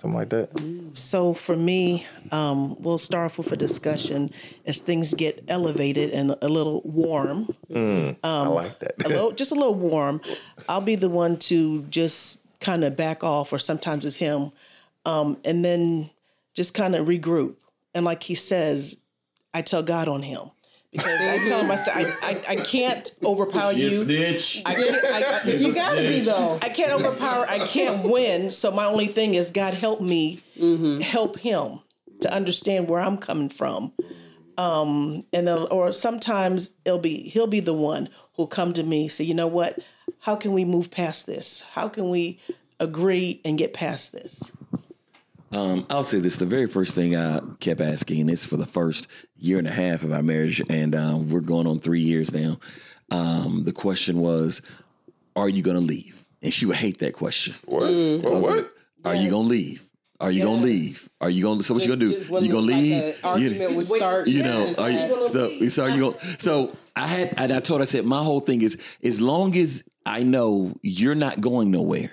something 0.01 0.19
like 0.19 0.31
that? 0.31 0.51
So 0.93 1.35
for 1.35 1.57
me, 1.57 2.07
um, 2.33 2.77
we'll 2.81 2.99
start 2.99 3.27
off 3.27 3.39
with 3.39 3.53
a 3.53 3.57
discussion 3.57 4.31
as 4.67 4.79
things 4.79 5.15
get 5.15 5.45
elevated 5.49 6.11
and 6.11 6.35
a 6.41 6.49
little 6.49 6.81
warm. 6.85 7.55
I 8.45 8.49
like 8.49 8.79
that. 8.81 9.05
a 9.05 9.09
little, 9.09 9.33
just 9.33 9.53
a 9.53 9.55
little 9.55 9.75
warm, 9.75 10.21
I'll 10.69 10.81
be 10.81 10.95
the 10.95 11.09
one 11.11 11.37
to 11.41 11.83
just 11.85 12.41
kind 12.61 12.85
of 12.85 12.97
back 12.97 13.23
off, 13.23 13.53
or 13.53 13.59
sometimes 13.59 14.05
it's 14.05 14.17
him, 14.17 14.53
um, 15.05 15.39
and 15.45 15.65
then 15.65 16.11
just 16.55 16.75
kind 16.75 16.95
of 16.95 17.07
regroup. 17.07 17.55
And 17.95 18.05
like 18.05 18.23
he 18.23 18.35
says, 18.35 18.97
I 19.53 19.63
tell 19.63 19.83
God 19.83 20.09
on 20.09 20.23
him 20.23 20.51
because 20.93 21.21
I 21.21 21.39
tell 21.47 21.61
him 21.61 21.71
I 21.71 21.77
I, 21.89 22.17
I, 22.23 22.43
I 22.49 22.57
can't 22.57 23.11
overpower 23.25 23.73
you. 23.73 23.91
snitch. 24.05 24.63
I 24.67 24.75
can't, 24.75 24.97
I, 25.05 25.41
I, 25.45 25.51
You 25.55 25.75
gotta 25.75 26.01
be 26.01 26.21
though. 26.21 26.59
I 26.61 26.69
can't 26.69 26.93
overpower. 26.93 27.47
I 27.49 27.61
can't 27.67 28.03
win. 28.05 28.51
So 28.51 28.71
my 28.71 28.87
only 28.87 29.07
thing 29.07 29.35
is 29.35 29.51
God 29.51 29.75
help 29.75 30.01
me, 30.01 30.43
help 31.03 31.39
him 31.39 31.81
to 32.21 32.33
understand 32.33 32.89
where 32.89 33.01
I'm 33.01 33.19
coming 33.19 33.49
from. 33.49 33.93
Um, 34.59 35.25
and 35.33 35.49
then, 35.49 35.67
or 35.71 35.93
sometimes 35.93 36.71
it'll 36.85 36.99
be 36.99 37.23
he'll 37.29 37.47
be 37.47 37.61
the 37.61 37.73
one 37.73 38.09
who'll 38.35 38.47
come 38.47 38.73
to 38.75 38.83
me 38.83 39.09
say, 39.09 39.25
you 39.25 39.35
know 39.35 39.47
what? 39.47 39.79
How 40.21 40.37
can 40.37 40.53
we 40.53 40.65
move 40.65 40.91
past 40.91 41.25
this? 41.27 41.61
How 41.73 41.89
can 41.89 42.11
we 42.11 42.41
agree 42.79 43.41
and 43.45 43.57
get 43.57 43.73
past 43.73 44.13
this? 44.13 44.51
Um, 45.53 45.87
I'll 45.91 46.05
say 46.05 46.19
this: 46.21 46.37
the 46.37 46.47
very 46.47 46.67
first 46.67 46.95
thing 46.95 47.17
I 47.17 47.41
kept 47.59 47.81
asking, 47.81 48.21
and 48.21 48.31
it's 48.31 48.45
for 48.45 48.57
the 48.57 48.67
first 48.67 49.09
year 49.37 49.59
and 49.59 49.67
a 49.67 49.73
half 49.73 50.03
of 50.05 50.13
our 50.13 50.23
marriage, 50.23 50.63
and 50.69 50.95
um, 50.95 51.29
we're 51.31 51.41
going 51.41 51.67
on 51.67 51.81
three 51.81 52.03
years 52.03 52.33
now. 52.33 52.59
Um, 53.11 53.65
the 53.65 53.73
question 53.73 54.21
was, 54.21 54.63
"Are 55.35 55.49
you 55.49 55.63
going 55.63 55.77
to 55.79 55.85
leave?" 55.85 56.25
And 56.43 56.55
she 56.55 56.67
would 56.67 56.77
hate 56.77 56.99
that 56.99 57.15
question. 57.15 57.55
What? 57.65 57.83
Mm. 57.91 58.23
What? 58.23 58.43
what? 58.43 58.73
Are 59.05 59.15
you 59.15 59.31
going 59.31 59.45
to 59.47 59.51
leave? 59.51 59.83
Are 60.21 60.31
you 60.31 60.43
going 60.45 60.61
to 60.61 60.65
leave? 60.67 61.09
Are 61.21 61.31
you 61.31 61.43
going? 61.43 61.59
to 61.59 61.65
So 61.65 61.75
what 61.75 61.83
you 61.83 61.89
going 61.89 62.01
to 62.01 62.21
do? 62.25 62.33
when, 62.33 62.45
You 62.45 62.53
going 62.53 62.67
to 62.69 62.75
leave? 62.75 63.03
an 63.03 63.15
argument 63.25 63.71
You- 63.71 63.77
would 63.77 63.89
start. 63.89 64.29
you 64.29 64.43
know, 64.43 64.67
just 64.67 64.79
are 64.81 64.91
you, 64.91 64.99
ask. 64.99 65.29
so 65.29 65.69
so 65.69 65.83
are 65.85 65.91
you 65.91 65.99
going? 66.01 66.17
So 66.39 66.77
I 66.95 67.07
had, 67.07 67.35
and 67.39 67.53
I 67.53 67.61
told, 67.61 67.81
her, 67.81 67.83
I 67.83 67.87
said, 67.87 68.05
my 68.05 68.23
whole 68.23 68.41
thing 68.41 68.61
is, 68.63 68.77
as 69.03 69.21
long 69.21 69.57
as 69.57 69.83
I 70.07 70.23
know 70.23 70.75
you're 70.83 71.15
not 71.15 71.41
going 71.41 71.71
nowhere, 71.71 72.13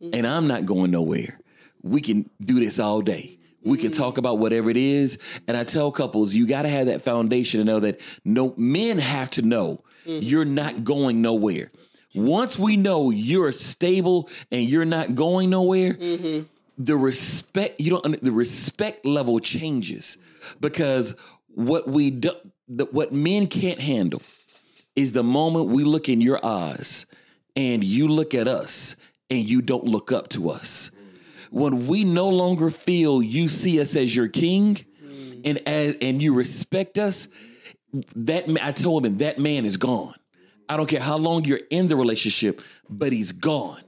and 0.00 0.26
I'm 0.26 0.46
not 0.46 0.64
going 0.66 0.90
nowhere, 0.90 1.38
we 1.86 2.00
can 2.00 2.28
do 2.40 2.60
this 2.60 2.78
all 2.78 3.00
day. 3.00 3.38
We 3.62 3.78
can 3.78 3.90
mm-hmm. 3.90 4.00
talk 4.00 4.18
about 4.18 4.38
whatever 4.38 4.70
it 4.70 4.76
is, 4.76 5.18
and 5.48 5.56
I 5.56 5.64
tell 5.64 5.90
couples, 5.90 6.34
you 6.34 6.46
got 6.46 6.62
to 6.62 6.68
have 6.68 6.86
that 6.86 7.02
foundation 7.02 7.58
to 7.58 7.64
know 7.64 7.80
that 7.80 8.00
no 8.24 8.54
men 8.56 8.98
have 8.98 9.30
to 9.30 9.42
know 9.42 9.82
mm-hmm. 10.04 10.20
you're 10.22 10.44
not 10.44 10.84
going 10.84 11.20
nowhere. 11.20 11.72
Once 12.14 12.58
we 12.58 12.76
know 12.76 13.10
you're 13.10 13.52
stable 13.52 14.30
and 14.52 14.64
you're 14.64 14.84
not 14.84 15.14
going 15.14 15.50
nowhere, 15.50 15.94
mm-hmm. 15.94 16.44
the 16.78 16.96
respect 16.96 17.80
you 17.80 17.90
don't 17.90 18.20
the 18.22 18.32
respect 18.32 19.04
level 19.04 19.38
changes. 19.40 20.16
Because 20.60 21.14
what 21.48 21.88
we 21.88 22.10
do 22.10 22.30
the, 22.68 22.86
what 22.86 23.12
men 23.12 23.46
can't 23.48 23.80
handle 23.80 24.22
is 24.94 25.12
the 25.12 25.24
moment 25.24 25.66
we 25.66 25.84
look 25.84 26.08
in 26.08 26.20
your 26.20 26.44
eyes 26.44 27.06
and 27.54 27.84
you 27.84 28.08
look 28.08 28.34
at 28.34 28.48
us 28.48 28.96
and 29.30 29.48
you 29.48 29.60
don't 29.60 29.84
look 29.84 30.10
up 30.10 30.28
to 30.30 30.50
us 30.50 30.90
when 31.50 31.86
we 31.86 32.04
no 32.04 32.28
longer 32.28 32.70
feel 32.70 33.22
you 33.22 33.48
see 33.48 33.80
us 33.80 33.96
as 33.96 34.14
your 34.14 34.28
king 34.28 34.84
and 35.44 35.58
as 35.66 35.96
and 36.00 36.20
you 36.20 36.34
respect 36.34 36.98
us 36.98 37.28
that 38.14 38.44
I 38.62 38.72
told 38.72 39.06
him 39.06 39.18
that 39.18 39.38
man 39.38 39.64
is 39.64 39.76
gone 39.76 40.14
I 40.68 40.76
don't 40.76 40.88
care 40.88 41.00
how 41.00 41.16
long 41.16 41.44
you're 41.44 41.60
in 41.70 41.88
the 41.88 41.96
relationship 41.96 42.60
but 42.88 43.12
he's 43.12 43.32
gone 43.32 43.82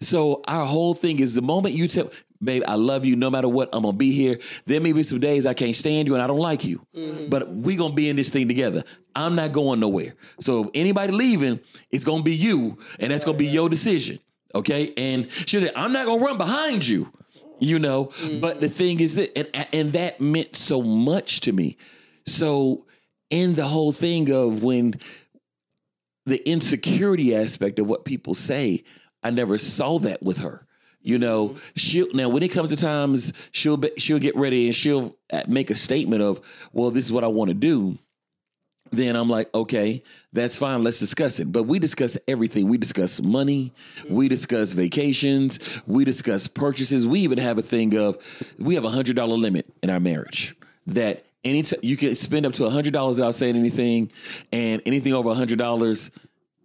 so 0.00 0.42
our 0.46 0.66
whole 0.66 0.94
thing 0.94 1.20
is 1.20 1.34
the 1.34 1.42
moment 1.42 1.74
you 1.74 1.88
tell, 1.88 2.10
babe, 2.42 2.62
I 2.66 2.74
love 2.74 3.04
you 3.04 3.16
no 3.16 3.30
matter 3.30 3.48
what, 3.48 3.68
I'm 3.72 3.82
gonna 3.82 3.96
be 3.96 4.12
here. 4.12 4.38
There 4.66 4.80
may 4.80 4.92
be 4.92 5.02
some 5.02 5.20
days 5.20 5.46
I 5.46 5.54
can't 5.54 5.74
stand 5.74 6.06
you 6.08 6.14
and 6.14 6.22
I 6.22 6.26
don't 6.26 6.38
like 6.38 6.64
you. 6.64 6.86
Mm-hmm. 6.94 7.28
But 7.28 7.48
we 7.54 7.76
gonna 7.76 7.94
be 7.94 8.08
in 8.08 8.16
this 8.16 8.30
thing 8.30 8.48
together. 8.48 8.84
I'm 9.14 9.34
not 9.34 9.52
going 9.52 9.80
nowhere. 9.80 10.14
So 10.40 10.64
if 10.64 10.70
anybody 10.74 11.12
leaving, 11.12 11.60
it's 11.90 12.04
gonna 12.04 12.22
be 12.22 12.34
you, 12.34 12.78
and 13.00 13.10
that's 13.12 13.24
gonna 13.24 13.38
be 13.38 13.46
your 13.46 13.68
decision. 13.68 14.18
Okay. 14.54 14.92
And 14.96 15.28
she'll 15.46 15.60
say, 15.60 15.70
I'm 15.74 15.92
not 15.92 16.06
gonna 16.06 16.22
run 16.22 16.38
behind 16.38 16.86
you, 16.86 17.12
you 17.58 17.78
know. 17.78 18.10
But 18.40 18.60
the 18.60 18.68
thing 18.68 19.00
is 19.00 19.14
that 19.16 19.36
and, 19.36 19.66
and 19.72 19.92
that 19.92 20.20
meant 20.20 20.56
so 20.56 20.82
much 20.82 21.40
to 21.40 21.52
me. 21.52 21.76
So 22.26 22.86
in 23.30 23.54
the 23.54 23.66
whole 23.66 23.92
thing 23.92 24.30
of 24.30 24.62
when 24.62 24.94
the 26.26 26.46
insecurity 26.48 27.34
aspect 27.34 27.78
of 27.78 27.86
what 27.86 28.04
people 28.04 28.34
say, 28.34 28.84
I 29.22 29.30
never 29.30 29.58
saw 29.58 29.98
that 30.00 30.22
with 30.22 30.38
her. 30.38 30.66
You 31.00 31.18
know, 31.18 31.56
she'll 31.76 32.12
now 32.14 32.28
when 32.28 32.42
it 32.42 32.48
comes 32.48 32.70
to 32.70 32.76
times 32.76 33.32
she'll 33.52 33.76
be, 33.76 33.92
she'll 33.96 34.18
get 34.18 34.34
ready 34.36 34.66
and 34.66 34.74
she'll 34.74 35.16
uh, 35.32 35.42
make 35.46 35.70
a 35.70 35.76
statement 35.76 36.20
of, 36.20 36.40
"Well, 36.72 36.90
this 36.90 37.04
is 37.04 37.12
what 37.12 37.22
I 37.22 37.28
want 37.28 37.48
to 37.48 37.54
do." 37.54 37.96
Then 38.90 39.16
I'm 39.16 39.28
like, 39.28 39.52
"Okay, 39.54 40.02
that's 40.32 40.56
fine. 40.56 40.82
Let's 40.82 40.98
discuss 40.98 41.40
it." 41.40 41.50
But 41.50 41.64
we 41.64 41.78
discuss 41.78 42.16
everything. 42.28 42.68
We 42.68 42.78
discuss 42.78 43.20
money. 43.20 43.72
Mm-hmm. 43.98 44.14
We 44.14 44.28
discuss 44.28 44.72
vacations. 44.72 45.58
We 45.86 46.04
discuss 46.04 46.46
purchases. 46.46 47.06
We 47.06 47.20
even 47.20 47.38
have 47.38 47.58
a 47.58 47.62
thing 47.62 47.96
of 47.96 48.18
we 48.58 48.74
have 48.74 48.84
a 48.84 48.90
hundred 48.90 49.16
dollar 49.16 49.36
limit 49.36 49.66
in 49.82 49.90
our 49.90 50.00
marriage 50.00 50.54
that 50.86 51.26
anytime 51.44 51.80
you 51.82 51.96
can 51.96 52.14
spend 52.14 52.46
up 52.46 52.52
to 52.54 52.64
a 52.66 52.70
hundred 52.70 52.92
dollars 52.92 53.16
without 53.16 53.34
saying 53.34 53.56
anything, 53.56 54.10
and 54.52 54.82
anything 54.86 55.12
over 55.12 55.30
a 55.30 55.34
hundred 55.34 55.58
dollars, 55.58 56.10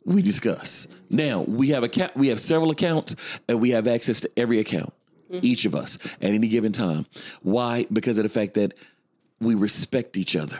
we 0.05 0.21
discuss. 0.21 0.87
Now 1.09 1.41
we 1.41 1.69
have 1.69 1.83
a 1.83 1.87
account. 1.87 2.15
We 2.15 2.27
have 2.29 2.39
several 2.39 2.71
accounts, 2.71 3.15
and 3.47 3.59
we 3.59 3.71
have 3.71 3.87
access 3.87 4.21
to 4.21 4.31
every 4.37 4.59
account, 4.59 4.93
mm-hmm. 5.31 5.45
each 5.45 5.65
of 5.65 5.75
us 5.75 5.97
at 6.21 6.31
any 6.31 6.47
given 6.47 6.71
time. 6.71 7.05
Why? 7.41 7.85
Because 7.91 8.17
of 8.17 8.23
the 8.23 8.29
fact 8.29 8.53
that 8.55 8.73
we 9.39 9.55
respect 9.55 10.17
each 10.17 10.35
other. 10.35 10.59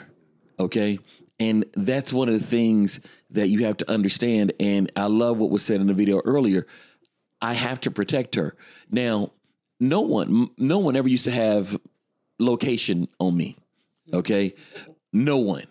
Okay. 0.59 0.99
And 1.41 1.65
that's 1.73 2.13
one 2.13 2.29
of 2.29 2.39
the 2.39 2.45
things 2.45 2.99
that 3.31 3.47
you 3.47 3.65
have 3.65 3.77
to 3.77 3.89
understand. 3.89 4.53
And 4.59 4.91
I 4.95 5.05
love 5.05 5.39
what 5.39 5.49
was 5.49 5.65
said 5.65 5.81
in 5.81 5.87
the 5.87 5.95
video 5.95 6.21
earlier. 6.23 6.67
I 7.41 7.53
have 7.53 7.79
to 7.81 7.89
protect 7.89 8.35
her. 8.35 8.55
Now, 8.91 9.31
no 9.79 10.01
one, 10.01 10.51
no 10.59 10.77
one 10.77 10.95
ever 10.95 11.09
used 11.09 11.25
to 11.25 11.31
have 11.31 11.79
location 12.37 13.07
on 13.19 13.35
me. 13.35 13.57
Okay, 14.13 14.53
no 15.11 15.37
one. 15.37 15.65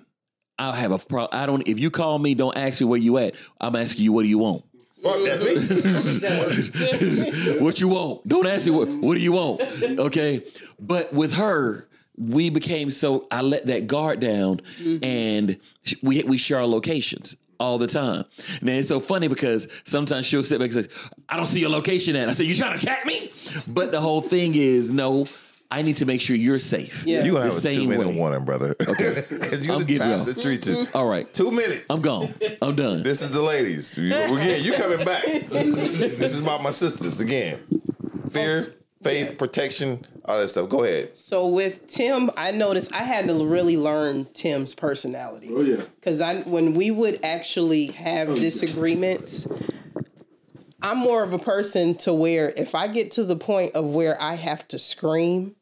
I 0.58 0.74
have 0.74 0.90
a 0.90 0.98
problem. 0.98 1.40
I 1.40 1.46
don't. 1.46 1.68
If 1.68 1.78
you 1.78 1.92
call 1.92 2.18
me, 2.18 2.34
don't 2.34 2.56
ask 2.56 2.80
me 2.80 2.86
where 2.86 2.98
you 2.98 3.18
at. 3.18 3.36
I'm 3.60 3.76
asking 3.76 4.02
you, 4.02 4.12
what 4.12 4.24
do 4.24 4.28
you 4.28 4.38
want? 4.38 4.64
Fuck, 5.00 5.24
that's 5.24 5.40
me. 5.40 5.54
what 7.60 7.80
you 7.80 7.88
want. 7.88 8.26
Don't 8.26 8.46
ask 8.46 8.66
me 8.66 8.72
what, 8.72 8.88
what 8.88 9.14
do 9.14 9.20
you 9.20 9.32
want. 9.32 9.60
Okay. 9.82 10.44
But 10.80 11.12
with 11.12 11.34
her, 11.34 11.86
we 12.20 12.50
became 12.50 12.90
so 12.90 13.26
I 13.30 13.40
let 13.42 13.66
that 13.66 13.86
guard 13.86 14.20
down 14.20 14.60
mm-hmm. 14.78 15.02
and 15.02 15.56
we 16.02 16.22
we 16.24 16.36
share 16.38 16.58
our 16.58 16.66
locations 16.66 17.36
all 17.58 17.78
the 17.78 17.86
time. 17.86 18.24
And 18.60 18.70
it's 18.70 18.88
so 18.88 19.00
funny 19.00 19.28
because 19.28 19.68
sometimes 19.84 20.26
she'll 20.26 20.42
sit 20.42 20.58
back 20.58 20.72
and 20.72 20.84
say, 20.84 20.90
I 21.28 21.36
don't 21.36 21.46
see 21.46 21.60
your 21.60 21.70
location 21.70 22.16
at. 22.16 22.28
I 22.28 22.32
say, 22.32 22.44
You 22.44 22.54
trying 22.54 22.78
to 22.78 22.84
track 22.84 23.04
me? 23.06 23.30
But 23.66 23.90
the 23.90 24.00
whole 24.00 24.22
thing 24.22 24.54
is 24.54 24.90
no, 24.90 25.26
I 25.70 25.82
need 25.82 25.96
to 25.96 26.04
make 26.04 26.20
sure 26.20 26.34
you're 26.34 26.58
safe. 26.58 27.04
Yeah. 27.06 27.22
You 27.22 27.32
gonna 27.32 27.48
The 27.48 27.54
have 27.54 27.64
a 27.64 27.68
two 27.68 27.74
same 27.74 27.88
minute 27.90 28.08
way. 28.08 28.14
warning, 28.14 28.44
brother. 28.44 28.74
Okay, 28.80 29.24
because 29.30 29.64
you 29.64 29.72
I'll 29.72 29.78
just 29.78 29.88
give 29.88 30.00
passed 30.00 30.34
the 30.34 30.40
tree 30.40 30.58
to 30.58 30.88
All 30.94 31.06
right. 31.06 31.32
two 31.32 31.50
minutes. 31.50 31.84
I'm 31.88 32.00
gone. 32.00 32.34
I'm 32.60 32.74
done. 32.74 33.02
This 33.02 33.22
is 33.22 33.30
the 33.30 33.42
ladies. 33.42 33.96
Again, 33.96 34.64
you 34.64 34.72
coming 34.72 35.04
back. 35.04 35.24
this 35.50 36.32
is 36.32 36.40
about 36.40 36.62
my 36.62 36.70
sisters 36.70 37.20
again. 37.20 37.60
Fear, 38.30 38.74
faith, 39.02 39.38
protection, 39.38 40.04
all 40.24 40.38
that 40.38 40.48
stuff. 40.48 40.68
Go 40.68 40.84
ahead. 40.84 41.10
So 41.14 41.48
with 41.48 41.86
Tim, 41.86 42.30
I 42.36 42.50
noticed 42.50 42.94
I 42.94 43.02
had 43.02 43.26
to 43.28 43.46
really 43.46 43.76
learn 43.76 44.26
Tim's 44.34 44.74
personality. 44.74 45.50
Oh 45.52 45.62
yeah. 45.62 45.82
Because 45.96 46.20
I, 46.20 46.40
when 46.42 46.74
we 46.74 46.90
would 46.90 47.20
actually 47.22 47.86
have 47.86 48.28
oh, 48.28 48.36
disagreements, 48.36 49.48
I'm 50.82 50.98
more 50.98 51.22
of 51.22 51.32
a 51.32 51.38
person 51.38 51.94
to 51.98 52.12
where 52.12 52.50
if 52.56 52.74
I 52.74 52.88
get 52.88 53.10
to 53.12 53.24
the 53.24 53.36
point 53.36 53.74
of 53.74 53.84
where 53.86 54.20
I 54.20 54.34
have 54.34 54.66
to 54.68 54.78
scream 54.78 55.56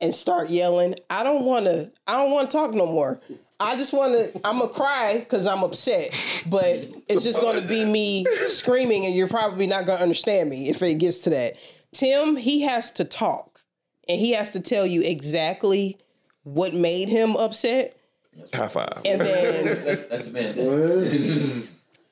and 0.00 0.14
start 0.14 0.50
yelling, 0.50 0.94
I 1.08 1.22
don't 1.22 1.44
want 1.44 1.66
to. 1.66 1.92
I 2.06 2.14
don't 2.14 2.30
want 2.30 2.50
to 2.50 2.56
talk 2.56 2.74
no 2.74 2.86
more. 2.86 3.20
I 3.58 3.76
just 3.76 3.92
want 3.92 4.14
to. 4.14 4.40
I'm 4.46 4.58
gonna 4.58 4.72
cry 4.72 5.18
because 5.18 5.46
I'm 5.46 5.62
upset, 5.62 6.10
but 6.48 6.88
it's 7.08 7.22
just 7.22 7.42
gonna 7.42 7.60
be 7.60 7.84
me 7.84 8.24
screaming, 8.48 9.04
and 9.04 9.14
you're 9.14 9.28
probably 9.28 9.66
not 9.66 9.84
gonna 9.84 10.00
understand 10.00 10.48
me 10.48 10.70
if 10.70 10.82
it 10.82 10.94
gets 10.94 11.20
to 11.20 11.30
that. 11.30 11.58
Tim, 11.92 12.36
he 12.36 12.60
has 12.62 12.90
to 12.92 13.04
talk, 13.04 13.60
and 14.08 14.20
he 14.20 14.32
has 14.32 14.50
to 14.50 14.60
tell 14.60 14.86
you 14.86 15.02
exactly 15.02 15.98
what 16.44 16.72
made 16.74 17.08
him 17.08 17.36
upset, 17.36 17.96
High 18.54 18.68
five. 18.68 19.02
and 19.04 19.20
then 19.20 19.64
that's, 19.84 20.06
that's 20.06 20.28
man. 20.28 21.62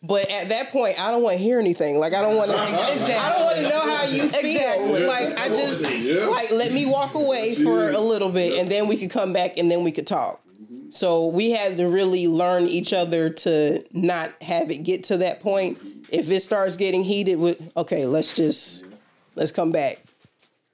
But 0.01 0.31
at 0.31 0.51
that 0.51 0.71
point, 0.71 0.99
I 1.01 1.11
don't 1.11 1.23
want 1.23 1.39
to 1.39 1.43
hear 1.43 1.59
anything. 1.59 1.99
Like 1.99 2.15
I 2.15 2.23
don't 2.23 2.37
want 2.37 2.51
to. 2.53 2.57
I 2.57 3.29
don't 3.31 3.45
want 3.45 3.57
to 3.57 3.63
know 3.69 3.81
how 3.81 4.05
you 4.05 4.29
feel. 4.29 5.07
Like 5.09 5.37
I 5.39 5.49
just 5.49 5.91
Yeah. 5.93 6.27
like 6.27 6.51
let 6.53 6.73
me 6.73 6.87
walk 6.87 7.15
away 7.15 7.55
for 7.57 7.91
a 7.91 7.99
little 7.99 8.29
bit, 8.31 8.59
and 8.61 8.71
then 8.71 8.87
we 8.87 8.97
could 8.97 9.11
come 9.11 9.33
back, 9.33 9.57
and 9.59 9.71
then 9.71 9.83
we 9.85 9.91
could 9.91 10.07
talk. 10.07 10.41
Mm-hmm. 10.47 10.91
So 10.91 11.27
we 11.27 11.51
had 11.51 11.77
to 11.79 11.89
really 11.89 12.29
learn 12.29 12.65
each 12.65 12.93
other 12.93 13.29
to 13.31 13.85
not 13.93 14.41
have 14.43 14.71
it 14.71 14.79
get 14.85 15.05
to 15.05 15.17
that 15.19 15.41
point. 15.41 15.79
If 16.11 16.31
it 16.31 16.41
starts 16.41 16.77
getting 16.77 17.03
heated, 17.05 17.37
with 17.39 17.61
okay, 17.77 18.07
let's 18.07 18.33
just 18.35 18.85
let's 19.39 19.53
come 19.53 19.73
back. 19.73 19.99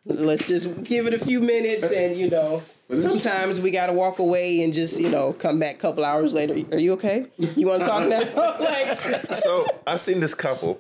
Let's 0.05 0.49
just 0.49 0.85
give 0.85 1.07
it 1.07 1.15
a 1.15 1.19
few 1.19 1.41
minutes, 1.41 1.85
and 1.85 2.17
you 2.17 2.31
know. 2.31 2.63
Sometimes 2.93 3.63
we 3.63 3.71
got 3.71 3.87
to 3.87 3.95
walk 3.95 4.19
away 4.19 4.63
and 4.63 4.73
just, 4.73 5.01
you 5.01 5.09
know, 5.09 5.33
come 5.33 5.59
back 5.59 5.77
a 5.77 5.79
couple 5.79 6.05
hours 6.05 6.35
later. 6.35 6.53
Are 6.71 6.79
you 6.79 6.93
okay? 6.93 7.27
You 7.39 7.67
want 7.67 7.81
to 7.81 7.89
talk 7.89 8.07
now? 8.07 8.21
like, 8.61 9.35
so 9.35 9.65
I 9.87 9.97
seen 9.97 10.21
this 10.21 10.35
couple. 10.35 10.79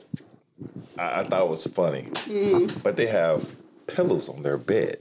I, 0.98 1.20
I 1.20 1.22
thought 1.22 1.42
it 1.42 1.48
was 1.48 1.66
funny, 1.66 2.02
mm. 2.26 2.82
but 2.82 2.96
they 2.96 3.06
have 3.06 3.56
pillows 3.86 4.28
on 4.28 4.42
their 4.42 4.58
bed. 4.58 4.98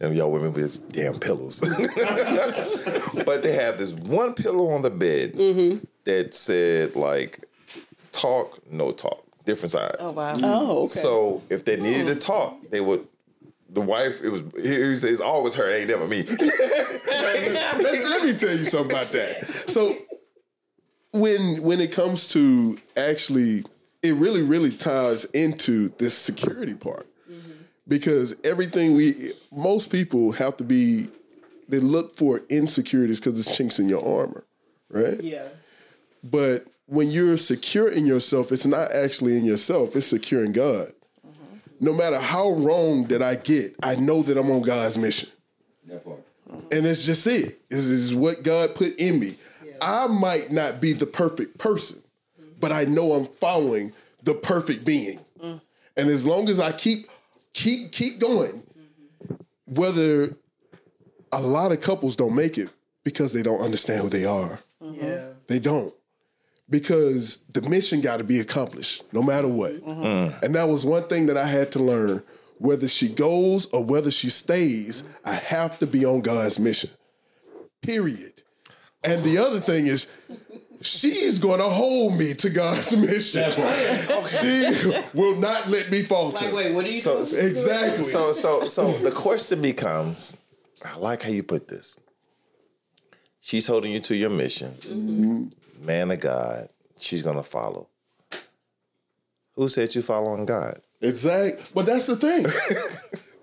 And 0.00 0.16
y'all 0.16 0.30
women 0.30 0.52
with 0.52 0.92
damn 0.92 1.18
pillows. 1.18 1.60
but 3.26 3.42
they 3.42 3.52
have 3.52 3.78
this 3.78 3.92
one 3.92 4.34
pillow 4.34 4.70
on 4.70 4.82
the 4.82 4.90
bed 4.90 5.34
mm-hmm. 5.34 5.84
that 6.04 6.34
said 6.34 6.94
like 6.94 7.44
talk, 8.12 8.60
no 8.70 8.92
talk, 8.92 9.21
different 9.42 9.72
sides. 9.72 9.96
Oh 10.00 10.12
wow. 10.12 10.32
Mm-hmm. 10.32 10.44
oh, 10.44 10.78
okay. 10.80 10.88
So 10.88 11.42
if 11.48 11.64
they 11.64 11.76
needed 11.76 12.06
to 12.06 12.12
oh. 12.12 12.18
talk, 12.18 12.70
they 12.70 12.80
would. 12.80 13.06
The 13.70 13.80
wife, 13.80 14.20
it 14.22 14.28
was. 14.28 14.42
He 14.56 14.68
he 14.68 14.96
says, 14.96 15.04
"It's 15.04 15.20
always 15.20 15.54
her. 15.54 15.68
It 15.70 15.80
ain't 15.80 15.88
never 15.88 16.06
me." 16.06 16.22
let, 17.06 17.80
let 17.80 18.22
me 18.22 18.34
tell 18.34 18.50
you 18.50 18.64
something 18.64 18.90
about 18.90 19.12
that. 19.12 19.68
So 19.68 19.96
when 21.12 21.62
when 21.62 21.80
it 21.80 21.92
comes 21.92 22.28
to 22.28 22.78
actually, 22.96 23.64
it 24.02 24.14
really 24.14 24.42
really 24.42 24.70
ties 24.70 25.24
into 25.26 25.88
this 25.98 26.16
security 26.16 26.74
part 26.74 27.06
mm-hmm. 27.30 27.50
because 27.88 28.36
everything 28.44 28.94
we 28.94 29.32
most 29.50 29.90
people 29.90 30.32
have 30.32 30.56
to 30.58 30.64
be 30.64 31.08
they 31.68 31.80
look 31.80 32.16
for 32.16 32.42
insecurities 32.50 33.20
because 33.20 33.40
it's 33.40 33.56
chinks 33.56 33.78
in 33.78 33.88
your 33.88 34.06
armor, 34.06 34.44
right? 34.90 35.20
yeah. 35.22 35.48
But 36.22 36.66
when 36.92 37.10
you're 37.10 37.38
secure 37.38 37.88
in 37.88 38.06
yourself, 38.06 38.52
it's 38.52 38.66
not 38.66 38.92
actually 38.92 39.38
in 39.38 39.46
yourself, 39.46 39.96
it's 39.96 40.06
secure 40.06 40.44
in 40.44 40.52
God. 40.52 40.92
No 41.80 41.94
matter 41.94 42.18
how 42.18 42.50
wrong 42.50 43.06
that 43.06 43.22
I 43.22 43.36
get, 43.36 43.74
I 43.82 43.94
know 43.94 44.22
that 44.22 44.36
I'm 44.36 44.50
on 44.50 44.60
God's 44.60 44.98
mission. 44.98 45.30
And 46.70 46.86
it's 46.86 47.04
just 47.04 47.26
it. 47.26 47.66
This 47.70 47.86
is 47.86 48.14
what 48.14 48.42
God 48.42 48.74
put 48.74 48.94
in 48.96 49.18
me. 49.18 49.36
I 49.80 50.06
might 50.06 50.52
not 50.52 50.82
be 50.82 50.92
the 50.92 51.06
perfect 51.06 51.56
person, 51.56 52.02
but 52.60 52.72
I 52.72 52.84
know 52.84 53.14
I'm 53.14 53.26
following 53.26 53.94
the 54.22 54.34
perfect 54.34 54.84
being. 54.84 55.18
And 55.96 56.08
as 56.10 56.26
long 56.26 56.50
as 56.50 56.60
I 56.60 56.72
keep 56.72 57.08
keep 57.54 57.90
keep 57.92 58.18
going, 58.18 58.62
whether 59.66 60.36
a 61.32 61.40
lot 61.40 61.72
of 61.72 61.80
couples 61.80 62.16
don't 62.16 62.34
make 62.34 62.58
it 62.58 62.68
because 63.02 63.32
they 63.32 63.42
don't 63.42 63.60
understand 63.60 64.02
who 64.02 64.08
they 64.10 64.26
are. 64.26 64.60
Yeah. 64.80 65.24
They 65.46 65.58
don't. 65.58 65.94
Because 66.72 67.38
the 67.52 67.60
mission 67.60 68.00
got 68.00 68.16
to 68.16 68.24
be 68.24 68.40
accomplished 68.40 69.04
no 69.12 69.22
matter 69.22 69.46
what. 69.46 69.74
Mm-hmm. 69.74 70.42
And 70.42 70.54
that 70.54 70.68
was 70.68 70.86
one 70.86 71.06
thing 71.06 71.26
that 71.26 71.36
I 71.36 71.44
had 71.44 71.70
to 71.72 71.78
learn. 71.78 72.22
Whether 72.56 72.88
she 72.88 73.08
goes 73.08 73.66
or 73.66 73.84
whether 73.84 74.10
she 74.10 74.30
stays, 74.30 75.04
I 75.24 75.34
have 75.34 75.78
to 75.80 75.86
be 75.86 76.06
on 76.06 76.22
God's 76.22 76.58
mission. 76.58 76.90
Period. 77.82 78.42
And 79.04 79.22
the 79.22 79.36
other 79.36 79.60
thing 79.60 79.86
is, 79.86 80.06
she's 80.80 81.38
going 81.38 81.58
to 81.58 81.68
hold 81.68 82.16
me 82.16 82.32
to 82.34 82.48
God's 82.48 82.96
mission. 82.96 83.50
she 84.28 84.92
will 85.12 85.36
not 85.36 85.68
let 85.68 85.90
me 85.90 86.02
falter. 86.02 86.46
Like, 86.46 86.54
wait, 86.54 86.74
what 86.74 86.84
are 86.86 86.88
you 86.88 87.00
so, 87.00 87.24
doing? 87.24 87.46
Exactly. 87.48 88.04
so, 88.04 88.32
so, 88.32 88.66
so 88.66 88.96
the 88.98 89.10
question 89.10 89.60
becomes: 89.60 90.38
I 90.84 90.96
like 90.96 91.22
how 91.22 91.30
you 91.30 91.42
put 91.42 91.68
this. 91.68 91.98
She's 93.40 93.66
holding 93.66 93.92
you 93.92 94.00
to 94.00 94.14
your 94.14 94.30
mission, 94.30 94.70
mm-hmm. 94.82 95.46
Man 95.82 96.10
of 96.10 96.20
God. 96.20 96.68
She's 96.98 97.22
gonna 97.22 97.42
follow. 97.42 97.88
Who 99.54 99.68
said 99.68 99.94
you 99.94 100.02
following 100.02 100.46
God? 100.46 100.80
Exactly. 101.00 101.64
But 101.74 101.86
that's 101.86 102.06
the 102.06 102.16
thing. 102.16 102.46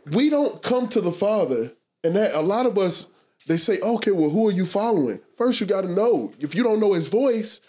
we 0.16 0.30
don't 0.30 0.62
come 0.62 0.88
to 0.90 1.02
the 1.02 1.12
Father, 1.12 1.72
and 2.04 2.16
that 2.16 2.34
a 2.34 2.42
lot 2.42 2.66
of 2.66 2.78
us 2.78 3.12
they 3.48 3.58
say, 3.58 3.80
okay, 3.80 4.12
well, 4.12 4.30
who 4.30 4.48
are 4.48 4.52
you 4.52 4.66
following? 4.66 5.20
First, 5.36 5.60
you 5.60 5.66
got 5.66 5.82
to 5.82 5.92
know. 5.92 6.32
If 6.40 6.54
you 6.54 6.62
don't 6.62 6.80
know 6.80 6.94
His 6.94 7.08
voice, 7.08 7.62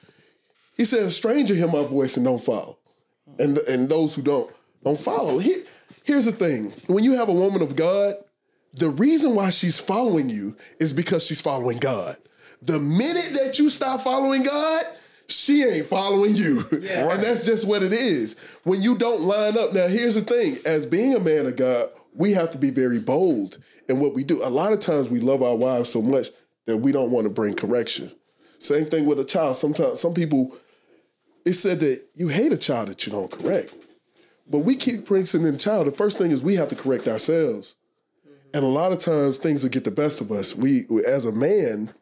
He 0.76 0.84
said, 0.84 1.04
a 1.04 1.10
stranger 1.10 1.54
hear 1.54 1.68
my 1.68 1.84
voice 1.84 2.16
and 2.16 2.24
don't 2.24 2.42
follow, 2.42 2.78
and 3.38 3.58
and 3.58 3.88
those 3.88 4.14
who 4.14 4.22
don't 4.22 4.50
don't 4.84 5.00
follow. 5.00 5.38
Here, 5.38 5.64
here's 6.04 6.26
the 6.26 6.32
thing: 6.32 6.72
when 6.86 7.04
you 7.04 7.12
have 7.14 7.28
a 7.28 7.32
woman 7.32 7.62
of 7.62 7.76
God, 7.76 8.16
the 8.74 8.90
reason 8.90 9.34
why 9.34 9.50
she's 9.50 9.78
following 9.78 10.30
you 10.30 10.56
is 10.78 10.92
because 10.92 11.24
she's 11.24 11.40
following 11.40 11.78
God. 11.78 12.16
The 12.62 12.78
minute 12.78 13.30
that 13.34 13.58
you 13.58 13.68
stop 13.68 14.02
following 14.02 14.42
God, 14.42 14.84
she 15.28 15.64
ain't 15.64 15.86
following 15.86 16.34
you. 16.34 16.66
And 16.70 17.22
that's 17.22 17.44
just 17.44 17.66
what 17.66 17.82
it 17.82 17.92
is. 17.92 18.36
When 18.64 18.82
you 18.82 18.96
don't 18.96 19.22
line 19.22 19.56
up. 19.56 19.72
Now, 19.72 19.86
here's 19.86 20.16
the 20.16 20.22
thing 20.22 20.58
as 20.66 20.84
being 20.86 21.14
a 21.14 21.20
man 21.20 21.46
of 21.46 21.56
God, 21.56 21.88
we 22.14 22.32
have 22.32 22.50
to 22.50 22.58
be 22.58 22.70
very 22.70 22.98
bold 22.98 23.58
in 23.88 24.00
what 24.00 24.14
we 24.14 24.24
do. 24.24 24.42
A 24.42 24.50
lot 24.50 24.72
of 24.72 24.80
times 24.80 25.08
we 25.08 25.20
love 25.20 25.42
our 25.42 25.56
wives 25.56 25.90
so 25.90 26.02
much 26.02 26.28
that 26.66 26.78
we 26.78 26.92
don't 26.92 27.10
want 27.10 27.26
to 27.26 27.32
bring 27.32 27.54
correction. 27.54 28.12
Same 28.58 28.86
thing 28.86 29.06
with 29.06 29.18
a 29.18 29.24
child. 29.24 29.56
Sometimes 29.56 30.00
some 30.00 30.12
people, 30.12 30.54
it 31.44 31.54
said 31.54 31.80
that 31.80 32.02
you 32.14 32.28
hate 32.28 32.52
a 32.52 32.58
child 32.58 32.88
that 32.88 33.06
you 33.06 33.12
don't 33.12 33.30
correct. 33.30 33.72
But 34.48 34.58
we 34.58 34.74
keep 34.76 35.06
correcting 35.06 35.44
the 35.44 35.56
child. 35.56 35.86
The 35.86 35.92
first 35.92 36.18
thing 36.18 36.32
is 36.32 36.42
we 36.42 36.56
have 36.56 36.68
to 36.70 36.76
correct 36.76 37.08
ourselves. 37.08 37.76
And 38.52 38.64
a 38.64 38.68
lot 38.68 38.92
of 38.92 38.98
times 38.98 39.38
things 39.38 39.62
will 39.62 39.70
get 39.70 39.84
the 39.84 39.92
best 39.92 40.20
of 40.20 40.32
us. 40.32 40.56
We- 40.56 40.86
as 41.06 41.24
a 41.24 41.32
man, 41.32 41.94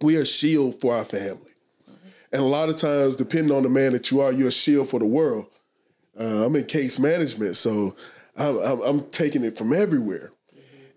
we 0.00 0.16
are 0.16 0.22
a 0.22 0.26
shield 0.26 0.80
for 0.80 0.94
our 0.94 1.04
family. 1.04 1.40
And 2.32 2.42
a 2.42 2.46
lot 2.46 2.68
of 2.68 2.76
times, 2.76 3.16
depending 3.16 3.56
on 3.56 3.62
the 3.62 3.70
man 3.70 3.92
that 3.92 4.10
you 4.10 4.20
are, 4.20 4.32
you're 4.32 4.48
a 4.48 4.52
shield 4.52 4.88
for 4.88 4.98
the 4.98 5.06
world. 5.06 5.46
Uh, 6.18 6.44
I'm 6.44 6.56
in 6.56 6.66
case 6.66 6.98
management, 6.98 7.56
so 7.56 7.96
I'm, 8.36 8.58
I'm, 8.58 8.80
I'm 8.82 9.10
taking 9.10 9.44
it 9.44 9.56
from 9.56 9.72
everywhere. 9.72 10.30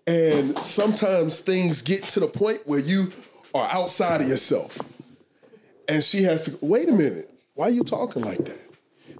And 0.06 0.58
sometimes 0.58 1.40
things 1.40 1.80
get 1.80 2.02
to 2.08 2.20
the 2.20 2.26
point 2.26 2.60
where 2.66 2.80
you 2.80 3.12
are 3.54 3.68
outside 3.70 4.20
of 4.20 4.28
yourself. 4.28 4.78
And 5.88 6.02
she 6.02 6.22
has 6.24 6.44
to, 6.46 6.58
wait 6.60 6.88
a 6.88 6.92
minute, 6.92 7.30
why 7.54 7.66
are 7.66 7.70
you 7.70 7.84
talking 7.84 8.22
like 8.22 8.44
that? 8.44 8.60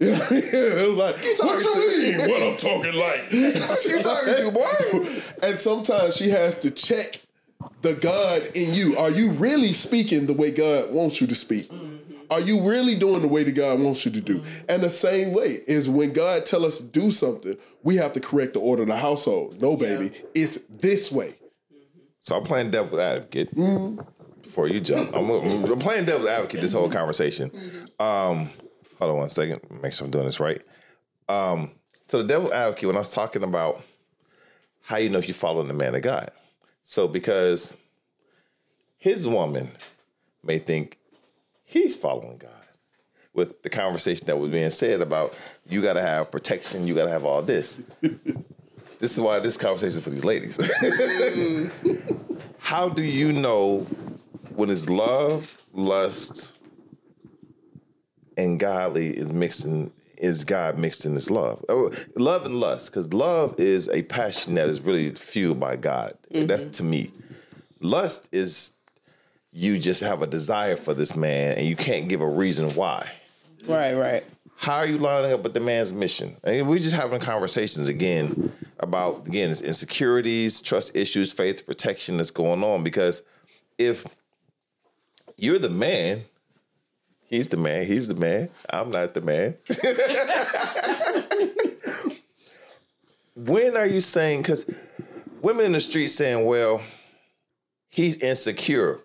You 0.01 0.11
know 0.11 0.19
what 0.19 0.31
I 0.31 0.35
mean? 0.35 0.43
It 0.53 0.89
was 0.91 0.99
like, 0.99 1.17
what 1.17 1.63
you 1.63 2.51
I'm 2.51 2.57
talking 2.57 2.95
like? 2.95 3.25
What 3.69 3.85
you 3.85 4.03
talking 4.03 4.35
to, 4.37 4.51
boy? 4.51 5.21
And 5.43 5.59
sometimes 5.59 6.17
she 6.17 6.31
has 6.31 6.59
to 6.61 6.71
check 6.71 7.21
the 7.83 7.95
God 7.95 8.43
in 8.55 8.75
you. 8.75 8.97
Are 8.97 9.11
you 9.11 9.31
really 9.33 9.73
speaking 9.73 10.27
the 10.27 10.33
way 10.33 10.51
God 10.51 10.93
wants 10.93 11.21
you 11.21 11.27
to 11.27 11.35
speak? 11.35 11.71
Are 12.31 12.41
you 12.41 12.67
really 12.67 12.95
doing 12.95 13.21
the 13.21 13.29
way 13.29 13.43
that 13.43 13.53
God 13.53 13.81
wants 13.81 14.07
you 14.07 14.13
to 14.13 14.21
do? 14.21 14.43
And 14.69 14.83
the 14.83 14.89
same 14.89 15.35
way 15.35 15.59
is 15.67 15.91
when 15.91 16.13
God 16.15 16.47
tell 16.47 16.65
us 16.65 16.79
to 16.79 16.85
do 16.85 17.11
something, 17.11 17.57
we 17.83 17.97
have 17.97 18.15
to 18.15 18.21
correct 18.21 18.55
the 18.55 18.61
order 18.61 18.83
of 18.83 18.89
the 18.89 18.97
household. 18.97 19.61
No, 19.61 19.77
baby, 19.77 20.13
it's 20.35 20.57
this 20.71 21.13
way. 21.13 21.35
So 22.21 22.37
I'm 22.37 22.43
playing 22.43 22.71
devil's 22.71 23.01
advocate 23.01 23.55
before 24.43 24.69
you 24.69 24.81
jump. 24.81 25.15
I'm, 25.15 25.29
I'm 25.29 25.79
playing 25.79 26.07
devil's 26.07 26.29
advocate 26.29 26.61
this 26.61 26.73
whole 26.73 26.89
conversation. 26.89 27.51
Um, 27.99 28.49
hold 28.99 29.11
on 29.11 29.17
one 29.19 29.29
second. 29.29 29.61
Make 29.83 29.93
sure 29.93 30.07
I'm 30.07 30.11
doing 30.11 30.25
this 30.25 30.41
right. 30.41 30.63
Um, 31.29 31.73
so 32.09 32.19
the 32.19 32.29
devil's 32.29 32.53
advocate, 32.53 32.87
when 32.87 32.97
I 32.97 33.01
was 33.01 33.11
talking 33.11 33.43
about 33.43 33.83
how 34.83 34.97
you 34.97 35.11
know 35.11 35.19
if 35.19 35.29
you're 35.29 35.35
following 35.35 35.69
the 35.69 35.75
man 35.75 35.95
of 35.95 36.03
God. 36.03 36.31
So 36.85 37.09
because 37.09 37.77
his 38.99 39.27
woman 39.27 39.71
may 40.43 40.59
think 40.59 40.99
he's 41.65 41.97
following 41.97 42.39
God 42.39 42.51
with 43.35 43.63
the 43.63 43.71
conversation 43.71 44.27
that 44.27 44.39
was 44.39 44.51
being 44.51 44.71
said 44.71 45.01
about 45.01 45.35
you 45.69 45.81
got 45.83 45.95
to 45.95 46.03
have 46.03 46.31
protection, 46.31 46.87
you 46.87 46.95
got 46.95 47.05
to 47.05 47.11
have 47.11 47.25
all 47.25 47.43
this. 47.43 47.81
this 48.01 49.13
is 49.13 49.21
why 49.21 49.39
this 49.39 49.57
conversation 49.57 49.99
is 49.99 50.05
for 50.05 50.11
these 50.11 50.25
ladies. 50.25 50.59
How 52.59 52.89
do 52.89 53.03
you 53.03 53.33
know 53.33 53.81
when 54.55 54.71
it's 54.71 54.89
love, 54.89 55.59
lust, 55.73 56.59
and 58.37 58.59
godly 58.59 59.09
is 59.09 59.33
mixing? 59.33 59.93
Is 60.23 60.45
God 60.45 60.79
mixed 60.79 61.05
in 61.05 61.15
this 61.15 61.31
love? 61.31 61.65
Oh, 61.69 61.91
love 62.17 62.47
and 62.47 62.61
lust, 62.61 62.91
because 62.91 63.13
love 63.13 63.59
is 63.59 63.89
a 63.89 64.03
passion 64.05 64.55
that 64.55 64.69
is 64.69 64.81
really 64.81 65.11
fueled 65.11 65.59
by 65.59 65.75
God. 65.75 66.17
Mm-hmm. 66.33 66.47
That's 66.47 66.79
to 66.79 66.85
me. 66.85 67.11
Lust 67.81 68.29
is 68.31 68.73
you 69.53 69.79
just 69.79 70.01
have 70.01 70.23
a 70.23 70.27
desire 70.29 70.77
for 70.77 70.95
this 70.95 71.17
man 71.17 71.59
and 71.59 71.67
you 71.67 71.75
can't 71.75 72.09
give 72.09 72.21
a 72.21 72.27
reason 72.27 72.73
why. 72.77 73.11
Right, 73.67 73.95
right. 73.95 74.25
How 74.57 74.77
are 74.77 74.87
you 74.87 74.99
lining 74.99 75.33
up 75.33 75.43
with 75.43 75.55
the 75.55 75.61
man's 75.61 75.93
mission? 75.93 76.37
I 76.45 76.51
mean, 76.53 76.69
we're 76.69 76.79
just 76.79 76.95
having 76.95 77.19
conversations 77.19 77.89
again 77.89 78.53
about 78.79 79.27
again 79.27 79.51
insecurities, 79.51 80.63
trust 80.63 80.97
issues, 80.97 81.33
faith 81.33 81.67
protection 81.67 82.17
that's 82.17 82.31
going 82.31 82.63
on. 82.63 82.85
Because 82.85 83.23
if 83.77 84.05
you're 85.37 85.59
the 85.59 85.69
man, 85.69 86.23
he's 87.33 87.49
the 87.49 87.57
man, 87.57 87.87
he's 87.87 88.07
the 88.07 88.15
man, 88.15 88.51
I'm 88.71 88.91
not 88.91 89.15
the 89.15 89.23
man. 89.23 89.57
when 93.35 93.77
are 93.77 93.87
you 93.87 94.01
saying? 94.01 94.43
Because 94.43 94.71
women 95.41 95.65
in 95.65 95.73
the 95.73 95.81
street 95.81 96.09
saying, 96.09 96.45
"Well, 96.45 96.83
he's 97.89 98.19
insecure." 98.19 99.01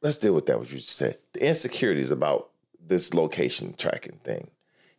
Let's 0.00 0.16
deal 0.16 0.32
with 0.32 0.46
that. 0.46 0.58
What 0.58 0.70
you 0.70 0.78
just 0.78 0.90
said. 0.90 1.18
The 1.32 1.46
insecurity 1.46 2.00
is 2.00 2.10
about 2.10 2.50
this 2.80 3.14
location 3.14 3.74
tracking 3.76 4.18
thing. 4.24 4.48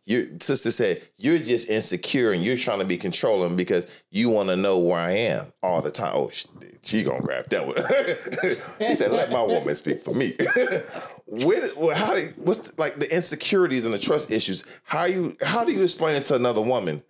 Your 0.06 0.26
sister 0.40 0.70
said 0.70 1.02
you're 1.16 1.38
just 1.38 1.70
insecure 1.70 2.32
and 2.32 2.42
you're 2.42 2.58
trying 2.58 2.80
to 2.80 2.84
be 2.84 2.98
controlling 2.98 3.56
because 3.56 3.86
you 4.10 4.28
want 4.28 4.50
to 4.50 4.56
know 4.56 4.78
where 4.78 5.00
I 5.00 5.12
am 5.12 5.46
all 5.62 5.80
the 5.80 5.90
time. 5.90 6.12
Oh, 6.14 6.28
she, 6.30 6.46
she 6.82 7.02
gonna 7.02 7.22
grab 7.22 7.48
that 7.48 7.66
one. 7.66 7.76
he 8.88 8.94
said, 8.94 9.12
"Let 9.12 9.30
my 9.30 9.42
woman 9.42 9.74
speak 9.74 10.04
for 10.04 10.12
me." 10.12 10.36
when, 11.26 11.68
well, 11.76 11.96
how 11.96 12.14
do 12.14 12.20
you, 12.20 12.34
what's 12.36 12.60
the, 12.60 12.72
like 12.76 12.98
the 13.00 13.14
insecurities 13.14 13.84
and 13.84 13.94
the 13.94 13.98
trust 13.98 14.30
issues? 14.30 14.64
How 14.82 15.04
you 15.04 15.36
how 15.42 15.64
do 15.64 15.72
you 15.72 15.82
explain 15.82 16.16
it 16.16 16.26
to 16.26 16.34
another 16.34 16.60
woman? 16.60 17.02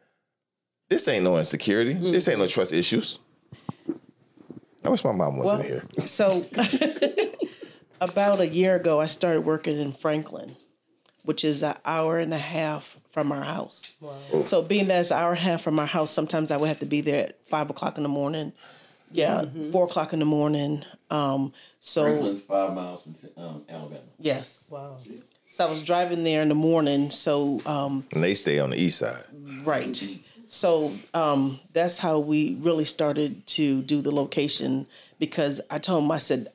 This 0.88 1.08
ain't 1.08 1.24
no 1.24 1.36
insecurity. 1.38 1.94
Hmm. 1.94 2.12
This 2.12 2.28
ain't 2.28 2.38
no 2.38 2.46
trust 2.46 2.72
issues. 2.72 3.18
I 4.84 4.90
wish 4.90 5.02
my 5.02 5.12
mom 5.12 5.38
wasn't 5.38 5.60
Well, 5.60 5.68
here. 5.68 6.06
So, 6.06 6.42
about 8.00 8.40
a 8.40 8.46
year 8.46 8.76
ago, 8.76 9.00
I 9.00 9.06
started 9.06 9.40
working 9.40 9.78
in 9.78 9.92
Franklin, 9.92 10.56
which 11.24 11.42
is 11.42 11.62
an 11.62 11.76
hour 11.86 12.18
and 12.18 12.34
a 12.34 12.38
half 12.38 12.98
from 13.10 13.32
our 13.32 13.42
house. 13.42 13.94
Wow. 14.00 14.44
So, 14.44 14.60
being 14.60 14.88
that 14.88 15.00
it's 15.00 15.10
an 15.10 15.16
hour 15.16 15.30
and 15.30 15.38
a 15.38 15.42
half 15.42 15.62
from 15.62 15.78
our 15.78 15.86
house, 15.86 16.10
sometimes 16.10 16.50
I 16.50 16.58
would 16.58 16.68
have 16.68 16.80
to 16.80 16.86
be 16.86 17.00
there 17.00 17.28
at 17.28 17.48
five 17.48 17.70
o'clock 17.70 17.96
in 17.96 18.02
the 18.02 18.10
morning. 18.10 18.52
Yeah, 19.12 19.44
four 19.70 19.84
o'clock 19.84 20.12
in 20.12 20.18
the 20.18 20.24
morning. 20.24 20.84
Um, 21.10 21.52
so 21.80 22.04
Franklin's 22.04 22.42
five 22.42 22.74
miles 22.74 23.02
from 23.02 23.14
um, 23.36 23.62
Alabama. 23.68 24.00
yes, 24.18 24.66
wow. 24.70 24.98
So 25.50 25.64
I 25.64 25.70
was 25.70 25.82
driving 25.82 26.24
there 26.24 26.42
in 26.42 26.48
the 26.48 26.54
morning. 26.56 27.10
So 27.10 27.60
um, 27.64 28.04
And 28.12 28.24
they 28.24 28.34
stay 28.34 28.58
on 28.58 28.70
the 28.70 28.80
east 28.80 28.98
side. 28.98 29.22
Right. 29.64 30.20
So 30.48 30.92
um, 31.14 31.60
that's 31.72 31.98
how 31.98 32.18
we 32.18 32.56
really 32.60 32.84
started 32.84 33.46
to 33.48 33.82
do 33.82 34.00
the 34.02 34.10
location 34.10 34.86
because 35.20 35.60
I 35.70 35.78
told 35.78 36.04
him, 36.04 36.10
I 36.10 36.18
said, 36.18 36.48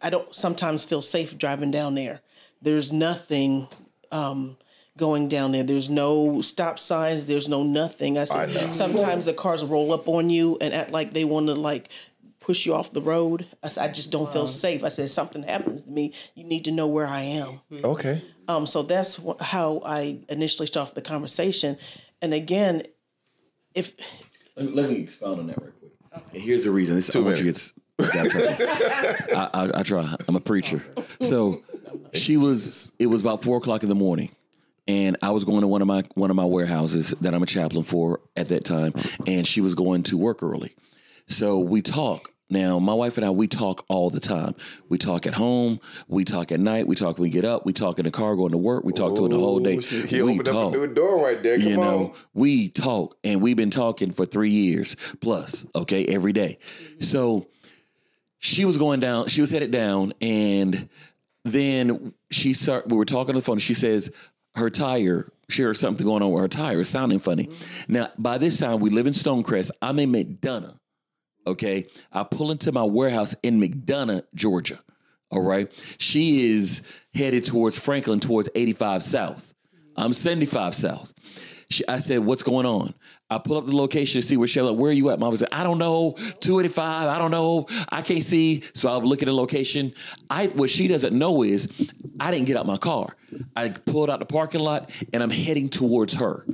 I 0.00 0.08
don't 0.08 0.34
sometimes 0.34 0.84
feel 0.84 1.02
safe 1.02 1.36
driving 1.36 1.70
down 1.70 1.94
there. 1.94 2.20
There's 2.62 2.90
nothing 2.90 3.68
um, 4.10 4.56
going 4.96 5.28
down 5.28 5.52
there. 5.52 5.62
There's 5.62 5.88
no 5.88 6.42
stop 6.42 6.78
signs. 6.78 7.26
There's 7.26 7.48
no 7.48 7.62
nothing. 7.62 8.18
I 8.18 8.24
said, 8.24 8.56
I 8.56 8.70
sometimes 8.70 9.24
the 9.24 9.32
cars 9.32 9.64
roll 9.64 9.92
up 9.92 10.08
on 10.08 10.30
you 10.30 10.58
and 10.60 10.74
act 10.74 10.90
like 10.90 11.12
they 11.12 11.24
want 11.24 11.46
to 11.46 11.54
like 11.54 11.88
push 12.40 12.66
you 12.66 12.74
off 12.74 12.92
the 12.92 13.00
road. 13.00 13.46
I 13.62 13.68
said, 13.68 13.88
I 13.88 13.92
just 13.92 14.10
don't 14.10 14.30
feel 14.32 14.46
safe. 14.46 14.82
I 14.84 14.88
said, 14.88 15.08
something 15.08 15.44
happens 15.44 15.82
to 15.82 15.90
me. 15.90 16.12
You 16.34 16.44
need 16.44 16.64
to 16.64 16.72
know 16.72 16.88
where 16.88 17.06
I 17.06 17.20
am. 17.22 17.60
Okay. 17.72 18.20
Um, 18.48 18.66
so 18.66 18.82
that's 18.82 19.16
wh- 19.16 19.40
how 19.40 19.80
I 19.84 20.18
initially 20.28 20.66
started 20.66 20.94
the 20.94 21.02
conversation. 21.02 21.78
And 22.20 22.34
again, 22.34 22.82
if 23.74 23.94
Let 24.56 24.66
me, 24.66 24.72
let 24.72 24.90
me 24.90 24.96
expound 24.96 25.40
on 25.40 25.46
that 25.46 25.62
real 25.62 25.72
quick. 25.72 25.92
And 26.32 26.42
here's 26.42 26.64
the 26.64 26.70
reason. 26.70 26.96
This, 26.96 27.14
I 27.14 27.20
want 27.20 27.40
you 27.40 27.52
to 27.52 27.72
I, 28.00 28.28
try. 28.28 28.56
I, 29.34 29.50
I, 29.54 29.80
I 29.80 29.82
try. 29.84 30.14
I'm 30.28 30.36
a 30.36 30.40
preacher. 30.40 30.84
So 31.20 31.62
she 32.12 32.36
was. 32.36 32.92
It 32.98 33.06
was 33.06 33.20
about 33.20 33.42
four 33.42 33.56
o'clock 33.56 33.82
in 33.82 33.88
the 33.88 33.94
morning, 33.94 34.30
and 34.86 35.16
I 35.22 35.30
was 35.30 35.44
going 35.44 35.60
to 35.60 35.68
one 35.68 35.82
of 35.82 35.88
my 35.88 36.04
one 36.14 36.30
of 36.30 36.36
my 36.36 36.44
warehouses 36.44 37.14
that 37.20 37.34
I'm 37.34 37.42
a 37.42 37.46
chaplain 37.46 37.84
for 37.84 38.20
at 38.36 38.48
that 38.48 38.64
time, 38.64 38.94
and 39.26 39.46
she 39.46 39.60
was 39.60 39.74
going 39.74 40.02
to 40.04 40.18
work 40.18 40.42
early. 40.42 40.74
So 41.28 41.58
we 41.58 41.82
talk. 41.82 42.30
Now, 42.50 42.78
my 42.78 42.92
wife 42.92 43.16
and 43.16 43.24
I, 43.24 43.30
we 43.30 43.48
talk 43.48 43.86
all 43.88 44.10
the 44.10 44.20
time. 44.20 44.54
We 44.90 44.98
talk 44.98 45.26
at 45.26 45.32
home. 45.32 45.80
We 46.06 46.26
talk 46.26 46.52
at 46.52 46.60
night. 46.60 46.86
We 46.86 46.94
talk 46.94 47.16
when 47.16 47.22
we 47.22 47.30
get 47.30 47.46
up. 47.46 47.64
We 47.64 47.72
talk 47.72 47.98
in 47.98 48.04
the 48.04 48.10
car 48.10 48.36
going 48.36 48.52
to 48.52 48.58
work. 48.58 48.84
We 48.84 48.92
talk 48.92 49.16
to 49.16 49.22
her 49.22 49.28
the 49.30 49.38
whole 49.38 49.58
day. 49.58 49.78
Oh, 49.78 49.80
he 49.80 50.20
we 50.20 50.32
opened 50.34 50.44
talk 50.44 50.66
up 50.66 50.74
a 50.74 50.86
new 50.86 50.92
door 50.92 51.24
right 51.24 51.42
there. 51.42 51.56
Come 51.56 51.66
you 51.66 51.74
on. 51.76 51.80
know, 51.80 52.14
we 52.34 52.68
talk 52.68 53.16
and 53.24 53.40
we've 53.40 53.56
been 53.56 53.70
talking 53.70 54.12
for 54.12 54.26
three 54.26 54.50
years 54.50 54.96
plus, 55.22 55.64
okay, 55.74 56.04
every 56.04 56.34
day. 56.34 56.58
So 57.00 57.48
she 58.38 58.66
was 58.66 58.76
going 58.76 59.00
down, 59.00 59.28
she 59.28 59.40
was 59.40 59.50
headed 59.50 59.70
down, 59.70 60.12
and 60.20 60.90
then 61.44 62.12
she 62.30 62.52
start 62.52 62.86
we 62.86 62.98
were 62.98 63.06
talking 63.06 63.30
on 63.30 63.36
the 63.36 63.42
phone. 63.42 63.60
She 63.60 63.72
says 63.74 64.10
her 64.54 64.70
tire, 64.70 65.28
she 65.48 65.62
heard 65.62 65.76
something 65.76 66.06
going 66.06 66.22
on 66.22 66.30
with 66.32 66.42
her 66.42 66.48
tire, 66.48 66.80
it's 66.80 66.90
sounding 66.90 67.18
funny. 67.18 67.46
Mm-hmm. 67.46 67.92
Now, 67.92 68.08
by 68.18 68.38
this 68.38 68.58
time, 68.58 68.80
we 68.80 68.90
live 68.90 69.06
in 69.06 69.12
Stonecrest. 69.12 69.70
I'm 69.80 69.98
in 69.98 70.12
McDonough. 70.12 70.76
Okay. 71.46 71.86
I 72.12 72.24
pull 72.24 72.50
into 72.50 72.72
my 72.72 72.84
warehouse 72.84 73.34
in 73.42 73.60
McDonough, 73.60 74.24
Georgia. 74.34 74.80
All 75.30 75.42
right. 75.42 75.68
She 75.98 76.52
is 76.52 76.82
headed 77.14 77.44
towards 77.44 77.78
Franklin, 77.78 78.20
towards 78.20 78.48
85 78.54 79.02
South. 79.02 79.54
I'm 79.96 80.12
75 80.12 80.74
South. 80.74 81.12
She, 81.70 81.86
I 81.88 81.98
said, 81.98 82.20
What's 82.20 82.42
going 82.42 82.66
on? 82.66 82.94
I 83.32 83.38
pull 83.38 83.56
up 83.56 83.66
the 83.66 83.76
location 83.76 84.20
to 84.20 84.26
see 84.26 84.36
where 84.36 84.48
Shelley, 84.48 84.74
where 84.74 84.90
are 84.90 84.94
you 84.94 85.10
at? 85.10 85.18
Mom 85.18 85.36
said, 85.36 85.48
I 85.52 85.64
don't 85.64 85.78
know. 85.78 86.12
285. 86.40 87.08
I 87.08 87.18
don't 87.18 87.30
know. 87.30 87.66
I 87.90 88.02
can't 88.02 88.24
see. 88.24 88.62
So 88.74 88.88
I 88.88 88.96
look 88.96 89.22
at 89.22 89.26
the 89.26 89.32
location. 89.32 89.94
I 90.30 90.46
what 90.48 90.70
she 90.70 90.88
doesn't 90.88 91.16
know 91.16 91.42
is 91.42 91.68
I 92.20 92.30
didn't 92.30 92.46
get 92.46 92.56
out 92.56 92.66
my 92.66 92.76
car. 92.76 93.16
I 93.56 93.70
pulled 93.70 94.10
out 94.10 94.18
the 94.18 94.26
parking 94.26 94.60
lot 94.60 94.90
and 95.12 95.22
I'm 95.22 95.30
heading 95.30 95.68
towards 95.68 96.14
her. 96.14 96.44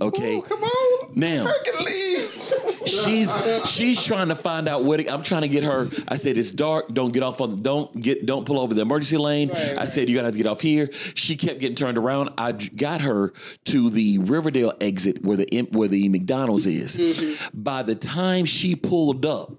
Okay. 0.00 0.36
Oh, 0.36 0.42
come 0.42 0.62
on. 0.62 1.12
Now 1.14 1.46
Hercules. 1.46 2.54
she's 2.86 3.68
she's 3.68 4.02
trying 4.02 4.28
to 4.28 4.36
find 4.36 4.68
out 4.68 4.84
what 4.84 5.00
I'm 5.10 5.22
trying 5.22 5.42
to 5.42 5.48
get 5.48 5.64
her. 5.64 5.88
I 6.06 6.16
said 6.16 6.38
it's 6.38 6.52
dark. 6.52 6.92
Don't 6.92 7.12
get 7.12 7.22
off 7.22 7.40
on. 7.40 7.62
Don't 7.62 8.00
get. 8.00 8.24
Don't 8.24 8.46
pull 8.46 8.60
over 8.60 8.74
the 8.74 8.82
emergency 8.82 9.16
lane. 9.16 9.50
I 9.50 9.86
said 9.86 10.08
you're 10.08 10.16
gonna 10.16 10.28
have 10.28 10.34
to 10.34 10.38
get 10.38 10.46
off 10.46 10.60
here. 10.60 10.90
She 11.14 11.36
kept 11.36 11.58
getting 11.58 11.76
turned 11.76 11.98
around. 11.98 12.30
I 12.38 12.52
got 12.52 13.00
her 13.00 13.32
to 13.66 13.90
the 13.90 14.18
Riverdale 14.18 14.74
exit 14.80 15.24
where 15.24 15.36
the 15.36 15.68
where 15.72 15.88
the 15.88 16.08
McDonald's 16.28 16.66
is. 16.66 16.96
Mm-hmm. 16.96 17.62
By 17.62 17.82
the 17.82 17.94
time 17.94 18.44
she 18.44 18.76
pulled 18.76 19.24
up, 19.24 19.52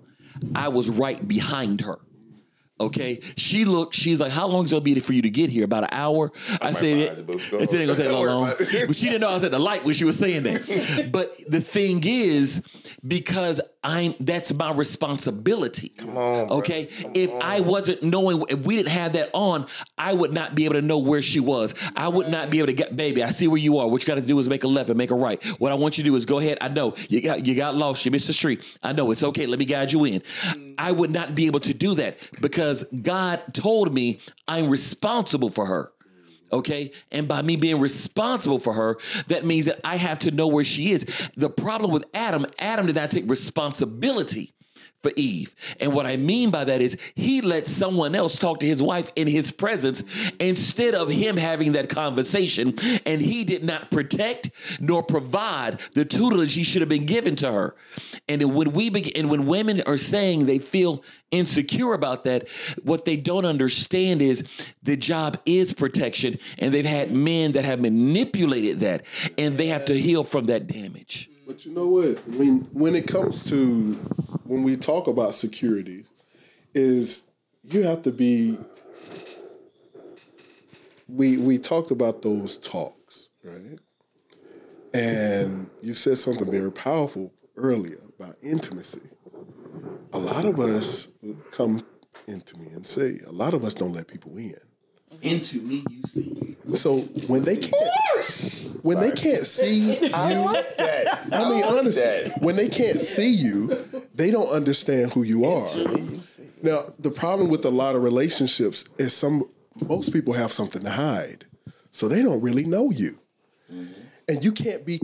I 0.54 0.68
was 0.68 0.88
right 0.88 1.28
behind 1.28 1.82
her. 1.82 2.00
Okay, 2.82 3.20
she 3.36 3.66
looked. 3.66 3.94
She's 3.94 4.22
like, 4.22 4.32
"How 4.32 4.48
long 4.48 4.64
is 4.64 4.72
it 4.72 4.76
gonna 4.76 4.84
be 4.84 4.98
for 5.02 5.12
you 5.12 5.24
to 5.24 5.30
get 5.30 5.50
here? 5.50 5.66
About 5.66 5.84
an 5.84 5.90
hour." 5.92 6.32
I, 6.62 6.72
said, 6.72 6.98
"It, 6.98 7.18
you, 7.18 7.24
boo. 7.24 7.40
Go 7.52 7.58
it 7.58 7.74
ain't 7.74 7.88
gonna 7.88 7.96
take 7.96 8.08
Don't 8.08 8.26
long." 8.28 8.54
But 8.58 8.96
she 8.96 9.08
didn't 9.08 9.20
know 9.20 9.28
I 9.28 9.34
was 9.34 9.44
at 9.44 9.52
the 9.52 9.60
light 9.60 9.84
when 9.84 9.94
she 9.96 10.06
was 10.06 10.18
saying 10.18 10.44
that. 10.44 11.10
but 11.12 11.36
the 11.50 11.60
thing 11.60 12.02
is, 12.06 12.62
because 13.06 13.60
I'm 13.84 14.16
that's 14.20 14.54
my 14.54 14.74
responsibility. 14.74 15.90
Come 15.90 16.18
on, 16.18 16.50
okay. 16.50 16.90
if 17.14 17.32
I 17.42 17.62
wasn't 17.62 18.04
knowing, 18.04 18.44
if 18.50 18.60
we 18.60 18.76
didn't 18.76 18.90
have 18.90 19.14
that 19.14 19.30
on, 19.34 19.68
I 19.98 20.12
would 20.12 20.34
not 20.34 20.54
be 20.54 20.66
able 20.66 20.76
to 20.76 20.82
know 20.82 20.98
where 20.98 21.22
she 21.22 21.40
was. 21.40 21.74
I 21.96 22.10
would 22.10 22.28
not 22.28 22.50
be 22.50 22.58
able 22.58 22.68
to 22.68 22.74
get, 22.74 22.98
baby. 22.98 23.24
I 23.24 23.30
see 23.30 23.48
where 23.48 23.60
you 23.60 23.78
are. 23.78 23.88
What 23.88 24.02
you 24.02 24.08
got 24.08 24.16
to 24.16 24.22
do 24.22 24.38
is 24.38 24.50
make 24.50 24.66
a 24.66 24.68
left 24.68 24.90
and 24.90 24.98
make 24.98 25.12
a 25.12 25.16
right. 25.16 25.42
What 25.60 25.72
I 25.72 25.76
want 25.76 25.98
you 25.98 26.04
to 26.04 26.10
do 26.10 26.16
is 26.18 26.26
go 26.26 26.40
ahead. 26.40 26.58
I 26.60 26.68
know 26.68 26.94
you 27.08 27.22
got 27.22 27.46
you 27.46 27.56
got 27.56 27.76
lost. 27.76 28.04
You 28.04 28.12
missed 28.12 28.28
the 28.28 28.34
street. 28.34 28.78
I 28.84 28.92
know 28.92 29.12
it's 29.12 29.24
okay. 29.24 29.46
Let 29.46 29.60
me 29.60 29.66
guide 29.66 29.94
you 29.94 30.04
in. 30.04 30.20
Mm. 30.20 30.76
I 30.78 30.92
would 30.92 31.12
not 31.12 31.34
be 31.34 31.46
able 31.46 31.62
to 31.62 31.74
do 31.74 31.96
that 31.96 32.20
because 32.42 32.84
God 33.02 33.42
told 33.54 33.94
me 33.94 34.20
I'm 34.48 34.70
responsible 34.70 35.50
for 35.50 35.66
her. 35.68 35.92
Okay. 36.52 36.91
And 37.12 37.28
by 37.28 37.41
me 37.41 37.56
being 37.56 37.80
responsible 37.80 38.60
for 38.60 38.74
her, 38.74 38.97
that 39.28 39.45
means 39.45 39.66
that 39.66 39.80
I 39.84 39.97
have 39.97 40.20
to 40.20 40.32
know 40.32 40.47
where 40.47 40.64
she 40.64 40.91
is. 40.91 41.06
The 41.36 41.50
problem 41.50 41.91
with 41.91 42.06
Adam, 42.14 42.45
Adam 42.60 42.86
did 42.86 42.95
not 42.95 43.12
take 43.12 43.30
responsibility 43.30 44.54
for 45.02 45.12
Eve. 45.16 45.56
And 45.80 45.93
what 45.93 46.06
I 46.06 46.18
mean 46.18 46.52
by 46.52 46.66
that 46.66 46.82
is 46.82 46.97
he 47.16 47.41
let 47.41 47.68
someone 47.68 48.16
else 48.16 48.38
talk 48.38 48.60
to 48.60 48.66
his 48.66 48.82
wife 48.82 49.10
in 49.16 49.28
his 49.28 49.52
presence 49.52 50.04
instead 50.39 50.93
of 50.93 51.10
him 51.10 51.38
having 51.38 51.74
that 51.74 51.89
conversation. 51.89 52.76
And 53.06 53.22
he 53.22 53.43
did 53.43 53.64
not 53.64 53.91
protect 53.91 54.52
nor 54.80 55.04
provide 55.04 55.80
the 55.93 56.06
tutelage 56.06 56.54
he 56.54 56.64
should 56.64 56.82
have 56.82 56.89
been 56.89 57.06
given 57.06 57.36
to 57.38 57.52
her. 57.52 57.76
And 58.28 58.54
when 58.54 58.72
we 58.74 58.89
begin, 58.89 59.14
and 59.16 59.30
when 59.30 59.45
women 59.45 59.82
are 59.86 59.97
saying 59.97 60.45
they 60.45 60.60
feel 60.60 61.04
insecure 61.32 61.93
about 61.93 62.26
that, 62.26 62.47
what 62.84 63.06
they 63.06 63.16
don't 63.16 63.45
understand 63.45 64.22
is 64.22 64.43
the 64.84 64.97
job 64.97 65.39
is 65.45 65.74
protection. 65.74 66.39
And 66.58 66.74
they've 66.74 66.86
had 66.86 67.12
men 67.12 67.54
that 67.54 67.64
have 67.66 67.80
manipulated 67.80 68.82
that 68.82 69.06
and 69.38 69.58
they 69.58 69.68
have 69.68 69.86
to 69.86 70.00
heal 70.00 70.24
from 70.24 70.47
that 70.47 70.68
damage. 70.68 71.30
But 71.50 71.66
you 71.66 71.74
know 71.74 71.88
what? 71.88 72.28
Mean, 72.28 72.60
when 72.74 72.95
it 72.95 73.08
comes 73.08 73.43
to 73.50 73.97
when 74.50 74.64
we 74.64 74.76
talk 74.76 75.08
about 75.08 75.36
security, 75.36 76.06
is 76.74 77.30
you 77.64 77.84
have 77.84 78.02
to 78.04 78.12
be. 78.12 78.58
We 81.08 81.38
we 81.38 81.60
talked 81.60 81.91
about 81.91 82.24
those 82.24 82.58
talks, 82.58 83.30
right? 83.43 83.80
And 84.93 85.70
you 85.82 85.93
said 85.93 86.18
something 86.18 86.50
very 86.50 86.72
powerful 86.72 87.32
earlier 87.56 88.02
about 88.18 88.38
intimacy. 88.41 89.02
A 90.14 90.20
lot 90.20 90.45
of 90.45 90.60
us 90.60 91.12
come 91.52 91.84
into 92.28 92.58
me 92.58 92.68
and 92.74 92.88
say, 92.88 93.20
a 93.28 93.32
lot 93.32 93.54
of 93.54 93.64
us 93.64 93.76
don't 93.76 93.93
let 93.93 94.08
people 94.08 94.36
in. 94.38 94.56
Into 95.22 95.62
me, 95.62 95.84
you 95.89 96.02
see. 96.08 96.58
So 96.74 97.02
when 97.28 97.43
they 97.43 97.58
can't, 97.58 98.80
when 98.84 99.00
they 99.00 99.12
can't 99.12 99.45
see 99.45 100.00
you, 100.00 100.10
I 100.14 100.34
like 100.34 100.78
that. 100.78 101.28
I 101.32 101.50
mean, 101.50 101.62
like 101.62 101.72
honestly, 101.72 102.02
that. 102.02 102.41
when 102.41 102.56
they 102.56 102.70
can't 102.70 103.02
see 103.02 103.30
you, 103.30 103.86
they 104.20 104.32
don't 104.32 104.50
understand 104.50 105.14
who 105.14 105.24
you 105.24 105.46
are. 105.46 105.66
Now, 106.62 106.94
the 107.00 107.10
problem 107.10 107.50
with 107.50 107.64
a 107.64 107.70
lot 107.70 107.96
of 107.96 108.04
relationships 108.04 108.84
is 108.98 109.14
some 109.14 109.50
most 109.88 110.12
people 110.12 110.34
have 110.34 110.52
something 110.52 110.84
to 110.84 110.90
hide, 110.90 111.46
so 111.90 112.10
they 112.10 112.22
don't 112.22 112.42
really 112.42 112.66
know 112.66 112.92
you, 112.92 113.18
mm-hmm. 113.72 113.94
and 114.28 114.44
you 114.44 114.52
can't 114.52 114.86
be 114.86 115.00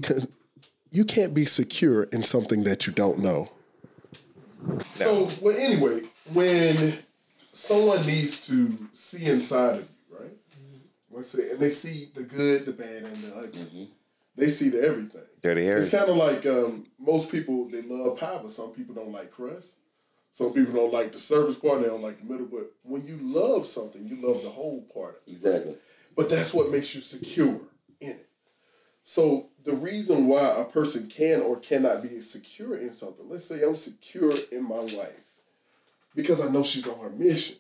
you 0.92 1.06
can't 1.06 1.34
be 1.34 1.46
secure 1.46 2.04
in 2.04 2.24
something 2.24 2.64
that 2.66 2.86
you 2.86 2.92
don't 2.92 3.20
know. 3.20 3.50
So, 4.96 5.32
well, 5.40 5.56
anyway, 5.58 6.02
when 6.34 6.98
someone 7.54 8.06
needs 8.06 8.46
to 8.48 8.90
see 8.92 9.26
inside 9.28 9.76
of 9.76 9.80
you, 9.80 10.18
right? 10.20 10.32
Mm-hmm. 10.32 11.16
Let's 11.16 11.30
say, 11.30 11.52
and 11.52 11.60
they 11.60 11.70
see 11.70 12.10
the 12.14 12.24
good, 12.24 12.66
the 12.66 12.74
bad, 12.74 13.04
and 13.04 13.24
the 13.24 13.34
ugly. 13.34 13.62
Mm-hmm. 13.62 13.84
They 14.36 14.50
see 14.50 14.70
the 14.70 14.86
everything. 14.86 15.22
Dirty 15.42 15.66
Harry. 15.66 15.82
It's 15.82 15.90
kind 15.90 16.10
of 16.10 16.18
like 16.18 16.46
um, 16.46 16.84
most 17.00 17.32
people 17.32 17.70
they 17.70 17.82
love 17.82 18.18
pie, 18.18 18.40
but 18.42 18.52
some 18.52 18.72
people 18.72 18.96
don't 18.96 19.12
like 19.12 19.32
crust. 19.32 19.76
Some 20.32 20.52
people 20.52 20.74
don't 20.74 20.92
like 20.92 21.14
the 21.14 21.20
surface 21.20 21.56
part, 21.56 21.82
they 21.82 21.88
don't 21.88 22.02
like 22.02 22.20
the 22.20 22.30
middle. 22.30 22.48
But 22.48 22.72
when 22.84 23.06
you 23.06 23.18
love 23.22 23.66
something, 23.66 24.06
you 24.06 24.18
love 24.18 24.44
the 24.44 24.50
whole 24.50 24.82
part 24.94 25.22
of 25.22 25.28
it. 25.28 25.32
Exactly. 25.32 25.78
But 26.16 26.30
that's 26.30 26.54
what 26.54 26.72
makes 26.72 26.94
you 26.94 27.02
secure 27.02 27.62
in 28.02 28.12
it. 28.12 28.30
So 29.04 29.50
the 29.64 29.76
reason 29.76 30.28
why 30.28 30.58
a 30.58 30.66
person 30.66 31.08
can 31.08 31.42
or 31.42 31.58
cannot 31.58 32.02
be 32.02 32.20
secure 32.20 32.76
in 32.76 32.92
something, 32.92 33.30
let's 33.30 33.46
say 33.46 33.64
I'm 33.64 33.76
secure 33.76 34.36
in 34.52 34.64
my 34.64 34.80
wife 34.80 35.26
because 36.16 36.42
I 36.42 36.50
know 36.50 36.64
she's 36.64 36.88
on 36.88 37.00
her 37.00 37.10
mission. 37.10 37.58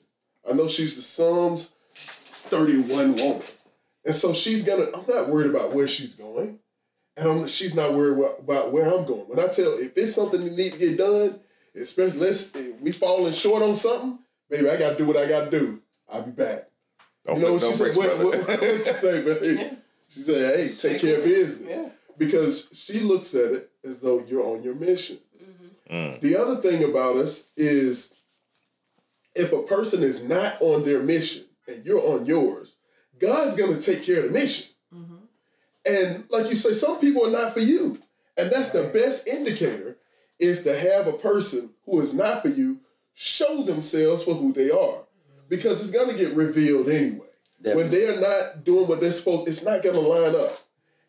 I 0.49 0.53
know 0.53 0.67
she's 0.67 0.95
the 0.95 1.01
Psalms 1.01 1.75
31 2.31 3.15
woman. 3.15 3.41
And 4.05 4.15
so 4.15 4.33
she's 4.33 4.65
gonna, 4.65 4.87
I'm 4.93 5.05
not 5.07 5.29
worried 5.29 5.49
about 5.49 5.73
where 5.73 5.87
she's 5.87 6.13
going. 6.13 6.59
And 7.17 7.27
I'm, 7.29 7.47
she's 7.47 7.73
not 7.75 7.93
worried 7.93 8.17
about, 8.17 8.39
about 8.39 8.71
where 8.71 8.85
I'm 8.93 9.05
going. 9.05 9.21
When 9.29 9.39
I 9.39 9.47
tell, 9.47 9.77
if 9.77 9.97
it's 9.97 10.13
something 10.15 10.43
that 10.43 10.53
need 10.53 10.73
to 10.73 10.77
get 10.77 10.97
done, 10.97 11.39
especially 11.75 12.19
let's 12.19 12.53
if 12.55 12.79
we 12.81 12.91
falling 12.91 13.33
short 13.33 13.63
on 13.63 13.75
something, 13.75 14.19
baby, 14.49 14.69
I 14.69 14.77
gotta 14.77 14.97
do 14.97 15.05
what 15.05 15.17
I 15.17 15.27
gotta 15.27 15.49
do. 15.49 15.81
I'll 16.11 16.23
be 16.23 16.31
back. 16.31 16.69
Don't 17.25 17.37
You 17.37 17.41
know 17.43 17.51
what 17.53 17.61
flip 17.61 17.73
she 17.75 17.83
no 17.83 17.93
said? 17.93 17.95
bricks, 17.95 17.97
What, 17.97 18.47
what, 18.47 18.47
what 18.47 18.59
did 18.59 18.85
she 18.85 18.93
say, 18.93 19.21
babe? 19.23 19.77
She 20.09 20.19
said, 20.21 20.55
"Hey, 20.55 20.75
take 20.75 21.01
care 21.01 21.17
of 21.19 21.23
business," 21.23 21.91
because 22.17 22.69
she 22.73 22.99
looks 22.99 23.33
at 23.33 23.51
it 23.53 23.69
as 23.83 23.99
though 23.99 24.19
you're 24.27 24.43
on 24.45 24.61
your 24.61 24.75
mission. 24.75 25.17
The 25.89 26.35
other 26.37 26.57
thing 26.61 26.83
about 26.83 27.17
us 27.17 27.47
is, 27.55 28.13
if 29.33 29.51
a 29.53 29.61
person 29.63 30.03
is 30.03 30.23
not 30.23 30.61
on 30.61 30.83
their 30.83 31.01
mission 31.01 31.45
and 31.67 31.85
you're 31.85 32.01
on 32.05 32.25
yours, 32.25 32.75
God's 33.19 33.55
gonna 33.55 33.81
take 33.81 34.03
care 34.03 34.19
of 34.19 34.25
the 34.25 34.31
mission. 34.31 34.74
And 35.85 36.25
like 36.29 36.49
you 36.49 36.55
say, 36.55 36.73
some 36.73 36.99
people 36.99 37.27
are 37.27 37.31
not 37.31 37.53
for 37.53 37.59
you, 37.59 37.99
and 38.37 38.51
that's 38.51 38.69
the 38.69 38.89
best 38.93 39.27
indicator 39.27 39.97
is 40.39 40.63
to 40.63 40.77
have 40.77 41.07
a 41.07 41.13
person 41.13 41.69
who 41.85 42.01
is 42.01 42.13
not 42.13 42.41
for 42.41 42.49
you 42.49 42.79
show 43.13 43.63
themselves 43.63 44.23
for 44.23 44.33
who 44.33 44.51
they 44.51 44.71
are, 44.71 45.03
because 45.47 45.81
it's 45.81 45.91
gonna 45.91 46.17
get 46.17 46.35
revealed 46.35 46.89
anyway. 46.89 47.21
When 47.61 47.89
they're 47.89 48.19
not 48.19 48.63
doing 48.63 48.87
what 48.87 48.99
they're 48.99 49.11
supposed, 49.11 49.47
it's 49.47 49.63
not 49.63 49.81
gonna 49.81 49.99
line 49.99 50.35
up. 50.35 50.59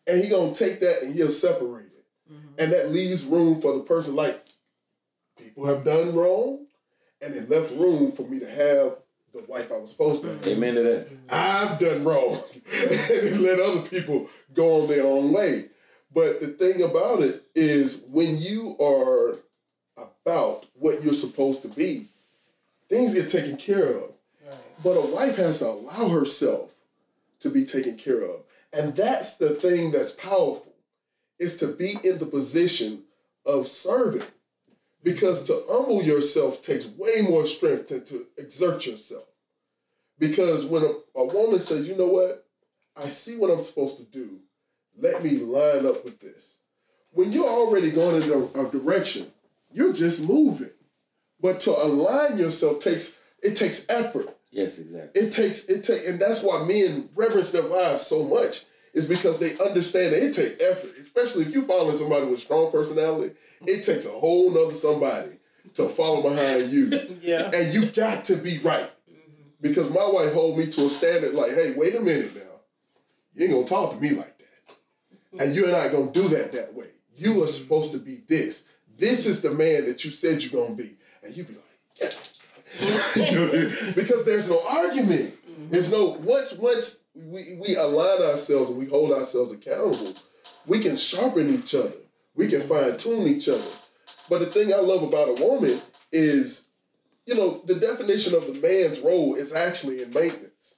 And 0.07 0.21
he 0.21 0.29
gonna 0.29 0.55
take 0.55 0.79
that 0.79 1.03
and 1.03 1.13
he'll 1.13 1.29
separate 1.29 1.85
it. 1.85 2.05
Mm-hmm. 2.31 2.47
And 2.57 2.71
that 2.71 2.91
leaves 2.91 3.25
room 3.25 3.59
for 3.61 3.73
the 3.73 3.83
person 3.83 4.15
like 4.15 4.41
people 5.37 5.65
have 5.65 5.83
done 5.83 6.15
wrong, 6.15 6.65
and 7.21 7.35
it 7.35 7.49
left 7.49 7.71
room 7.73 8.11
for 8.11 8.23
me 8.23 8.39
to 8.39 8.49
have 8.49 8.97
the 9.37 9.51
wife 9.51 9.71
I 9.71 9.77
was 9.77 9.91
supposed 9.91 10.23
to. 10.23 10.49
Amen 10.49 10.75
to 10.75 10.83
that. 10.83 11.07
I've 11.29 11.79
done 11.79 12.03
wrong 12.03 12.43
and 12.73 13.41
let 13.41 13.59
other 13.59 13.81
people 13.81 14.29
go 14.53 14.81
on 14.81 14.87
their 14.87 15.05
own 15.05 15.31
way. 15.31 15.65
But 16.13 16.41
the 16.41 16.47
thing 16.47 16.81
about 16.81 17.21
it 17.21 17.43
is 17.53 18.03
when 18.09 18.37
you 18.37 18.75
are 18.79 19.37
about 19.97 20.65
what 20.73 21.03
you're 21.03 21.13
supposed 21.13 21.61
to 21.61 21.67
be, 21.67 22.09
things 22.89 23.13
get 23.13 23.29
taken 23.29 23.57
care 23.57 23.97
of. 23.97 24.11
But 24.83 24.91
a 24.91 25.01
wife 25.01 25.37
has 25.37 25.59
to 25.59 25.67
allow 25.67 26.09
herself 26.09 26.81
to 27.39 27.49
be 27.49 27.65
taken 27.65 27.97
care 27.97 28.21
of. 28.21 28.41
And 28.73 28.95
that's 28.95 29.37
the 29.37 29.49
thing 29.49 29.91
that's 29.91 30.11
powerful 30.11 30.73
is 31.39 31.57
to 31.57 31.67
be 31.67 31.97
in 32.03 32.19
the 32.19 32.25
position 32.25 33.03
of 33.45 33.67
serving. 33.67 34.23
Because 35.03 35.43
to 35.43 35.63
humble 35.69 36.03
yourself 36.03 36.61
takes 36.61 36.87
way 36.87 37.21
more 37.21 37.45
strength 37.45 37.89
than 37.89 38.03
to 38.05 38.25
exert 38.37 38.85
yourself. 38.85 39.26
Because 40.19 40.65
when 40.65 40.83
a, 40.83 40.93
a 41.19 41.25
woman 41.25 41.59
says, 41.59 41.87
you 41.87 41.95
know 41.95 42.07
what, 42.07 42.45
I 42.95 43.09
see 43.09 43.35
what 43.35 43.51
I'm 43.51 43.63
supposed 43.63 43.97
to 43.97 44.03
do, 44.03 44.39
let 44.97 45.23
me 45.23 45.31
line 45.31 45.85
up 45.85 46.03
with 46.03 46.19
this. 46.19 46.57
When 47.11 47.31
you're 47.31 47.47
already 47.47 47.91
going 47.91 48.21
in 48.23 48.31
a, 48.31 48.61
a 48.61 48.69
direction, 48.69 49.27
you're 49.71 49.93
just 49.93 50.21
moving. 50.21 50.71
But 51.39 51.59
to 51.61 51.71
align 51.71 52.37
yourself 52.37 52.79
takes 52.79 53.15
it 53.43 53.55
takes 53.55 53.85
effort. 53.89 54.35
Yes, 54.51 54.79
exactly. 54.79 55.21
It 55.21 55.31
takes 55.31 55.65
it 55.65 55.83
take, 55.83 56.07
and 56.07 56.19
that's 56.19 56.41
why 56.41 56.63
men 56.63 57.09
reverence 57.15 57.51
their 57.51 57.67
wives 57.67 58.07
so 58.07 58.23
much. 58.23 58.65
Is 58.93 59.05
because 59.05 59.37
they 59.37 59.55
understand 59.59 60.13
that 60.13 60.23
it 60.23 60.33
takes 60.33 60.59
effort, 60.59 60.91
especially 60.99 61.43
if 61.43 61.51
you're 61.51 61.63
following 61.63 61.95
somebody 61.95 62.25
with 62.25 62.39
strong 62.39 62.71
personality. 62.71 63.35
It 63.61 63.83
takes 63.83 64.07
a 64.07 64.11
whole 64.11 64.49
nother 64.49 64.73
somebody 64.73 65.33
to 65.75 65.87
follow 65.87 66.23
behind 66.23 66.71
you. 66.71 67.17
Yeah. 67.21 67.51
And 67.53 67.73
you 67.73 67.87
got 67.87 68.25
to 68.25 68.37
be 68.37 68.57
right. 68.59 68.89
Because 69.61 69.89
my 69.89 70.07
wife 70.07 70.33
hold 70.33 70.57
me 70.57 70.67
to 70.67 70.85
a 70.85 70.89
standard 70.89 71.33
like, 71.33 71.51
hey, 71.51 71.73
wait 71.75 71.95
a 71.95 71.99
minute 71.99 72.35
now. 72.35 72.41
You 73.35 73.45
ain't 73.45 73.53
gonna 73.53 73.65
talk 73.65 73.93
to 73.93 73.99
me 73.99 74.11
like 74.11 74.37
that. 74.37 75.43
And 75.43 75.55
you're 75.55 75.71
not 75.71 75.91
gonna 75.91 76.11
do 76.11 76.27
that 76.29 76.51
that 76.53 76.73
way. 76.73 76.87
You 77.15 77.43
are 77.43 77.47
supposed 77.47 77.91
to 77.91 77.97
be 77.97 78.21
this. 78.27 78.65
This 78.97 79.25
is 79.25 79.41
the 79.41 79.51
man 79.51 79.85
that 79.85 80.03
you 80.05 80.11
said 80.11 80.41
you're 80.41 80.63
gonna 80.63 80.75
be. 80.75 80.95
And 81.23 81.35
you 81.35 81.43
be 81.43 81.53
like, 81.53 81.63
yeah. 82.01 82.09
because 83.95 84.25
there's 84.25 84.49
no 84.49 84.61
argument. 84.67 85.33
There's 85.71 85.91
no 85.91 86.09
once 86.19 86.53
once 86.53 86.99
we, 87.15 87.59
we 87.65 87.75
align 87.75 88.21
ourselves 88.21 88.69
and 88.69 88.79
we 88.79 88.85
hold 88.85 89.11
ourselves 89.11 89.51
accountable, 89.53 90.15
we 90.65 90.79
can 90.79 90.95
sharpen 90.95 91.49
each 91.49 91.73
other. 91.73 91.93
We 92.35 92.47
can 92.47 92.61
fine 92.67 92.97
tune 92.97 93.27
each 93.27 93.49
other. 93.49 93.71
But 94.29 94.39
the 94.39 94.45
thing 94.47 94.73
I 94.73 94.77
love 94.77 95.03
about 95.03 95.39
a 95.39 95.43
woman 95.43 95.81
is, 96.11 96.66
you 97.27 97.35
know, 97.35 97.61
the 97.65 97.75
definition 97.75 98.33
of 98.33 98.47
the 98.47 98.53
man's 98.53 98.99
role 99.01 99.35
is 99.35 99.53
actually 99.53 100.01
in 100.01 100.11
maintenance. 100.11 100.77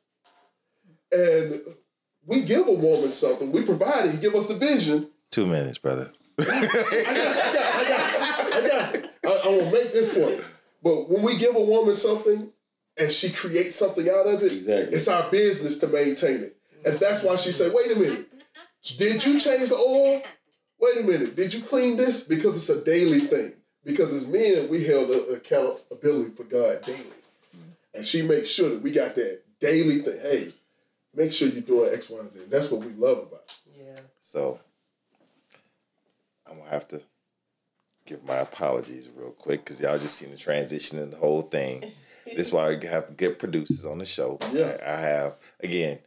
And 1.12 1.62
we 2.26 2.42
give 2.42 2.68
a 2.68 2.72
woman 2.74 3.12
something, 3.12 3.52
we 3.52 3.62
provide 3.62 4.06
it, 4.06 4.12
he 4.12 4.18
give 4.18 4.36
us 4.36 4.48
the 4.48 4.56
vision. 4.56 5.10
Two 5.32 5.46
minutes, 5.46 5.78
brother. 5.78 6.12
I 6.40 6.44
got 6.44 6.74
it, 6.74 7.08
I 7.08 7.14
got 7.14 7.36
it, 7.36 7.56
I 7.56 7.88
got 7.88 8.16
it, 8.16 8.54
I 8.54 8.68
got 8.68 8.96
it. 8.96 9.12
I, 9.26 9.30
I 9.30 9.48
will 9.50 9.72
make 9.72 9.92
this 9.94 10.14
point. 10.14 10.42
But 10.84 11.10
when 11.10 11.22
we 11.24 11.38
give 11.38 11.56
a 11.56 11.62
woman 11.62 11.96
something 11.96 12.52
and 12.98 13.12
she 13.12 13.32
creates 13.32 13.76
something 13.76 14.10
out 14.10 14.28
of 14.28 14.42
it, 14.44 14.52
Exactly. 14.54 14.96
it's 14.96 15.08
our 15.08 15.30
business 15.30 15.78
to 15.80 15.88
maintain 15.88 16.42
it. 16.44 16.58
And 16.86 17.00
that's 17.00 17.24
why 17.24 17.36
she 17.36 17.52
said, 17.52 17.74
wait 17.74 17.92
a 17.92 17.96
minute, 18.00 18.28
did 18.98 19.26
you 19.26 19.40
change 19.40 19.70
the 19.70 19.76
oil? 19.76 20.22
Wait 20.80 20.98
a 20.98 21.04
minute, 21.04 21.36
did 21.36 21.54
you 21.54 21.62
clean 21.62 21.98
this? 21.98 22.24
Because 22.24 22.56
it's 22.58 22.70
a 22.70 22.84
daily 22.84 23.20
thing. 23.20 23.54
Because 23.84 24.14
as 24.14 24.28
men, 24.28 24.70
we 24.70 24.84
held 24.84 25.10
a- 25.10 25.34
accountability 25.34 26.32
for 26.32 26.44
God 26.44 26.84
daily. 26.86 27.06
And 27.94 28.06
she 28.06 28.22
makes 28.22 28.50
sure 28.50 28.70
that 28.70 28.82
we 28.82 28.92
got 28.92 29.16
that 29.16 29.42
daily 29.60 30.00
thing. 30.00 30.20
Hey, 30.22 30.50
make 31.14 31.32
sure 31.32 31.48
you're 31.48 31.62
doing 31.62 31.94
X, 31.94 32.10
Y, 32.10 32.20
and 32.20 32.32
Z. 32.32 32.42
That's 32.50 32.70
what 32.70 32.82
we 32.82 32.94
love 32.94 33.20
about 33.20 33.44
it. 33.48 33.82
Yeah. 33.84 34.02
So 34.22 34.60
I'm 36.50 36.58
gonna 36.60 36.70
have 36.70 36.88
to 36.90 37.02
give 38.06 38.24
my 38.24 38.38
apologies 38.38 39.08
real 39.16 39.32
quick 39.32 39.64
because 39.64 39.80
y'all 39.80 39.98
just 39.98 40.16
seen 40.18 40.32
the 40.32 40.38
transition 40.38 41.00
and 41.00 41.12
the 41.12 41.18
whole 41.18 41.42
thing. 41.42 41.92
this 42.26 42.48
is 42.48 42.52
why 42.52 42.70
I 42.70 42.86
have 42.86 43.18
good 43.18 43.40
producers 43.40 43.86
on 43.86 43.98
the 43.98 44.06
show. 44.06 44.38
Yeah. 44.54 44.78
I, 44.86 44.94
I 44.94 44.98
have 44.98 45.40
again. 45.62 46.00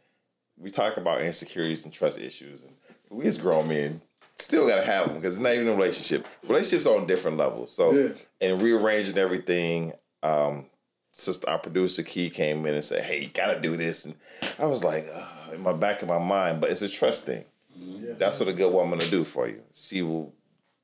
We 0.57 0.69
talk 0.69 0.97
about 0.97 1.21
insecurities 1.21 1.83
and 1.83 1.93
trust 1.93 2.19
issues, 2.19 2.63
and 2.63 2.73
we 3.09 3.25
as 3.25 3.37
grown 3.39 3.67
men 3.67 4.01
still 4.43 4.67
gotta 4.67 4.83
have 4.83 5.07
them 5.07 5.15
because 5.15 5.35
it's 5.35 5.43
not 5.43 5.53
even 5.53 5.67
a 5.69 5.75
relationship. 5.75 6.25
Relationships 6.47 6.85
are 6.85 6.97
on 6.99 7.07
different 7.07 7.37
levels. 7.37 7.71
So 7.71 7.91
Yeah. 7.93 8.09
and 8.41 8.61
rearranging 8.61 9.17
everything. 9.17 9.93
Um, 10.21 10.69
sister, 11.11 11.49
our 11.49 11.59
producer 11.59 12.03
Key 12.03 12.29
came 12.29 12.65
in 12.65 12.75
and 12.75 12.83
said, 12.85 13.03
"Hey, 13.03 13.21
you 13.23 13.27
gotta 13.27 13.59
do 13.59 13.75
this," 13.77 14.05
and 14.05 14.15
I 14.59 14.65
was 14.65 14.83
like, 14.83 15.05
Ugh, 15.13 15.53
in 15.55 15.61
my 15.61 15.73
back 15.73 16.01
of 16.01 16.07
my 16.07 16.19
mind, 16.19 16.61
but 16.61 16.69
it's 16.71 16.81
a 16.81 16.89
trust 16.89 17.25
thing. 17.25 17.45
Yeah. 17.75 18.13
That's 18.17 18.39
what 18.39 18.49
a 18.49 18.53
good 18.53 18.71
woman 18.73 18.99
will 18.99 19.09
do 19.09 19.23
for 19.23 19.47
you. 19.47 19.61
She 19.73 20.01
will, 20.01 20.33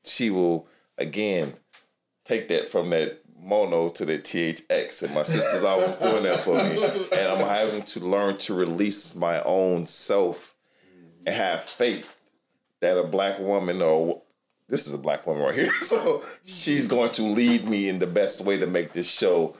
she 0.03 0.29
will 0.29 0.67
again 0.97 1.53
take 2.25 2.47
that 2.49 2.67
from 2.67 2.89
that 2.91 3.19
mono 3.41 3.89
to 3.89 4.05
the 4.05 4.17
THX, 4.19 5.03
and 5.03 5.13
my 5.13 5.23
sister's 5.23 5.63
always 5.63 5.95
doing 5.95 6.23
that 6.23 6.41
for 6.41 6.55
me. 6.55 6.83
And 7.17 7.27
I'm 7.31 7.39
having 7.47 7.83
to 7.83 7.99
learn 8.01 8.37
to 8.39 8.53
release 8.53 9.15
my 9.15 9.41
own 9.43 9.87
self 9.87 10.55
and 11.25 11.33
have 11.35 11.63
faith 11.63 12.05
that 12.81 12.97
a 12.97 13.03
black 13.03 13.39
woman 13.39 13.81
or 13.81 14.21
this 14.67 14.87
is 14.87 14.93
a 14.93 14.97
black 14.97 15.25
woman 15.25 15.43
right 15.43 15.55
here, 15.55 15.73
so 15.81 16.23
she's 16.43 16.85
going 16.87 17.11
to 17.11 17.23
lead 17.23 17.65
me 17.67 17.89
in 17.89 17.99
the 17.99 18.07
best 18.07 18.41
way 18.45 18.57
to 18.57 18.67
make 18.67 18.93
this 18.93 19.09
show 19.11 19.55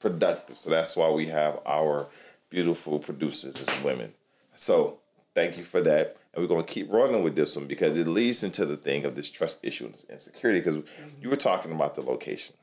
productive. 0.00 0.58
So 0.58 0.70
that's 0.70 0.96
why 0.96 1.10
we 1.10 1.26
have 1.26 1.60
our 1.66 2.08
beautiful 2.50 2.98
producers 2.98 3.56
as 3.68 3.82
women. 3.84 4.12
So 4.54 4.98
thank 5.34 5.56
you 5.58 5.64
for 5.64 5.80
that. 5.82 6.16
And 6.34 6.42
we're 6.42 6.48
going 6.48 6.64
to 6.64 6.72
keep 6.72 6.90
rolling 6.90 7.22
with 7.22 7.36
this 7.36 7.56
one 7.56 7.66
because 7.66 7.96
it 7.96 8.06
leads 8.08 8.42
into 8.44 8.66
the 8.66 8.76
thing 8.76 9.04
of 9.04 9.14
this 9.14 9.30
trust 9.30 9.58
issue 9.62 9.86
and 9.86 10.04
insecurity. 10.10 10.60
Because 10.60 10.82
you 11.20 11.30
were 11.30 11.36
talking 11.36 11.72
about 11.72 11.94
the 11.94 12.02
location 12.02 12.54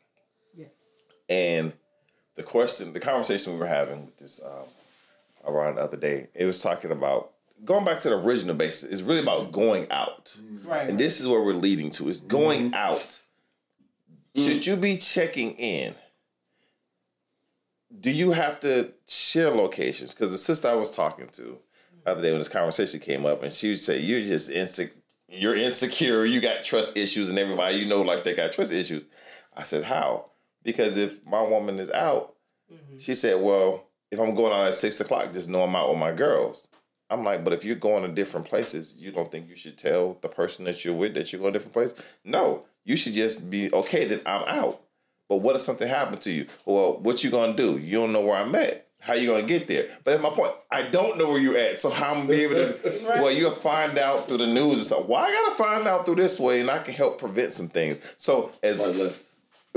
Yes. 0.56 0.70
and 1.30 1.74
the 2.36 2.43
question, 2.43 2.91
the 2.93 2.99
conversation 2.99 3.53
we 3.53 3.60
were 3.60 3.66
having 3.66 4.06
with 4.06 4.18
this 4.18 4.41
um, 4.45 4.66
around 5.47 5.76
the 5.76 5.82
other 5.82 5.97
day, 5.97 6.28
it 6.34 6.45
was 6.45 6.62
talking 6.62 6.91
about 6.91 7.32
going 7.64 7.86
back 7.86 7.99
to 8.01 8.10
the 8.10 8.16
original 8.16 8.56
basis. 8.56 8.89
It's 8.89 9.01
really 9.01 9.22
about 9.22 9.51
going 9.51 9.89
out, 9.91 10.36
mm-hmm. 10.39 10.68
Right. 10.68 10.89
and 10.89 10.99
this 10.99 11.20
is 11.20 11.28
where 11.28 11.41
we're 11.41 11.53
leading 11.53 11.91
to. 11.91 12.10
Is 12.10 12.22
going 12.22 12.72
mm-hmm. 12.72 12.74
out. 12.74 13.22
Mm. 14.36 14.43
Should 14.43 14.68
you 14.68 14.76
be 14.76 14.97
checking 14.97 15.53
in? 15.53 15.95
Do 17.97 18.12
you 18.12 18.32
have 18.32 18.60
to 18.62 18.91
share 19.08 19.49
locations? 19.51 20.14
Because 20.14 20.32
the 20.32 20.38
sister 20.38 20.68
I 20.68 20.74
was 20.74 20.91
talking 20.91 21.28
to 21.30 21.58
the 22.03 22.12
other 22.12 22.22
day 22.22 22.32
when 22.32 22.39
this 22.39 22.49
conversation 22.49 22.99
came 22.99 23.26
up, 23.26 23.41
and 23.43 23.53
she 23.53 23.70
would 23.70 23.80
say, 23.80 23.99
"You're 23.99 24.22
just 24.22 24.49
insecure. 24.49 24.93
You're 25.30 25.56
insecure. 25.56 26.26
You 26.26 26.41
got 26.41 26.64
trust 26.64 26.97
issues, 26.97 27.30
and 27.30 27.39
everybody 27.39 27.78
you 27.78 27.86
know 27.86 28.01
like 28.01 28.24
they 28.24 28.36
got 28.36 28.51
trust 28.51 28.72
issues." 28.72 29.06
I 29.56 29.64
said, 29.64 29.84
"How?" 29.84 30.32
Because 30.64 30.97
if 30.97 31.26
my 31.26 31.41
woman 31.41 31.80
is 31.80 31.91
out, 31.91 32.36
mm-hmm. 32.72 32.97
she 32.97 33.14
said, 33.14 33.41
"Well, 33.41 33.88
if 34.12 34.20
I'm 34.20 34.36
going 34.36 34.51
out 34.51 34.68
at 34.68 34.76
six 34.76 34.99
o'clock, 34.99 35.32
just 35.32 35.49
know 35.49 35.64
I'm 35.64 35.76
out 35.76 35.89
with 35.89 35.99
my 35.99 36.12
girls." 36.12 36.68
I'm 37.10 37.24
like, 37.24 37.43
"But 37.43 37.53
if 37.53 37.64
you're 37.64 37.76
going 37.76 38.03
to 38.03 38.12
different 38.12 38.47
places, 38.47 38.95
you 38.97 39.12
don't 39.12 39.32
think 39.32 39.47
you 39.47 39.56
should 39.56 39.78
tell 39.78 40.18
the 40.22 40.30
person 40.30 40.66
that 40.66 40.84
you're 40.84 40.95
with 40.95 41.14
that 41.16 41.32
you're 41.32 41.41
going 41.41 41.53
to 41.53 41.60
different 41.60 41.74
places? 41.74 41.95
No, 42.24 42.66
you 42.84 42.95
should 42.95 43.14
just 43.14 43.49
be 43.49 43.72
okay 43.74 44.06
that 44.06 44.28
I'm 44.28 44.43
out." 44.47 44.82
But 45.28 45.38
what 45.38 45.56
if 45.56 45.62
something 45.62 45.88
happened 45.88 46.22
to 46.22 46.32
you? 46.32 46.47
Well, 46.66 46.99
what 46.99 47.24
you 47.24 47.32
gonna 47.32 47.56
do? 47.56 47.78
You 47.78 47.99
don't 47.99 48.14
know 48.14 48.22
where 48.22 48.38
I'm 48.38 48.53
at. 48.56 48.88
How 48.99 49.14
you 49.14 49.28
gonna 49.28 49.43
get 49.43 49.68
there? 49.68 49.88
But 50.03 50.12
that's 50.12 50.24
my 50.24 50.30
point. 50.30 50.53
I 50.72 50.84
don't 50.84 51.18
know 51.18 51.30
where 51.30 51.39
you're 51.39 51.58
at. 51.58 51.82
So 51.82 51.89
how 51.89 52.14
I'm 52.14 52.28
gonna 52.28 52.30
be 52.30 52.43
able 52.43 52.56
to? 52.56 53.06
Well, 53.22 53.32
you'll 53.32 53.51
find 53.51 53.97
out 53.97 54.28
through 54.28 54.39
the 54.39 54.47
news 54.47 54.78
and 54.78 54.86
stuff. 54.86 55.06
Why 55.06 55.26
I 55.26 55.32
gotta 55.32 55.56
find 55.56 55.88
out 55.88 56.06
through 56.06 56.16
this 56.16 56.39
way, 56.39 56.62
and 56.62 56.70
I 56.70 56.80
can 56.80 56.93
help 56.93 57.20
prevent 57.20 57.53
some 57.53 57.68
things. 57.68 58.03
So 58.18 58.51
as 58.62 58.80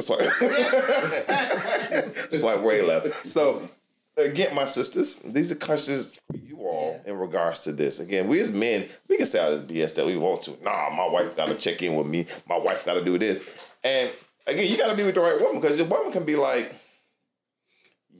swipe, 0.01 0.21
swipe 2.31 2.61
way 2.61 2.83
left. 2.83 3.31
So 3.31 3.69
again, 4.17 4.55
my 4.55 4.65
sisters, 4.65 5.17
these 5.17 5.53
are 5.53 5.57
questions 5.57 6.21
for 6.69 6.73
you 6.73 6.79
all 6.79 7.01
in 7.07 7.19
regards 7.19 7.61
to 7.61 7.73
this. 7.73 8.01
Again, 8.01 8.29
we 8.29 8.41
as 8.41 8.53
men, 8.53 8.87
we 9.09 9.17
can 9.17 9.27
say 9.27 9.41
all 9.41 9.51
this 9.51 9.63
BS 9.63 9.95
that 9.97 10.07
we 10.07 10.17
want 10.17 10.43
to. 10.43 10.63
Nah, 10.63 10.91
my 10.91 11.09
wife 11.09 11.37
got 11.37 11.47
to 11.47 11.55
check 11.55 11.83
in 11.83 11.95
with 11.97 12.07
me. 12.07 12.27
My 12.49 12.59
wife 12.59 12.85
got 12.85 12.95
to 12.95 13.05
do 13.05 13.19
this. 13.19 13.43
And 13.83 14.11
again, 14.47 14.71
you 14.71 14.77
got 14.77 14.91
to 14.91 14.97
be 14.97 15.03
with 15.03 15.15
the 15.15 15.21
right 15.21 15.41
woman 15.41 15.61
because 15.61 15.79
the 15.79 15.85
woman 15.85 16.13
can 16.13 16.25
be 16.25 16.37
like, 16.37 16.75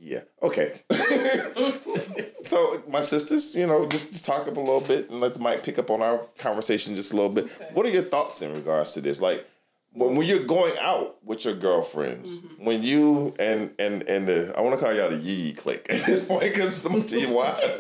yeah, 0.01 0.21
okay. 0.43 0.83
so 2.45 2.83
my 2.89 3.01
sisters, 3.01 3.57
you 3.57 3.67
know, 3.67 3.87
just, 3.87 4.13
just 4.13 4.25
talk 4.25 4.47
up 4.47 4.57
a 4.57 4.61
little 4.61 4.81
bit 4.81 5.11
and 5.11 5.21
let 5.21 5.35
the 5.35 5.41
mic 5.41 5.63
pick 5.63 5.79
up 5.79 5.91
on 5.91 6.01
our 6.01 6.19
conversation 6.39 6.95
just 6.95 7.13
a 7.13 7.17
little 7.17 7.33
bit. 7.33 7.51
What 7.73 7.85
are 7.85 7.91
your 7.91 8.05
thoughts 8.05 8.41
in 8.43 8.53
regards 8.53 8.93
to 8.93 9.01
this? 9.01 9.21
Like 9.21 9.45
when, 9.93 10.17
when 10.17 10.27
you're 10.27 10.45
going 10.45 10.75
out 10.81 11.17
with 11.25 11.45
your 11.45 11.55
girlfriends, 11.55 12.39
mm-hmm. 12.39 12.65
when 12.65 12.83
you 12.83 13.35
and 13.39 13.75
and 13.79 14.03
and 14.03 14.29
the 14.29 14.55
I 14.57 14.61
want 14.61 14.79
to 14.79 14.85
call 14.85 14.95
y'all 14.95 15.11
the 15.11 15.17
Yee 15.17 15.53
clique 15.53 15.87
at 15.91 16.05
this 16.05 16.25
point 16.25 16.43
because 16.43 16.85
I'm 16.85 16.93
gonna 16.93 17.05
tell 17.05 17.21
you 17.21 17.35
why. 17.35 17.55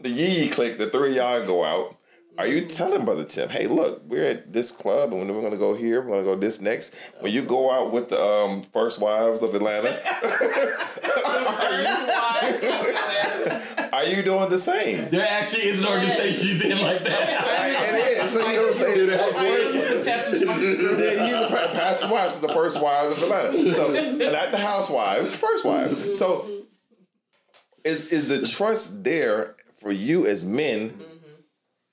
the 0.00 0.08
Yee 0.08 0.42
Yee 0.44 0.48
clique, 0.48 0.78
the 0.78 0.90
three 0.90 1.16
y'all 1.16 1.44
go 1.46 1.64
out. 1.64 1.96
Are 2.38 2.46
you 2.46 2.64
telling 2.66 3.04
Brother 3.04 3.24
Tim, 3.24 3.50
hey, 3.50 3.66
look, 3.66 4.02
we're 4.06 4.24
at 4.24 4.54
this 4.54 4.70
club 4.70 5.12
and 5.12 5.28
we're 5.28 5.42
gonna 5.42 5.58
go 5.58 5.74
here, 5.74 6.00
we're 6.00 6.08
gonna 6.12 6.24
go 6.24 6.34
this 6.34 6.62
next. 6.62 6.94
When 7.20 7.30
you 7.30 7.42
go 7.42 7.70
out 7.70 7.92
with 7.92 8.08
the 8.08 8.22
um, 8.22 8.62
first 8.72 8.98
wives 9.00 9.42
of 9.42 9.54
Atlanta, 9.54 10.00
are 11.26 11.72
you 11.82 11.86
are 13.92 14.04
you 14.04 14.22
doing 14.22 14.48
the 14.48 14.58
same? 14.58 15.10
There 15.10 15.26
actually 15.28 15.64
is 15.64 15.80
an 15.80 15.86
organization 15.86 16.48
she's 16.48 16.62
in 16.62 16.80
like 16.80 17.04
that. 17.04 17.92
it 17.92 18.24
is. 18.24 18.30
So 18.30 18.48
you 18.48 18.56
know 18.56 18.62
what 18.62 18.76
I'm 18.76 18.82
saying? 18.82 19.08
Yeah, 20.00 21.26
he's 21.26 21.38
the 21.38 21.48
pa- 21.48 21.72
pastor's 21.72 22.10
wives, 22.10 22.36
the 22.38 22.48
first 22.48 22.80
wives 22.80 23.12
of 23.12 23.22
Atlanta. 23.24 23.72
So, 23.74 23.94
and 23.94 24.18
not 24.18 24.52
the 24.52 24.58
housewives, 24.58 25.32
the 25.32 25.38
first 25.38 25.66
wives. 25.66 26.18
So, 26.18 26.48
is, 27.84 28.06
is 28.06 28.28
the 28.28 28.46
trust 28.46 29.04
there 29.04 29.56
for 29.74 29.92
you 29.92 30.26
as 30.26 30.46
men 30.46 30.98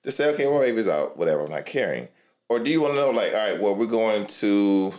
to 0.03 0.11
say, 0.11 0.29
okay, 0.33 0.47
well, 0.47 0.59
baby's 0.59 0.87
out, 0.87 1.17
whatever, 1.17 1.43
I'm 1.43 1.51
not 1.51 1.65
caring? 1.65 2.07
Or 2.47 2.59
do 2.59 2.71
you 2.71 2.81
want 2.81 2.93
to 2.93 2.99
know, 2.99 3.11
like, 3.11 3.33
all 3.33 3.37
right, 3.37 3.61
well, 3.61 3.75
we're 3.75 3.85
going 3.85 4.25
to 4.25 4.93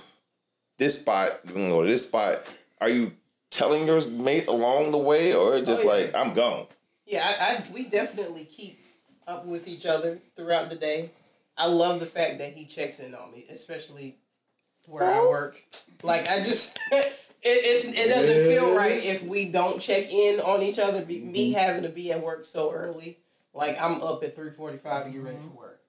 this 0.78 1.01
spot, 1.01 1.40
we're 1.46 1.55
going 1.55 1.68
to 1.68 1.74
go 1.76 1.82
to 1.82 1.88
this 1.88 2.07
spot. 2.07 2.46
Are 2.80 2.88
you 2.88 3.12
telling 3.51 3.86
your 3.86 4.07
mate 4.09 4.46
along 4.46 4.92
the 4.92 4.98
way, 4.98 5.34
or 5.34 5.55
oh, 5.55 5.64
just 5.64 5.84
Oh, 5.84 5.92
yeah. 5.92 6.05
like, 6.05 6.14
I'm 6.14 6.34
gone? 6.34 6.66
Yeah, 7.07 7.26
I, 7.26 7.55
I 7.55 7.64
we 7.72 7.84
definitely 7.84 8.44
keep 8.44 8.78
up 9.26 9.44
with 9.44 9.66
each 9.66 9.84
other 9.84 10.20
throughout 10.36 10.70
the 10.70 10.76
day. 10.76 11.11
I 11.57 11.66
love 11.66 12.01
the 12.01 12.07
fact 12.07 12.38
that 12.38 12.53
he 12.55 12.64
checks 12.64 13.01
in 13.01 13.14
on 13.14 13.32
me, 13.32 13.46
especially 13.51 14.16
where 14.86 15.05
I 15.05 15.20
work. 15.20 15.62
Like 16.03 16.28
I 16.28 16.38
just 16.38 16.78
it, 16.92 17.12
it's 17.42 17.84
it 17.86 18.09
doesn't 18.09 18.44
feel 18.44 18.74
right 18.74 19.05
if 19.05 19.24
we 19.24 19.51
don't 19.51 19.80
check 19.80 20.12
in 20.12 20.40
on 20.40 20.62
each 20.62 20.78
other. 20.78 21.05
Be, 21.05 21.18
me 21.20 21.51
mm-hmm. 21.51 21.59
having 21.59 21.82
to 21.82 21.88
be 21.88 22.12
at 22.12 22.22
work 22.22 22.44
so 22.44 22.72
early, 22.72 23.18
like 23.55 23.80
I'm 23.80 24.03
up 24.03 24.22
at 24.22 24.34
three 24.34 24.51
forty 24.51 24.78
five 24.78 25.07
to 25.07 25.11
get 25.11 25.22
ready 25.22 25.36
for 25.36 25.42
mm-hmm. 25.44 25.57
work, 25.57 25.80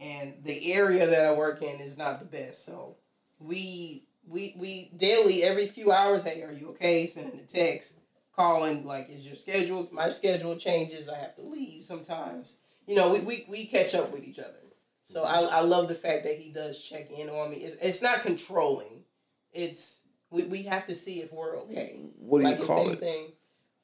and 0.00 0.34
the 0.44 0.72
area 0.72 1.06
that 1.06 1.24
I 1.24 1.32
work 1.32 1.62
in 1.62 1.80
is 1.80 1.96
not 1.96 2.18
the 2.18 2.26
best. 2.26 2.64
So 2.64 2.96
we 3.38 4.04
we 4.26 4.54
we 4.58 4.90
daily 4.96 5.42
every 5.42 5.66
few 5.66 5.92
hours. 5.92 6.22
Hey, 6.22 6.42
are 6.42 6.52
you 6.52 6.70
okay? 6.70 7.06
Sending 7.06 7.40
a 7.40 7.44
text 7.44 7.96
calling 8.34 8.84
like 8.84 9.08
is 9.08 9.24
your 9.24 9.34
schedule 9.34 9.88
my 9.90 10.10
schedule 10.10 10.56
changes 10.56 11.08
i 11.08 11.16
have 11.16 11.34
to 11.34 11.40
leave 11.40 11.82
sometimes 11.82 12.58
you 12.86 12.94
know 12.94 13.10
we, 13.10 13.20
we, 13.20 13.46
we 13.48 13.64
catch 13.64 13.94
up 13.94 14.12
with 14.12 14.22
each 14.24 14.38
other 14.38 14.66
So 15.06 15.22
I, 15.22 15.38
I 15.42 15.60
love 15.60 15.86
the 15.86 15.94
fact 15.94 16.24
that 16.24 16.36
he 16.36 16.50
does 16.50 16.82
check 16.82 17.12
in 17.12 17.28
on 17.28 17.52
me. 17.52 17.58
It's, 17.58 17.76
it's 17.80 18.02
not 18.02 18.22
controlling. 18.22 19.04
It's 19.52 20.00
we, 20.30 20.42
we 20.42 20.64
have 20.64 20.86
to 20.88 20.96
see 20.96 21.20
if 21.20 21.32
we're 21.32 21.56
okay. 21.60 22.00
What 22.18 22.40
do 22.40 22.44
you 22.44 22.50
Like, 22.50 22.60
if 22.60 22.66
call 22.66 22.90
it? 22.90 23.00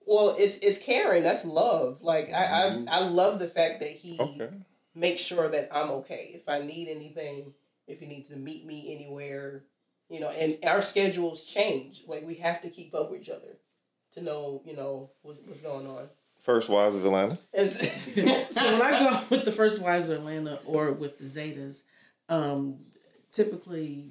Anything- 0.07 0.15
Well, 0.15 0.37
it's 0.39 0.59
it's 0.59 0.79
caring. 0.79 1.23
That's 1.23 1.45
love. 1.45 1.99
Like 2.03 2.33
I 2.33 2.45
I, 2.45 2.85
I 2.89 3.09
love 3.09 3.39
the 3.39 3.49
fact 3.49 3.81
that 3.81 3.91
he 3.91 4.19
Okay. 4.21 4.49
makes 4.95 5.23
sure 5.23 5.49
that 5.49 5.69
I'm 5.73 5.91
okay. 5.91 6.31
If 6.35 6.49
I 6.49 6.61
need 6.61 6.89
anything, 6.89 7.55
if 7.87 8.01
he 8.01 8.07
needs 8.07 8.29
to 8.31 8.37
meet 8.37 8.67
me 8.67 8.95
anywhere, 8.95 9.65
you 10.09 10.21
know, 10.21 10.29
and 10.31 10.59
our 10.65 10.83
schedules 10.83 11.45
change. 11.45 12.03
Like 12.07 12.25
we 12.27 12.35
have 12.37 12.61
to 12.63 12.71
keep 12.71 12.95
up 12.95 13.11
with 13.11 13.23
each 13.23 13.29
other 13.31 13.59
to 14.15 14.21
know, 14.23 14.61
you 14.67 14.77
know, 14.77 15.11
what's, 15.23 15.41
what's 15.47 15.61
going 15.63 15.87
on. 15.87 16.09
First 16.41 16.69
Wives 16.69 16.97
of 16.97 17.05
Atlanta. 17.05 17.39
So 17.55 18.73
when 18.73 18.83
I 18.83 18.99
go 18.99 19.21
with 19.37 19.45
the 19.47 19.53
first 19.53 19.81
wives 19.81 20.09
of 20.09 20.19
Atlanta 20.19 20.59
or 20.67 20.93
with 20.93 21.17
the 21.19 21.25
Zetas, 21.25 21.83
um, 22.29 22.81
typically 23.31 24.11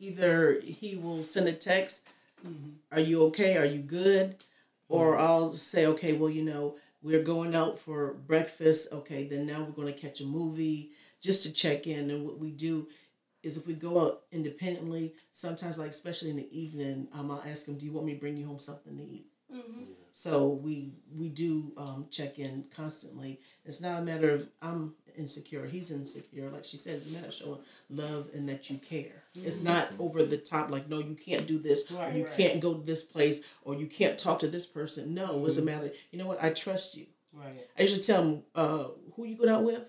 either 0.00 0.60
he 0.60 0.96
will 0.96 1.22
send 1.22 1.48
a 1.48 1.52
text, 1.52 2.06
"Are 2.90 2.98
you 3.00 3.22
okay? 3.26 3.56
Are 3.56 3.64
you 3.64 3.80
good?" 3.80 4.36
Or 4.92 5.18
I'll 5.18 5.52
say, 5.54 5.86
"Okay, 5.86 6.12
well, 6.18 6.30
you 6.30 6.44
know, 6.44 6.76
we're 7.02 7.22
going 7.22 7.54
out 7.54 7.78
for 7.78 8.14
breakfast. 8.14 8.92
Okay, 8.92 9.26
then 9.26 9.46
now 9.46 9.60
we're 9.62 9.72
going 9.80 9.92
to 9.92 10.00
catch 10.00 10.20
a 10.20 10.24
movie 10.24 10.90
just 11.20 11.42
to 11.44 11.52
check 11.52 11.86
in." 11.86 12.10
And 12.10 12.24
what 12.26 12.38
we 12.38 12.50
do 12.50 12.88
is 13.42 13.56
if 13.56 13.66
we 13.66 13.74
go 13.74 14.00
out 14.00 14.22
independently, 14.30 15.14
sometimes 15.30 15.78
like 15.78 15.90
especially 15.90 16.30
in 16.30 16.36
the 16.36 16.48
evening, 16.56 17.08
um, 17.12 17.30
I'll 17.30 17.42
ask 17.46 17.66
him, 17.66 17.76
"Do 17.78 17.86
you 17.86 17.92
want 17.92 18.06
me 18.06 18.14
to 18.14 18.20
bring 18.20 18.36
you 18.36 18.46
home 18.46 18.58
something 18.58 18.96
to 18.96 19.02
eat?" 19.02 19.26
So 20.12 20.48
we 20.48 20.92
we 21.14 21.28
do 21.30 21.72
um, 21.76 22.06
check 22.10 22.38
in 22.38 22.64
constantly. 22.74 23.40
It's 23.64 23.80
not 23.80 24.00
a 24.00 24.04
matter 24.04 24.30
of 24.30 24.48
I'm 24.60 24.94
insecure, 25.16 25.66
he's 25.66 25.90
insecure. 25.90 26.50
Like 26.50 26.64
she 26.64 26.76
says, 26.76 27.02
it's 27.02 27.10
a 27.10 27.14
matter 27.14 27.28
of 27.28 27.34
showing 27.34 27.58
love 27.90 28.28
and 28.34 28.48
that 28.48 28.70
you 28.70 28.78
care. 28.78 29.24
Mm-hmm. 29.36 29.46
It's 29.46 29.60
not 29.60 29.92
mm-hmm. 29.92 30.02
over 30.02 30.22
the 30.22 30.38
top. 30.38 30.70
Like 30.70 30.88
no, 30.88 30.98
you 30.98 31.14
can't 31.14 31.46
do 31.46 31.58
this, 31.58 31.90
or 31.90 32.10
you 32.10 32.24
right. 32.24 32.36
can't 32.36 32.60
go 32.60 32.74
to 32.74 32.84
this 32.84 33.02
place, 33.02 33.40
or 33.62 33.74
you 33.74 33.86
can't 33.86 34.18
talk 34.18 34.40
to 34.40 34.48
this 34.48 34.66
person. 34.66 35.14
No, 35.14 35.44
it's 35.46 35.56
a 35.56 35.60
mm-hmm. 35.60 35.66
matter. 35.66 35.92
You 36.10 36.18
know 36.18 36.26
what? 36.26 36.42
I 36.42 36.50
trust 36.50 36.96
you. 36.96 37.06
right. 37.32 37.66
I 37.78 37.82
usually 37.82 38.02
tell 38.02 38.22
them, 38.22 38.42
uh, 38.54 38.84
who 39.14 39.24
you 39.24 39.36
going 39.36 39.50
out 39.50 39.64
with? 39.64 39.82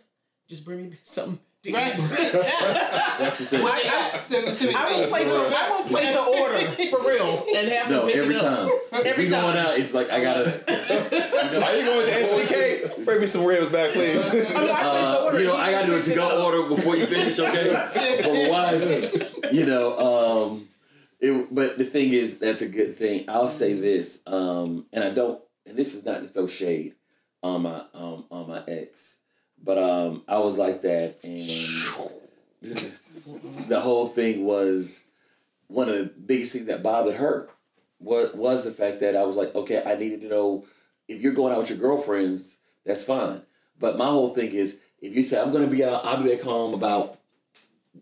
Just 0.48 0.66
bring 0.66 0.90
me 0.90 0.98
something. 1.04 1.40
to. 1.64 1.74
Right. 1.74 1.98
That's 1.98 3.40
the 3.40 3.46
thing. 3.46 3.66
I, 3.66 4.12
I, 4.14 4.18
send 4.18 4.54
send 4.54 4.76
I 4.76 4.92
will 4.92 5.02
the 5.02 5.08
place 5.08 5.28
a. 5.28 5.32
I 5.32 5.70
will 5.70 5.88
place 5.88 6.10
an 6.10 6.40
order 6.40 6.72
for 6.90 7.10
real 7.10 7.46
and 7.56 7.68
have 7.70 7.90
No, 7.90 8.00
them 8.00 8.08
pick 8.08 8.16
every 8.18 8.36
time. 8.36 8.70
Every 8.92 9.24
we 9.26 9.30
going 9.30 9.56
time. 9.56 9.66
out, 9.66 9.78
it's 9.78 9.94
like 9.94 10.10
I 10.10 10.22
gotta. 10.22 10.54
You 11.44 11.60
know, 11.60 11.66
Are 11.66 11.76
you 11.76 11.86
going 11.86 12.06
to 12.06 12.12
SDK? 12.14 12.73
Bring 13.06 13.22
me 13.22 13.26
some 13.26 13.46
ribs 13.46 13.70
back, 13.70 13.92
please. 13.92 14.30
I 14.32 14.34
mean, 14.34 14.46
I 14.46 14.50
place 14.50 15.06
an 15.06 15.36
uh, 15.36 15.38
you 15.38 15.46
know, 15.46 15.56
I 15.56 15.72
gotta 15.72 15.88
do 15.88 15.94
a 15.94 15.96
just 15.98 16.10
to-go 16.10 16.46
order 16.46 16.76
before 16.76 16.96
you 16.96 17.06
finish, 17.06 17.40
okay? 17.40 18.22
For 18.22 18.34
my 18.34 18.50
wife. 18.50 19.36
You 19.52 19.66
know, 19.66 19.98
um, 20.48 20.68
it, 21.20 21.54
but 21.54 21.78
the 21.78 21.86
thing 21.86 22.12
is, 22.12 22.38
that's 22.38 22.62
a 22.62 22.68
good 22.68 22.98
thing. 22.98 23.26
I'll 23.28 23.48
say 23.48 23.74
this, 23.74 24.22
um, 24.28 24.86
and 24.92 25.04
I 25.04 25.10
don't, 25.10 25.42
and 25.66 25.78
this 25.78 25.94
is 25.94 26.04
not 26.04 26.22
to 26.22 26.28
throw 26.28 26.48
shade 26.48 26.96
on 27.42 27.62
my 27.62 27.84
um, 27.94 28.26
on 28.30 28.48
my 28.48 28.64
ex, 28.68 29.16
but 29.64 29.78
um, 29.78 30.24
I 30.28 30.40
was 30.40 30.58
like 30.58 30.82
that, 30.82 31.20
and 31.24 31.40
the 33.68 33.80
whole 33.80 34.08
thing 34.08 34.46
was 34.46 35.02
one 35.68 35.90
of 35.90 35.96
the 35.98 36.06
biggest 36.06 36.54
things 36.54 36.66
that 36.66 36.84
bothered 36.84 37.16
her 37.16 37.50
was 38.00 38.34
was 38.34 38.66
the 38.66 38.72
fact 38.72 39.00
that 39.00 39.16
I 39.16 39.24
was 39.24 39.38
like, 39.38 39.54
okay, 39.56 39.82
I 39.86 39.96
needed 39.96 40.22
to 40.22 40.28
know 40.28 40.66
if 41.08 41.22
you're 41.22 41.34
going 41.34 41.54
out 41.54 41.60
with 41.60 41.70
your 41.70 41.80
girlfriends, 41.80 42.58
that's 42.86 43.04
fine. 43.04 43.42
But 43.80 43.98
my 43.98 44.06
whole 44.06 44.34
thing 44.34 44.52
is, 44.52 44.80
if 45.02 45.16
you 45.16 45.24
say 45.24 45.40
I'm 45.40 45.52
going 45.52 45.68
to 45.68 45.76
be 45.76 45.84
out, 45.84 46.06
I'll 46.06 46.22
be 46.22 46.30
back 46.34 46.42
home 46.42 46.74
about 46.74 47.20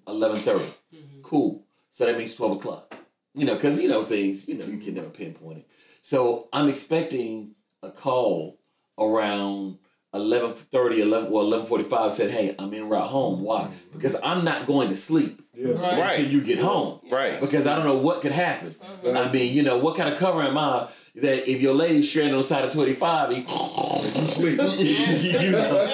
eleven 0.07 0.37
mm-hmm. 0.37 1.21
Cool. 1.23 1.63
So 1.91 2.05
that 2.05 2.17
means 2.17 2.35
twelve 2.35 2.57
o'clock. 2.57 2.95
You 3.33 3.45
know, 3.45 3.55
because 3.55 3.81
you 3.81 3.89
know 3.89 4.03
things. 4.03 4.47
You 4.47 4.55
know, 4.55 4.65
you 4.65 4.77
can 4.77 4.93
never 4.93 5.09
pinpoint 5.09 5.59
it. 5.59 5.67
So 6.01 6.49
I'm 6.51 6.67
expecting 6.67 7.51
a 7.83 7.91
call 7.91 8.59
around 8.99 9.77
11.30, 10.13 10.99
11, 10.99 11.31
well, 11.31 11.45
11.45 11.45 12.11
said, 12.11 12.31
hey, 12.31 12.53
I'm 12.59 12.73
en 12.73 12.89
route 12.89 13.07
home. 13.07 13.41
Why? 13.41 13.61
Mm-hmm. 13.61 13.97
Because 13.97 14.15
I'm 14.21 14.43
not 14.43 14.67
going 14.67 14.89
to 14.89 14.95
sleep 14.95 15.41
Right. 15.57 16.19
until 16.19 16.31
you 16.31 16.41
get 16.41 16.59
home. 16.59 16.99
Right. 17.09 17.39
Because 17.39 17.67
I 17.67 17.75
don't 17.75 17.85
know 17.85 17.97
what 17.97 18.21
could 18.21 18.31
happen. 18.31 18.75
Mm-hmm. 18.81 19.17
I 19.17 19.31
mean, 19.31 19.53
you 19.53 19.63
know, 19.63 19.77
what 19.77 19.95
kind 19.95 20.11
of 20.11 20.19
cover 20.19 20.41
am 20.41 20.57
I 20.57 20.87
that 21.15 21.49
if 21.49 21.61
your 21.61 21.73
lady's 21.73 22.09
stranded 22.09 22.35
on 22.35 22.43
side 22.43 22.63
of 22.63 22.71
25, 22.71 23.29
he, 23.31 23.35
You 23.37 24.27
sleep. 24.27 24.57
you 25.41 25.51
know. 25.51 25.93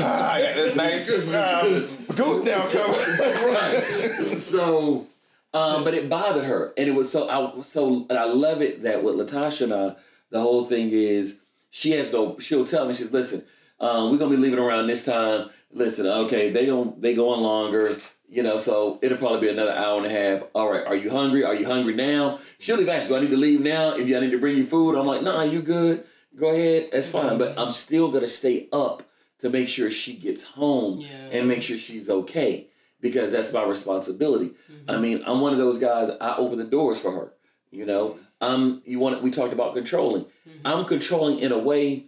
Ah, 0.00 0.32
I 0.32 0.40
got 0.42 0.54
this 0.54 0.76
nice 0.76 1.32
um, 1.32 2.14
goose 2.14 2.40
down 2.40 2.68
cover. 2.70 3.52
right. 3.52 4.36
So, 4.36 5.06
um, 5.54 5.84
but 5.84 5.94
it 5.94 6.08
bothered 6.08 6.44
her, 6.44 6.72
and 6.76 6.88
it 6.88 6.92
was 6.92 7.10
so. 7.10 7.28
I 7.28 7.60
so, 7.62 8.06
and 8.10 8.18
I 8.18 8.24
love 8.24 8.60
it 8.62 8.82
that 8.82 9.02
with 9.04 9.14
Latasha 9.14 9.62
and 9.62 9.72
I, 9.74 9.96
the 10.30 10.40
whole 10.40 10.64
thing 10.64 10.90
is 10.90 11.40
she 11.70 11.92
has 11.92 12.12
no. 12.12 12.38
She'll 12.38 12.64
tell 12.64 12.86
me, 12.86 12.94
she's 12.94 13.12
listen. 13.12 13.44
Um, 13.80 14.10
we're 14.10 14.18
gonna 14.18 14.30
be 14.30 14.36
leaving 14.36 14.58
around 14.58 14.88
this 14.88 15.04
time. 15.04 15.50
Listen, 15.72 16.06
okay, 16.06 16.50
they 16.50 16.66
gon' 16.66 16.94
they 16.98 17.14
going 17.14 17.40
longer. 17.40 17.98
You 18.30 18.42
know, 18.42 18.58
so 18.58 18.98
it'll 19.00 19.16
probably 19.16 19.40
be 19.40 19.48
another 19.48 19.72
hour 19.72 19.96
and 19.96 20.04
a 20.06 20.10
half. 20.10 20.42
All 20.54 20.70
right, 20.70 20.86
are 20.86 20.94
you 20.96 21.08
hungry? 21.10 21.44
Are 21.44 21.54
you 21.54 21.64
hungry 21.66 21.94
now? 21.94 22.40
She'll 22.58 22.78
even 22.78 22.94
ask, 22.94 23.08
do 23.08 23.16
I 23.16 23.20
need 23.20 23.30
to 23.30 23.36
leave 23.38 23.60
now? 23.60 23.94
If 23.96 24.02
I 24.14 24.20
need 24.20 24.32
to 24.32 24.38
bring 24.38 24.56
you 24.58 24.66
food, 24.66 24.96
I'm 24.98 25.06
like, 25.06 25.22
nah, 25.22 25.42
you 25.44 25.62
good. 25.62 26.04
Go 26.36 26.50
ahead, 26.50 26.90
that's 26.92 27.08
fine. 27.08 27.38
But 27.38 27.58
I'm 27.58 27.72
still 27.72 28.10
gonna 28.10 28.28
stay 28.28 28.68
up 28.70 29.02
to 29.38 29.48
make 29.48 29.68
sure 29.68 29.90
she 29.90 30.14
gets 30.14 30.44
home 30.44 31.00
Yeah. 31.00 31.08
and 31.32 31.48
make 31.48 31.62
sure 31.62 31.78
she's 31.78 32.10
okay 32.10 32.68
because 33.00 33.32
that's 33.32 33.52
my 33.52 33.64
responsibility. 33.64 34.50
I 34.88 34.98
mean, 34.98 35.22
I'm 35.26 35.40
one 35.40 35.52
of 35.52 35.58
those 35.58 35.78
guys. 35.78 36.10
I 36.20 36.36
open 36.36 36.58
the 36.58 36.64
doors 36.64 37.00
for 37.00 37.12
her. 37.12 37.32
You 37.70 37.86
know, 37.86 38.18
um, 38.40 38.82
you 38.84 38.98
want 38.98 39.22
we 39.22 39.30
talked 39.30 39.52
about 39.52 39.74
controlling. 39.74 40.26
I'm 40.64 40.84
controlling 40.84 41.38
in 41.38 41.52
a 41.52 41.58
way 41.58 42.06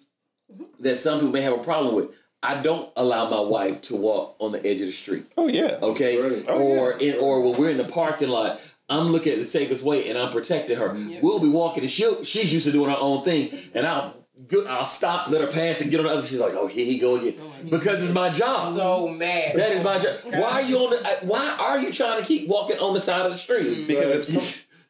that 0.81 0.97
some 0.97 1.19
people 1.21 1.33
may 1.33 1.43
have 1.43 1.53
a 1.55 1.59
problem 1.63 1.95
with. 1.95 2.11
I 2.43 2.61
don't 2.63 2.91
allow 2.97 3.29
my 3.29 3.41
wife 3.41 3.83
to 3.83 3.97
walk 3.97 4.37
on 4.39 4.53
the 4.53 4.65
edge 4.67 4.81
of 4.81 4.87
the 4.87 4.93
street. 4.93 5.27
Oh 5.37 5.47
yeah. 5.49 5.79
Okay, 5.83 6.19
right. 6.19 6.45
Oh, 6.49 6.59
or 6.61 6.93
in, 6.93 7.19
or 7.19 7.43
when 7.43 7.59
we're 7.61 7.71
in 7.71 7.77
the 7.79 7.85
parking 7.85 8.29
lot. 8.29 8.61
I'm 8.89 9.11
looking 9.13 9.33
at 9.33 9.39
the 9.39 9.45
safest 9.45 9.85
way, 9.85 10.09
and 10.09 10.19
I'm 10.19 10.33
protecting 10.33 10.77
her. 10.77 10.97
We'll 11.23 11.39
be 11.39 11.49
walking, 11.49 11.85
and 11.85 11.91
she'll, 11.91 12.25
she's 12.25 12.53
used 12.53 12.67
to 12.67 12.73
doing 12.73 12.91
her 12.91 12.97
own 12.99 13.23
thing, 13.23 13.57
and 13.73 13.87
I'll 13.87 14.17
go, 14.49 14.67
I'll 14.67 14.85
stop, 14.85 15.29
let 15.29 15.41
her 15.43 15.47
pass, 15.47 15.81
and 15.81 15.93
get 15.93 16.01
on 16.01 16.07
the 16.07 16.13
other. 16.13 16.27
She's 16.27 16.41
like, 16.41 16.55
"Oh, 16.55 16.67
here 16.67 16.85
he 16.85 16.99
go 16.99 17.15
again," 17.15 17.37
because 17.69 18.03
it's 18.03 18.13
my 18.13 18.31
job. 18.31 18.75
So 18.75 19.07
mad. 19.07 19.55
That 19.55 19.71
is 19.71 19.85
my 19.85 20.01
job. 20.01 20.19
Why 20.25 20.43
are 20.55 20.63
you 20.63 20.77
on 20.79 20.91
the? 20.91 21.07
uh, 21.09 21.21
Why 21.23 21.57
are 21.61 21.79
you 21.79 21.93
trying 21.93 22.21
to 22.21 22.27
keep 22.27 22.49
walking 22.49 22.81
on 22.81 22.93
the 22.93 22.99
side 22.99 23.27
of 23.27 23.31
the 23.31 23.39
street? 23.39 23.87
Because 23.87 24.17
if 24.17 24.25
some, 24.25 24.43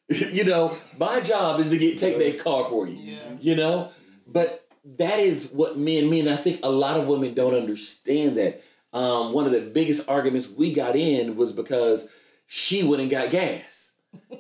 you 0.32 0.44
know, 0.44 0.78
my 0.98 1.20
job 1.20 1.60
is 1.60 1.68
to 1.68 1.76
get 1.76 1.98
take 1.98 2.16
that 2.16 2.42
car 2.42 2.70
for 2.70 2.88
you. 2.88 2.96
Yeah. 2.96 3.18
You 3.38 3.54
know, 3.56 3.90
but 4.26 4.59
that 4.96 5.18
is 5.18 5.48
what 5.52 5.78
men 5.78 6.08
mean. 6.08 6.28
I 6.28 6.36
think 6.36 6.60
a 6.62 6.70
lot 6.70 6.98
of 6.98 7.06
women 7.06 7.34
don't 7.34 7.54
understand 7.54 8.38
that. 8.38 8.62
Um, 8.92 9.32
one 9.32 9.46
of 9.46 9.52
the 9.52 9.60
biggest 9.60 10.08
arguments 10.08 10.48
we 10.48 10.72
got 10.72 10.96
in 10.96 11.36
was 11.36 11.52
because 11.52 12.08
she 12.46 12.82
went 12.82 13.00
and 13.02 13.10
got 13.10 13.30
gas 13.30 13.92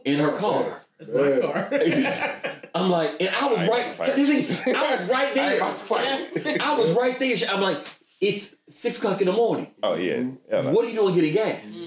in 0.04 0.18
her 0.18 0.32
car. 0.38 0.82
That's 0.98 1.12
my 1.12 1.40
car. 1.40 1.68
I'm 2.74 2.90
like, 2.90 3.16
and 3.20 3.30
I 3.34 3.46
was 3.50 3.60
I 3.62 3.68
right. 3.68 3.82
gonna 3.82 3.92
fight. 3.92 4.14
thing, 4.14 4.76
I 4.76 4.96
was 4.96 5.08
right 5.10 5.28
I 5.30 5.34
there. 5.34 5.56
about 5.56 5.76
to 5.78 5.84
fight. 5.84 6.60
I 6.60 6.76
was 6.76 6.92
right 6.92 7.18
there. 7.18 7.36
I'm 7.48 7.60
like, 7.60 7.86
it's 8.20 8.54
six 8.68 8.98
o'clock 8.98 9.20
in 9.20 9.26
the 9.26 9.32
morning. 9.32 9.72
Oh 9.82 9.96
yeah. 9.96 10.24
yeah. 10.50 10.70
What 10.70 10.84
are 10.84 10.88
you 10.88 10.94
doing 10.94 11.14
getting 11.14 11.34
gas? 11.34 11.78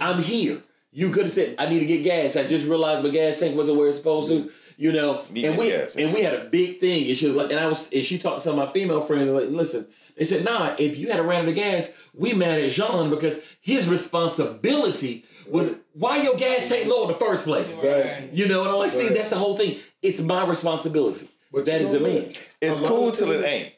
I'm 0.00 0.22
here. 0.22 0.62
You 0.92 1.10
could 1.10 1.24
have 1.24 1.32
said, 1.32 1.56
I 1.58 1.66
need 1.66 1.80
to 1.80 1.86
get 1.86 2.02
gas. 2.04 2.36
I 2.36 2.46
just 2.46 2.66
realized 2.66 3.02
my 3.02 3.10
gas 3.10 3.38
tank 3.38 3.54
wasn't 3.56 3.76
where 3.76 3.88
it's 3.88 3.98
supposed 3.98 4.28
to. 4.30 4.50
You 4.76 4.92
know, 4.92 5.24
Need 5.30 5.46
and 5.46 5.58
we 5.58 5.68
get 5.68 5.96
and 5.96 6.12
we 6.12 6.22
had 6.22 6.34
a 6.34 6.44
big 6.44 6.80
thing. 6.80 7.08
And 7.08 7.16
she 7.16 7.26
was 7.26 7.36
like, 7.36 7.50
and 7.50 7.58
I 7.58 7.66
was, 7.66 7.90
and 7.92 8.04
she 8.04 8.18
talked 8.18 8.38
to 8.38 8.42
some 8.42 8.58
of 8.58 8.66
my 8.66 8.72
female 8.72 9.00
friends. 9.00 9.30
Like, 9.30 9.48
listen, 9.48 9.86
they 10.16 10.24
said, 10.24 10.44
nah. 10.44 10.74
If 10.78 10.98
you 10.98 11.10
had 11.10 11.18
a 11.18 11.22
ran 11.22 11.42
out 11.42 11.48
of 11.48 11.54
gas, 11.54 11.92
we 12.12 12.34
mad 12.34 12.62
at 12.62 12.70
Jean 12.70 13.08
because 13.08 13.38
his 13.60 13.88
responsibility 13.88 15.24
was 15.48 15.76
why 15.94 16.22
your 16.22 16.36
gas 16.36 16.68
tank 16.68 16.88
low 16.88 17.02
in 17.02 17.08
the 17.08 17.14
first 17.14 17.44
place. 17.44 17.82
Right. 17.82 18.28
You 18.32 18.48
know, 18.48 18.62
and 18.62 18.70
I'm 18.70 18.76
like, 18.76 18.90
see, 18.90 19.08
that's 19.08 19.30
the 19.30 19.36
whole 19.36 19.56
thing. 19.56 19.78
It's 20.02 20.20
my 20.20 20.44
responsibility. 20.44 21.28
But 21.52 21.64
that 21.66 21.80
you 21.80 21.86
is 21.86 21.92
know 21.94 22.00
a 22.00 22.02
man. 22.02 22.32
It's 22.60 22.80
A 22.80 22.84
cool 22.84 23.08
of 23.08 23.16
till 23.16 23.30
it 23.30 23.44
ain't. 23.44 23.72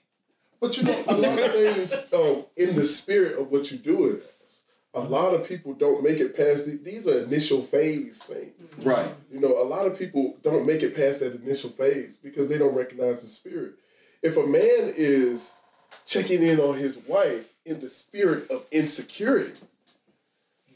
But 0.60 0.76
you 0.76 0.84
know, 0.84 1.04
a 1.06 1.14
lot 1.16 1.38
of 1.38 1.52
things 1.52 1.94
um, 2.12 2.44
in 2.56 2.74
the 2.74 2.82
spirit 2.82 3.38
of 3.38 3.52
what 3.52 3.70
you 3.70 3.78
do 3.78 4.06
it 4.06 4.14
as. 4.16 4.24
A 4.98 5.08
lot 5.08 5.34
of 5.34 5.46
people 5.46 5.74
don't 5.74 6.02
make 6.02 6.18
it 6.18 6.36
past 6.36 6.66
the, 6.66 6.72
these 6.72 7.06
are 7.06 7.20
initial 7.22 7.62
phase 7.62 8.22
things. 8.22 8.74
Right. 8.84 9.14
You 9.32 9.40
know, 9.40 9.60
a 9.60 9.64
lot 9.64 9.86
of 9.86 9.98
people 9.98 10.36
don't 10.42 10.66
make 10.66 10.82
it 10.82 10.94
past 10.96 11.20
that 11.20 11.34
initial 11.42 11.70
phase 11.70 12.16
because 12.16 12.48
they 12.48 12.58
don't 12.58 12.74
recognize 12.74 13.22
the 13.22 13.28
spirit. 13.28 13.72
If 14.22 14.36
a 14.36 14.46
man 14.46 14.92
is 14.96 15.52
checking 16.06 16.42
in 16.42 16.58
on 16.60 16.76
his 16.78 16.98
wife 17.06 17.46
in 17.64 17.80
the 17.80 17.88
spirit 17.88 18.50
of 18.50 18.66
insecurity, 18.72 19.52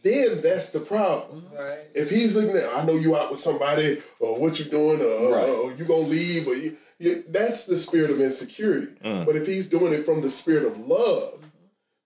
then 0.02 0.40
that's 0.42 0.70
the 0.72 0.80
problem. 0.80 1.46
Right. 1.54 1.78
If 1.94 2.10
he's 2.10 2.34
looking 2.34 2.56
at, 2.56 2.68
I 2.74 2.84
know 2.84 2.94
you 2.94 3.16
out 3.16 3.30
with 3.30 3.40
somebody, 3.40 4.02
or 4.18 4.38
what 4.38 4.58
you 4.58 4.64
doing, 4.66 5.00
or, 5.00 5.32
Right. 5.34 5.48
or 5.48 5.72
you 5.72 5.84
gonna 5.84 6.02
leave, 6.08 6.46
or 6.48 6.54
you, 6.54 6.76
you, 6.98 7.24
that's 7.28 7.66
the 7.66 7.76
spirit 7.76 8.10
of 8.10 8.20
insecurity. 8.20 8.88
Mm. 9.04 9.24
But 9.24 9.36
if 9.36 9.46
he's 9.46 9.68
doing 9.68 9.92
it 9.92 10.04
from 10.04 10.20
the 10.20 10.30
spirit 10.30 10.64
of 10.64 10.78
love, 10.86 11.38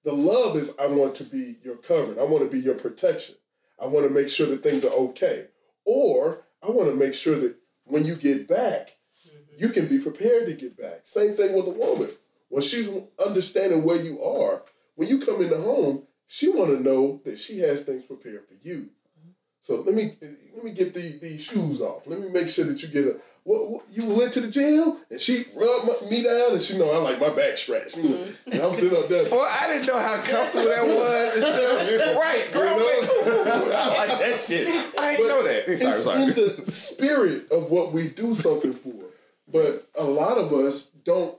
The 0.07 0.13
love 0.13 0.57
is 0.57 0.73
I 0.81 0.87
want 0.87 1.17
to 1.17 1.25
be 1.25 1.57
your 1.65 1.75
covering. 1.75 2.21
I 2.21 2.23
want 2.23 2.45
to 2.45 2.49
be 2.49 2.61
your 2.61 2.77
protection. 2.77 3.35
I 3.83 3.87
want 3.87 4.07
to 4.07 4.15
make 4.15 4.29
sure 4.29 4.47
that 4.47 4.63
things 4.63 4.85
are 4.85 4.93
okay. 4.93 5.49
Or 5.85 6.45
I 6.63 6.71
want 6.71 6.89
to 6.89 6.95
make 6.95 7.13
sure 7.13 7.37
that 7.41 7.57
when 7.87 8.07
you 8.07 8.15
get 8.15 8.47
back, 8.47 8.97
mm-hmm. 9.27 9.65
you 9.65 9.69
can 9.71 9.89
be 9.89 9.99
prepared 9.99 10.47
to 10.47 10.53
get 10.53 10.79
back. 10.79 11.01
Same 11.03 11.35
thing 11.35 11.55
with 11.55 11.67
a 11.67 11.71
woman. 11.71 12.11
When 12.51 12.63
she's 12.63 12.89
understanding 13.19 13.83
where 13.83 14.01
you 14.01 14.23
are, 14.23 14.63
when 14.95 15.09
you 15.09 15.19
come 15.19 15.43
into 15.43 15.61
home, 15.61 16.05
she 16.29 16.51
want 16.51 16.71
to 16.71 16.81
know 16.81 17.21
that 17.25 17.37
she 17.37 17.59
has 17.59 17.83
things 17.83 18.05
prepared 18.05 18.47
for 18.47 18.55
you. 18.63 18.91
Mm-hmm. 19.19 19.31
So 19.61 19.81
let 19.81 19.93
me 19.93 20.17
let 20.55 20.65
me 20.65 20.71
get 20.71 20.95
the 20.95 21.19
these 21.21 21.43
shoes 21.43 21.83
off. 21.83 22.07
Let 22.07 22.21
me 22.21 22.29
make 22.29 22.47
sure 22.47 22.65
that 22.67 22.81
you 22.81 22.87
get 22.89 23.07
a. 23.07 23.17
What, 23.47 23.70
what 23.70 23.84
you 23.92 24.07
went 24.07 24.32
to 24.32 24.40
the 24.40 24.49
gym 24.49 24.97
and 25.09 25.20
she 25.20 25.44
rubbed 25.55 25.86
my, 25.86 26.11
me 26.11 26.24
down 26.24 26.51
and 26.51 26.61
she 26.61 26.76
know 26.76 26.90
I 26.90 26.97
like 26.97 27.20
my 27.20 27.30
back 27.30 27.57
stretched. 27.57 27.97
You 27.97 28.03
mm-hmm. 28.03 28.11
know, 28.11 28.32
And 28.47 28.61
I'm 28.61 28.74
sitting 28.74 28.99
up 28.99 29.09
there. 29.09 29.30
Boy, 29.30 29.47
I 29.49 29.68
didn't 29.68 29.86
know 29.86 30.01
how 30.01 30.16
comfortable 30.16 30.64
that 30.64 30.84
was 30.84 31.36
until 31.36 32.14
right, 32.20 32.51
girl. 32.53 32.76
You 32.76 33.07
know? 33.24 33.72
I 33.72 34.07
like 34.07 34.18
that 34.18 34.40
shit. 34.40 34.66
I 34.99 35.14
didn't 35.14 35.28
know 35.28 35.44
that. 35.44 35.70
It's 35.70 35.80
Sorry, 35.80 36.03
sorry. 36.03 36.22
in 36.22 36.28
the 36.30 36.72
spirit 36.72 37.53
of 37.53 37.70
what 37.70 37.92
we 37.92 38.09
do 38.09 38.34
something 38.34 38.74
for. 38.74 39.05
But 39.47 39.86
a 39.94 40.05
lot 40.05 40.38
of 40.38 40.53
us 40.53 40.86
don't. 41.05 41.38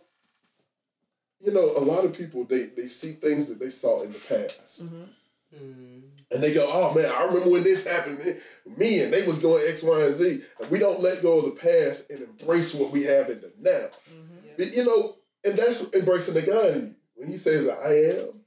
You 1.42 1.52
know, 1.52 1.76
a 1.76 1.84
lot 1.84 2.06
of 2.06 2.14
people 2.14 2.46
they 2.46 2.68
they 2.68 2.88
see 2.88 3.12
things 3.12 3.48
that 3.48 3.60
they 3.60 3.70
saw 3.70 4.04
in 4.04 4.14
the 4.14 4.20
past, 4.20 4.86
mm-hmm. 4.86 5.04
Mm. 5.56 6.02
and 6.32 6.44
they 6.44 6.54
go, 6.54 6.70
"Oh 6.70 6.94
man, 6.94 7.10
I 7.10 7.24
remember 7.24 7.50
when 7.50 7.64
this 7.64 7.88
happened. 7.88 8.20
Me 8.78 9.02
and 9.02 9.14
they 9.14 9.26
was 9.26 9.40
doing 9.40 9.64
X, 9.68 9.82
Y, 9.82 10.02
and 10.04 10.14
Z." 10.14 10.42
And 10.60 10.70
we 10.70 10.78
don't 10.78 11.00
let 11.02 11.22
go 11.22 11.40
of 11.40 11.46
the 11.46 11.52
past 11.52 12.10
and 12.10 12.22
embrace 12.22 12.74
what 12.74 12.92
we 12.92 13.04
have 13.04 13.30
in 13.30 13.40
the 13.40 13.54
now. 13.60 13.88
Mm-hmm. 14.12 14.48
But, 14.58 14.74
you 14.74 14.84
know, 14.84 15.16
and 15.46 15.58
that's 15.58 15.92
embracing 15.94 16.34
the 16.34 16.42
God 16.42 16.76
in 16.76 16.82
you. 16.82 16.96
When 17.16 17.30
He 17.30 17.38
says, 17.38 17.70
"I 17.70 17.94
am," 17.94 18.42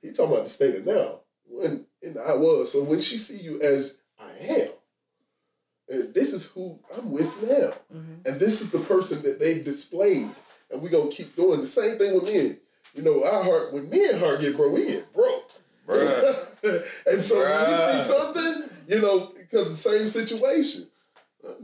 He 0.00 0.12
talking 0.12 0.32
about 0.32 0.44
the 0.44 0.50
state 0.50 0.76
of 0.76 0.86
now. 0.86 1.20
When 1.48 1.86
in 2.00 2.16
I 2.18 2.34
was. 2.34 2.72
So 2.72 2.82
when 2.82 3.00
she 3.00 3.18
see 3.18 3.38
you 3.38 3.60
as 3.60 3.98
I 4.18 4.30
am, 4.40 4.68
and 5.88 6.14
this 6.14 6.32
is 6.32 6.46
who 6.46 6.78
I'm 6.96 7.10
with 7.10 7.30
now. 7.42 7.74
Mm-hmm. 7.94 8.14
And 8.24 8.40
this 8.40 8.60
is 8.60 8.70
the 8.70 8.80
person 8.80 9.22
that 9.22 9.38
they've 9.38 9.64
displayed. 9.64 10.30
And 10.70 10.82
we're 10.82 10.88
gonna 10.88 11.10
keep 11.10 11.36
doing 11.36 11.60
the 11.60 11.66
same 11.66 11.98
thing 11.98 12.14
with 12.14 12.24
men. 12.24 12.58
You 12.94 13.02
know, 13.02 13.24
our 13.24 13.42
heart 13.42 13.72
when 13.72 13.88
me 13.90 14.08
and 14.08 14.18
heart 14.18 14.40
get 14.40 14.56
broke, 14.56 14.72
we 14.72 14.86
get 14.86 15.12
broke. 15.12 15.52
Bruh. 15.86 16.15
and 17.06 17.24
so 17.24 17.38
when 17.38 17.70
we 17.70 17.76
see 17.76 18.08
something, 18.08 18.70
you 18.88 19.00
know, 19.00 19.32
because 19.36 19.70
the 19.70 19.90
same 19.90 20.06
situation. 20.06 20.88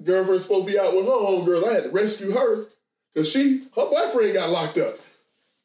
Girlfriend's 0.05 0.45
supposed 0.45 0.69
to 0.69 0.73
be 0.73 0.79
out 0.79 0.95
with 0.95 1.07
her 1.07 1.11
homegirls. 1.11 1.69
I 1.69 1.73
had 1.75 1.83
to 1.85 1.91
rescue 1.91 2.31
her 2.31 2.67
because 3.13 3.31
she 3.31 3.67
her 3.77 3.87
boyfriend 3.87 4.35
got 4.35 4.51
locked 4.51 4.79
up. 4.79 4.97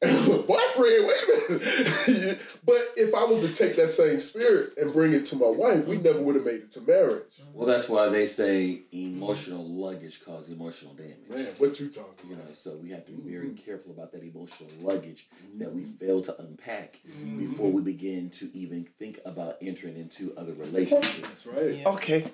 boyfriend, 0.00 1.08
wait 1.08 1.48
a 1.48 1.52
minute. 1.52 2.40
but 2.64 2.88
if 2.96 3.12
I 3.12 3.24
was 3.24 3.40
to 3.40 3.52
take 3.52 3.74
that 3.76 3.90
same 3.90 4.20
spirit 4.20 4.74
and 4.76 4.92
bring 4.92 5.12
it 5.12 5.26
to 5.26 5.36
my 5.36 5.48
wife, 5.48 5.86
we 5.86 5.96
never 5.96 6.22
would 6.22 6.36
have 6.36 6.44
made 6.44 6.62
it 6.62 6.72
to 6.72 6.80
marriage. 6.82 7.24
Well, 7.52 7.66
that's 7.66 7.88
why 7.88 8.08
they 8.08 8.24
say 8.24 8.82
emotional 8.92 9.68
luggage 9.68 10.24
causes 10.24 10.50
emotional 10.50 10.94
damage. 10.94 11.28
Man, 11.28 11.46
what 11.58 11.80
you 11.80 11.88
talking 11.88 12.30
You 12.30 12.36
know, 12.36 12.42
so 12.54 12.76
we 12.76 12.90
have 12.90 13.06
to 13.06 13.12
be 13.12 13.28
very 13.28 13.50
careful 13.54 13.90
about 13.90 14.12
that 14.12 14.22
emotional 14.22 14.70
luggage 14.80 15.28
that 15.56 15.74
we 15.74 15.82
mm-hmm. 15.82 15.96
fail 15.96 16.22
to 16.22 16.40
unpack 16.42 17.00
mm-hmm. 17.04 17.50
before 17.50 17.72
we 17.72 17.82
begin 17.82 18.30
to 18.30 18.56
even 18.56 18.86
think 19.00 19.18
about 19.24 19.56
entering 19.60 19.96
into 19.96 20.32
other 20.36 20.52
relationships. 20.52 21.20
That's 21.22 21.46
right. 21.46 21.84
Okay. 21.86 22.30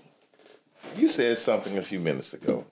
You 0.97 1.09
said 1.09 1.39
something 1.39 1.79
a 1.79 1.83
few 1.83 1.99
minutes 1.99 2.35
ago. 2.35 2.67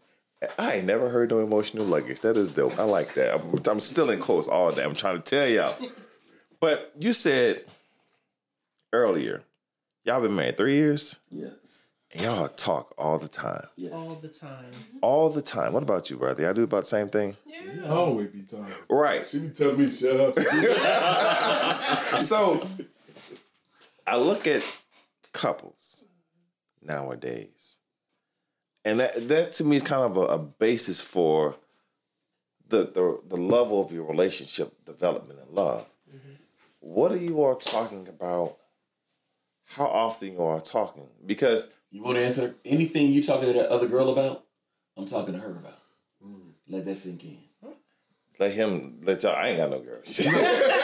I 0.58 0.74
ain't 0.74 0.86
never 0.86 1.08
heard 1.08 1.30
no 1.30 1.40
emotional 1.40 1.84
luggage. 1.84 2.20
That 2.20 2.36
is 2.36 2.50
dope. 2.50 2.78
I 2.78 2.84
like 2.84 3.14
that. 3.14 3.34
I'm, 3.34 3.60
I'm 3.66 3.80
still 3.80 4.10
in 4.10 4.18
quotes 4.20 4.48
all 4.48 4.72
day. 4.72 4.82
I'm 4.84 4.94
trying 4.94 5.16
to 5.16 5.22
tell 5.22 5.48
y'all. 5.48 5.74
But 6.60 6.92
you 6.96 7.12
said 7.12 7.64
earlier, 8.92 9.42
y'all 10.04 10.20
been 10.20 10.36
married 10.36 10.56
three 10.56 10.74
years, 10.76 11.18
Yes. 11.28 11.88
and 12.12 12.22
y'all 12.22 12.46
talk 12.46 12.94
all 12.96 13.18
the 13.18 13.26
time. 13.26 13.66
Yes. 13.74 13.92
all 13.92 14.14
the 14.14 14.28
time. 14.28 14.66
Mm-hmm. 14.70 14.98
All 15.02 15.28
the 15.30 15.42
time. 15.42 15.72
What 15.72 15.82
about 15.82 16.08
you, 16.08 16.18
brother? 16.18 16.44
Y'all 16.44 16.54
do 16.54 16.62
about 16.62 16.84
the 16.84 16.88
same 16.88 17.08
thing? 17.08 17.36
I 17.84 17.88
always 17.88 18.28
be 18.28 18.42
talking. 18.42 18.66
Right. 18.88 19.26
She 19.26 19.40
be 19.40 19.48
telling 19.48 19.78
me 19.78 19.90
shut 19.90 20.20
up. 20.20 20.38
so 22.22 22.64
I 24.06 24.16
look 24.18 24.46
at 24.46 24.62
couples 25.32 26.04
nowadays, 26.80 27.48
and 28.84 29.00
that, 29.00 29.28
that 29.28 29.52
to 29.52 29.64
me 29.64 29.76
is 29.76 29.82
kind 29.82 30.02
of 30.02 30.16
a, 30.16 30.20
a 30.22 30.38
basis 30.38 31.00
for 31.00 31.56
the, 32.68 32.84
the 32.84 33.20
the 33.28 33.36
level 33.36 33.84
of 33.84 33.92
your 33.92 34.04
relationship 34.04 34.72
development 34.84 35.38
and 35.40 35.50
love. 35.50 35.86
Mm-hmm. 36.08 36.32
What 36.80 37.12
are 37.12 37.16
you 37.18 37.42
all 37.42 37.56
talking 37.56 38.08
about? 38.08 38.56
How 39.66 39.86
often 39.86 40.32
you 40.32 40.42
are 40.42 40.60
talking? 40.60 41.08
Because 41.24 41.68
You 41.90 42.02
want 42.02 42.16
to 42.16 42.24
answer 42.24 42.54
anything 42.64 43.10
you 43.12 43.22
talking 43.22 43.48
to 43.52 43.54
that 43.54 43.68
other 43.68 43.86
girl 43.86 44.08
about? 44.10 44.44
I'm 44.96 45.06
talking 45.06 45.34
to 45.34 45.40
her 45.40 45.50
about. 45.50 45.78
Mm. 46.24 46.52
Let 46.68 46.84
that 46.86 46.96
sink 46.98 47.24
in. 47.24 47.38
let 48.38 48.52
him 48.52 49.00
let 49.04 49.22
y'all. 49.22 49.36
I 49.36 49.48
ain't 49.48 49.58
got 49.58 49.70
no 49.70 49.80
girl. 49.80 50.00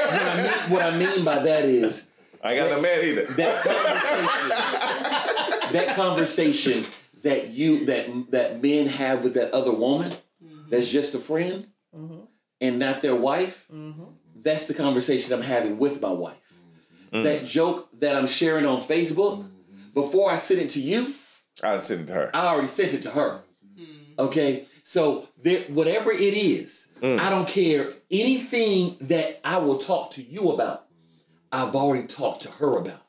What 0.08 0.22
I 0.22 0.36
mean, 0.36 0.50
what 0.70 0.82
I 0.82 0.96
mean 0.96 1.24
by 1.24 1.38
that 1.40 1.64
is 1.64 2.06
I 2.42 2.52
ain't 2.54 2.62
got 2.62 2.70
no 2.76 2.80
man 2.80 3.04
either. 3.04 3.24
that 3.24 3.64
conversation, 3.64 5.72
that 5.72 5.96
conversation 5.96 6.84
that 7.22 7.48
you 7.50 7.86
that 7.86 8.30
that 8.30 8.62
men 8.62 8.86
have 8.86 9.24
with 9.24 9.34
that 9.34 9.52
other 9.52 9.72
woman, 9.72 10.12
mm-hmm. 10.42 10.70
that's 10.70 10.90
just 10.90 11.14
a 11.14 11.18
friend, 11.18 11.66
mm-hmm. 11.94 12.20
and 12.60 12.78
not 12.78 13.02
their 13.02 13.16
wife. 13.16 13.66
Mm-hmm. 13.72 14.04
That's 14.36 14.66
the 14.66 14.74
conversation 14.74 15.32
I'm 15.32 15.42
having 15.42 15.78
with 15.78 16.00
my 16.00 16.10
wife. 16.10 16.36
That 17.10 17.46
joke 17.46 17.88
that 18.00 18.14
I'm 18.14 18.26
sharing 18.26 18.66
on 18.66 18.82
Facebook, 18.82 19.48
before 19.94 20.30
I 20.30 20.36
send 20.36 20.60
it 20.60 20.70
to 20.70 20.80
you, 20.80 21.14
I 21.62 21.78
sent 21.78 22.02
it 22.02 22.06
to 22.08 22.12
her. 22.12 22.30
I 22.34 22.46
already 22.46 22.68
sent 22.68 22.92
it 22.92 23.02
to 23.04 23.10
her. 23.10 23.40
Okay, 24.18 24.66
so 24.84 25.28
there, 25.42 25.62
whatever 25.68 26.12
it 26.12 26.34
is, 26.34 26.88
mm. 27.00 27.18
I 27.18 27.30
don't 27.30 27.48
care 27.48 27.90
anything 28.10 28.96
that 29.00 29.40
I 29.42 29.58
will 29.58 29.78
talk 29.78 30.10
to 30.12 30.22
you 30.22 30.50
about. 30.50 30.86
I've 31.50 31.74
already 31.74 32.06
talked 32.06 32.42
to 32.42 32.50
her 32.50 32.78
about. 32.78 33.02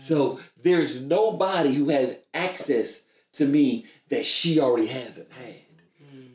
So 0.00 0.40
there's 0.62 1.00
nobody 1.00 1.74
who 1.74 1.90
has 1.90 2.20
access 2.32 3.02
to 3.34 3.46
me 3.46 3.86
that 4.08 4.24
she 4.26 4.60
already 4.60 4.86
hasn't 4.86 5.30
had. 5.32 5.54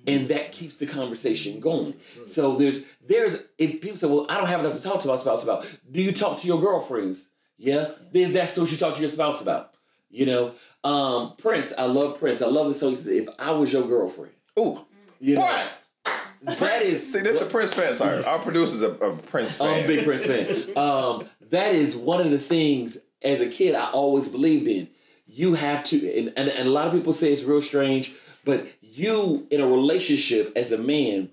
And 0.08 0.28
that 0.28 0.52
keeps 0.52 0.78
the 0.78 0.86
conversation 0.86 1.60
going. 1.60 1.96
So 2.28 2.56
there's 2.58 2.86
there's 3.08 3.44
if 3.58 3.82
people 3.82 3.98
say, 3.98 4.06
Well, 4.08 4.28
I 4.30 4.38
don't 4.38 4.46
have 4.48 4.60
enough 4.60 4.76
to 4.76 4.82
talk 4.84 5.00
to 5.02 5.08
my 5.08 5.16
spouse 5.16 5.44
about. 5.44 5.66
Do 5.92 6.00
you 6.00 6.12
talk 6.12 6.38
to 6.40 6.48
your 6.48 6.62
girlfriends? 6.62 7.30
Yeah. 7.58 7.90
Then 8.12 8.32
that's 8.32 8.56
what 8.56 8.72
you 8.72 8.78
talk 8.78 8.94
to 8.96 9.02
your 9.02 9.10
spouse 9.10 9.42
about. 9.42 9.74
You 10.12 10.28
know? 10.28 10.52
Um, 10.84 11.34
Prince, 11.38 11.74
I 11.76 11.86
love 11.86 12.20
Prince. 12.20 12.44
I 12.44 12.48
love 12.48 12.68
the 12.68 12.76
song. 12.76 12.92
He 12.92 12.96
says, 12.98 13.08
if 13.08 13.30
I 13.40 13.50
was 13.52 13.74
your 13.74 13.88
girlfriend. 13.88 14.34
Ooh, 14.60 14.80
You 15.20 15.36
know, 15.36 15.42
what? 15.42 16.60
that 16.60 16.84
is 16.84 17.12
See, 17.12 17.22
that's 17.22 17.40
the 17.40 17.46
Prince 17.46 17.74
fan. 17.74 17.94
Sorry, 17.96 18.24
our 18.24 18.38
producer's 18.38 18.84
a, 18.84 18.92
a 18.92 19.16
Prince 19.18 19.58
fan. 19.58 19.68
I'm 19.68 19.86
a 19.86 19.88
big 19.88 20.06
Prince 20.06 20.26
fan. 20.26 20.78
Um, 20.78 21.26
that 21.50 21.74
is 21.74 21.96
one 21.96 22.22
of 22.22 22.30
the 22.30 22.38
things 22.38 23.00
as 23.24 23.42
a 23.42 23.50
kid 23.50 23.74
I 23.74 23.90
always 23.90 24.28
believed 24.28 24.68
in. 24.68 24.88
You 25.36 25.56
have 25.56 25.84
to, 25.86 26.18
and, 26.18 26.32
and, 26.38 26.48
and 26.48 26.66
a 26.66 26.72
lot 26.72 26.88
of 26.88 26.94
people 26.94 27.12
say 27.12 27.34
it's 27.34 27.44
real 27.44 27.62
strange, 27.62 28.16
but 28.46 28.66
you 28.82 29.46
in 29.52 29.60
a 29.60 29.68
relationship 29.68 30.54
as 30.56 30.72
a 30.72 30.78
man, 30.78 31.30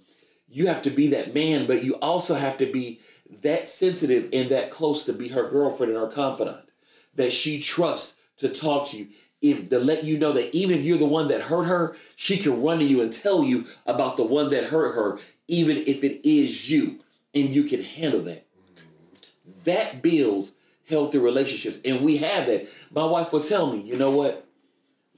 you 0.51 0.67
have 0.67 0.83
to 0.83 0.91
be 0.91 1.07
that 1.09 1.35
man, 1.35 1.69
but 1.69 1.85
you 1.85 1.95
also 1.95 2.35
have 2.35 2.59
to 2.59 2.67
be 2.67 2.99
that 3.43 3.69
sensitive 3.69 4.29
and 4.33 4.51
that 4.51 4.73
close 4.73 5.05
to 5.05 5.13
be 5.13 5.29
her 5.29 5.49
girlfriend 5.49 5.93
and 5.93 6.01
her 6.01 6.11
confidant 6.11 6.69
that 7.15 7.33
she 7.33 7.63
trusts 7.63 8.19
to 8.39 8.49
talk 8.49 8.89
to 8.89 8.99
you. 8.99 9.07
If 9.41 9.71
to 9.71 9.79
let 9.79 10.03
you 10.03 10.19
know 10.19 10.33
that 10.33 10.53
even 10.53 10.81
if 10.81 10.85
you're 10.85 10.99
the 10.99 11.07
one 11.07 11.29
that 11.29 11.43
hurt 11.43 11.67
her, 11.67 11.97
she 12.17 12.39
can 12.39 12.61
run 12.61 12.81
to 12.81 12.85
you 12.85 13.03
and 13.03 13.13
tell 13.13 13.45
you 13.45 13.67
about 13.87 14.17
the 14.17 14.25
one 14.25 14.51
that 14.51 14.65
hurt 14.65 14.97
her, 14.97 15.21
even 15.47 15.77
if 15.77 16.03
it 16.03 16.29
is 16.29 16.69
you, 16.69 16.99
and 17.35 17.55
you 17.55 17.65
can 17.65 17.85
handle 17.85 18.23
that. 18.23 18.47
That 19.63 20.03
builds 20.03 20.53
healthy 20.89 21.19
relationships, 21.19 21.79
and 21.85 22.03
we 22.03 22.19
have 22.19 22.47
that. 22.47 22.69
My 22.91 23.05
wife 23.05 23.33
will 23.33 23.41
tell 23.41 23.73
me, 23.73 23.81
you 23.81 23.97
know 23.97 24.11
what? 24.11 24.47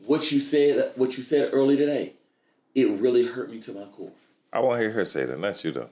What 0.06 0.30
you 0.30 0.40
said, 0.40 0.92
what 0.96 1.16
you 1.16 1.22
said 1.22 1.50
early 1.52 1.76
today, 1.76 2.12
it 2.74 2.90
really 3.00 3.26
hurt 3.26 3.50
me 3.50 3.58
to 3.60 3.72
my 3.72 3.84
core. 3.86 4.12
I 4.52 4.60
want 4.60 4.78
to 4.78 4.82
hear 4.82 4.92
her 4.92 5.04
say 5.04 5.24
that, 5.24 5.38
not 5.40 5.64
you 5.64 5.72
though. 5.72 5.90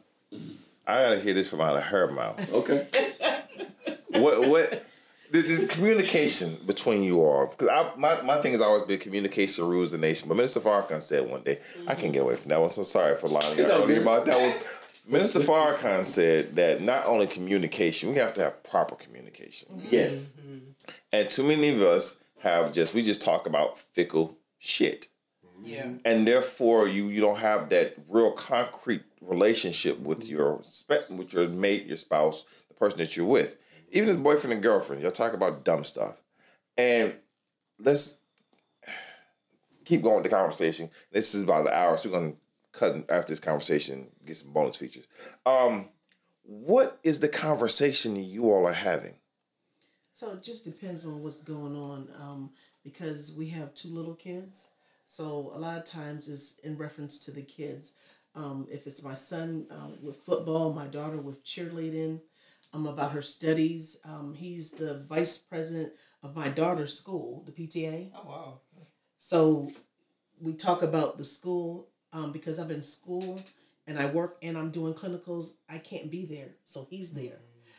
I 0.87 1.03
gotta 1.03 1.21
hear 1.21 1.35
this 1.35 1.49
from 1.49 1.61
out 1.61 1.77
of 1.77 1.83
her 1.85 2.11
mouth. 2.11 2.53
Okay. 2.53 2.87
what 4.09 4.49
what 4.49 4.85
the, 5.31 5.41
the 5.41 5.67
communication 5.67 6.59
between 6.67 7.03
you 7.03 7.21
all? 7.21 7.47
Because 7.47 7.69
I 7.69 7.91
my, 7.97 8.21
my 8.23 8.41
thing 8.43 8.53
has 8.53 8.61
always 8.61 8.85
been 8.85 8.99
communication 8.99 9.67
rules 9.67 9.93
the 9.93 9.99
nation. 9.99 10.29
But 10.29 10.37
Minister 10.37 10.61
Farrakhan 10.61 11.03
said 11.03 11.29
one 11.29 11.43
day, 11.43 11.59
I 11.87 11.95
can't 11.95 12.13
get 12.13 12.23
away 12.23 12.37
from 12.37 12.51
that 12.51 12.61
one. 12.61 12.71
So 12.71 12.83
sorry 12.83 13.17
for 13.17 13.29
lying 13.29 13.59
It's 13.59 13.71
all 13.71 13.83
earlier 13.83 14.03
about 14.03 14.27
that 14.27 14.39
one. 14.39 14.61
Minister 15.07 15.41
Farrakhan 15.41 16.07
said 16.07 16.57
that 16.57 16.81
not 16.81 17.07
only 17.07 17.27
communication, 17.27 18.11
we 18.11 18.17
have 18.17 18.33
to 18.35 18.43
have 18.43 18.63
proper 18.63 18.95
communication. 18.95 19.69
Mm-hmm. 19.73 19.89
Yes. 19.91 20.33
Mm-hmm. 20.41 20.59
And 21.13 21.31
too 21.31 21.43
many 21.43 21.71
of 21.71 21.83
us 21.83 22.17
have 22.39 22.73
just 22.73 22.95
we 22.95 23.03
just 23.03 23.23
talk 23.23 23.47
about 23.47 23.79
fickle 23.79 24.39
shit. 24.59 25.09
Yeah. 25.65 25.93
and 26.05 26.27
therefore 26.27 26.89
you 26.89 27.09
you 27.09 27.21
don't 27.21 27.39
have 27.39 27.69
that 27.69 27.95
real 28.09 28.33
concrete 28.33 29.05
relationship 29.21 30.01
with 30.01 30.23
mm-hmm. 30.23 30.37
your 30.37 30.59
spe- 30.63 31.09
with 31.11 31.33
your 31.33 31.49
mate, 31.49 31.87
your 31.87 31.97
spouse, 31.97 32.45
the 32.69 32.75
person 32.75 32.99
that 32.99 33.17
you're 33.17 33.27
with. 33.27 33.57
even 33.93 34.09
as 34.09 34.17
boyfriend 34.17 34.55
and 34.55 34.63
girlfriend, 34.63 35.03
y'all 35.03 35.13
talk 35.13 35.35
about 35.35 35.65
dumb 35.65 35.85
stuff. 35.85 36.21
And 36.77 37.15
let's 37.79 38.19
keep 39.85 40.03
going 40.03 40.17
with 40.17 40.25
the 40.25 40.31
conversation. 40.31 40.91
This 41.13 41.33
is 41.33 41.45
about 41.45 41.65
the 41.65 41.73
hour, 41.73 41.97
so 41.97 42.09
we're 42.09 42.19
gonna 42.19 42.35
cut 42.73 42.95
after 43.09 43.33
this 43.33 43.41
conversation, 43.41 44.09
get 44.27 44.37
some 44.37 44.53
bonus 44.53 44.77
features. 44.77 45.05
Um, 45.47 45.91
what 46.43 46.99
is 47.03 47.21
the 47.21 47.29
conversation 47.29 48.17
you 48.17 48.51
all 48.51 48.67
are 48.67 48.73
having? 48.73 49.15
So 50.13 50.33
it 50.33 50.43
just 50.43 50.65
depends 50.65 51.07
on 51.07 51.23
what's 51.23 51.41
going 51.41 51.77
on 51.77 52.09
um, 52.21 52.51
because 52.85 53.33
we 53.33 53.49
have 53.49 53.75
two 53.75 53.89
little 53.89 54.15
kids. 54.15 54.71
So 55.07 55.53
a 55.55 55.59
lot 55.59 55.79
of 55.79 55.85
times 55.85 56.29
it's 56.29 56.59
in 56.61 56.77
reference 56.77 57.19
to 57.21 57.31
the 57.31 57.43
kids. 57.43 57.95
Um, 58.35 58.67
if 58.71 58.87
it's 58.87 59.03
my 59.03 59.15
son 59.15 59.67
um, 59.71 59.99
with 60.03 60.17
football, 60.17 60.73
my 60.73 60.87
daughter 60.87 61.19
with 61.19 61.45
cheerleading, 61.45 62.21
um, 62.73 62.87
about 62.87 63.13
her 63.13 63.23
studies. 63.23 63.99
Um, 64.05 64.35
he's 64.35 64.71
the 64.71 65.05
vice 65.09 65.37
president 65.37 65.93
of 66.23 66.35
my 66.35 66.49
daughter's 66.49 66.99
school, 66.99 67.45
the 67.45 67.53
PTA. 67.53 68.11
Oh 68.15 68.29
wow. 68.29 68.61
So 69.19 69.69
we 70.41 70.55
talk 70.55 70.83
about 70.83 71.19
the 71.19 71.25
school 71.25 71.89
um, 72.13 72.33
because 72.33 72.59
I'm 72.59 72.71
in 72.71 72.83
school 72.83 73.41
and 73.87 73.99
I 73.99 74.07
work 74.07 74.39
and 74.43 74.57
I'm 74.57 74.71
doing 74.71 74.95
clinicals. 74.95 75.55
I 75.69 75.79
can't 75.79 76.11
be 76.11 76.25
there, 76.27 76.51
so 76.65 76.87
he's 76.91 77.13
there. 77.13 77.39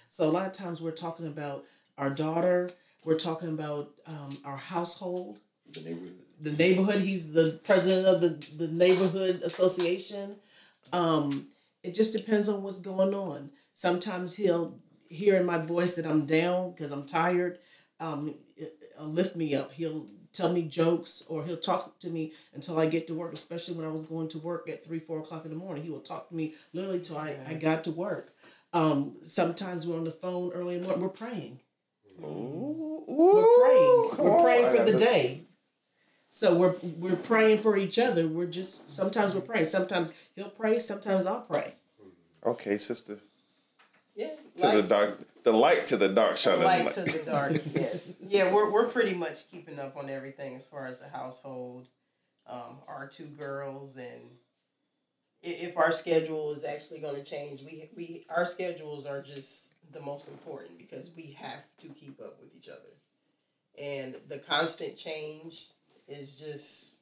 So 0.10 0.30
a 0.30 0.32
lot 0.32 0.46
of 0.46 0.54
times 0.54 0.82
we're 0.82 0.92
talking 0.92 1.28
about 1.28 1.66
our 1.98 2.10
daughter. 2.10 2.70
We're 3.04 3.18
talking 3.20 3.50
about 3.50 3.92
um, 4.08 4.38
our 4.46 4.58
household, 4.58 5.40
The 5.74 5.82
neighborhood. 5.82 6.16
the 6.40 6.52
neighborhood. 6.52 7.02
He's 7.02 7.32
the 7.32 7.60
president 7.64 8.08
of 8.08 8.22
the 8.22 8.46
the 8.58 8.72
neighborhood 8.72 9.42
association. 9.44 10.36
Um, 10.92 11.48
it 11.84 11.94
just 11.96 12.14
depends 12.16 12.48
on 12.48 12.64
what's 12.64 12.80
going 12.80 13.14
on. 13.14 13.50
Sometimes 13.74 14.36
he'll 14.36 14.78
hear 15.10 15.36
in 15.36 15.46
my 15.46 15.58
voice 15.58 15.96
that 15.96 16.06
I'm 16.06 16.26
down 16.26 16.72
because 16.72 16.92
I'm 16.92 17.06
tired. 17.06 17.60
Um, 18.00 18.36
lift 19.00 19.36
me 19.36 19.56
up. 19.56 19.72
He'll 19.74 20.08
tell 20.34 20.52
me 20.52 20.64
jokes 20.64 21.24
or 21.30 21.46
he'll 21.46 21.56
talk 21.58 22.00
to 22.00 22.10
me 22.10 22.34
until 22.54 22.80
I 22.80 22.88
get 22.88 23.08
to 23.08 23.14
work. 23.14 23.34
Especially 23.34 23.76
when 23.76 23.86
I 23.86 23.90
was 23.92 24.04
going 24.06 24.28
to 24.30 24.40
work 24.40 24.68
at 24.68 24.84
three, 24.84 25.00
four 25.00 25.20
o'clock 25.20 25.46
in 25.46 25.52
the 25.52 25.58
morning, 25.58 25.84
he 25.84 25.90
will 25.90 26.00
talk 26.02 26.30
to 26.30 26.36
me 26.36 26.56
literally 26.74 27.00
till 27.00 27.18
I, 27.18 27.38
I 27.48 27.54
got 27.54 27.84
to 27.86 27.92
work. 27.92 28.34
Um, 28.74 29.18
sometimes 29.24 29.86
we're 29.86 29.98
on 29.98 30.04
the 30.04 30.12
phone 30.12 30.52
early 30.52 30.76
in 30.76 30.82
the 30.82 30.88
morning. 30.88 31.04
We're 31.04 31.10
praying. 31.10 31.60
We're 32.20 33.60
praying. 33.62 34.10
we're 34.18 34.44
praying 34.44 34.66
I 34.66 34.70
for 34.72 34.78
got 34.78 34.86
the 34.86 34.92
this. 34.94 35.02
day. 35.02 35.42
So 36.32 36.56
we're 36.56 36.74
we're 36.98 37.16
praying 37.16 37.60
for 37.60 37.78
each 37.78 38.00
other. 38.00 38.28
We're 38.28 38.48
just 38.48 38.92
sometimes 38.92 39.36
we're 39.36 39.42
praying. 39.42 39.66
Sometimes 39.66 40.12
he'll 40.36 40.50
pray. 40.50 40.80
Sometimes 40.80 41.28
I'll 41.28 41.42
pray. 41.42 41.76
Okay, 42.44 42.78
sister. 42.80 43.20
Yeah. 44.16 44.30
To 44.58 44.68
the 44.68 44.74
light- 44.80 44.90
dark, 44.90 45.20
the 45.44 45.54
light 45.54 45.88
to 45.88 45.98
the 45.98 46.10
dark 46.10 46.38
side 46.38 46.56
of 46.56 46.60
the 46.62 46.66
light 46.66 46.86
night. 46.86 46.94
to 46.94 47.04
the 47.04 47.24
dark. 47.26 47.54
yes. 47.74 48.16
Yeah, 48.22 48.54
we're 48.54 48.70
we're 48.70 48.88
pretty 48.88 49.14
much 49.14 49.50
keeping 49.50 49.80
up 49.80 49.98
on 49.98 50.10
everything 50.10 50.56
as 50.56 50.66
far 50.66 50.88
as 50.88 51.00
the 51.00 51.08
household. 51.08 51.88
Um, 52.46 52.80
our 52.88 53.08
two 53.08 53.28
girls 53.28 53.96
and 53.98 54.32
if 55.44 55.78
our 55.78 55.92
schedule 55.92 56.52
is 56.54 56.64
actually 56.64 57.00
going 57.00 57.16
to 57.16 57.24
change, 57.24 57.62
we 57.62 57.90
we 57.96 58.26
our 58.30 58.46
schedules 58.46 59.06
are 59.06 59.22
just 59.22 59.68
the 59.92 60.02
most 60.02 60.30
important 60.30 60.78
because 60.78 61.12
we 61.16 61.36
have 61.40 61.64
to 61.80 61.90
keep 61.90 62.20
up 62.22 62.40
with 62.40 62.56
each 62.56 62.70
other, 62.70 62.80
and 63.78 64.16
the 64.30 64.40
constant 64.40 64.98
change 64.98 65.68
is 66.08 66.38
just 66.38 66.93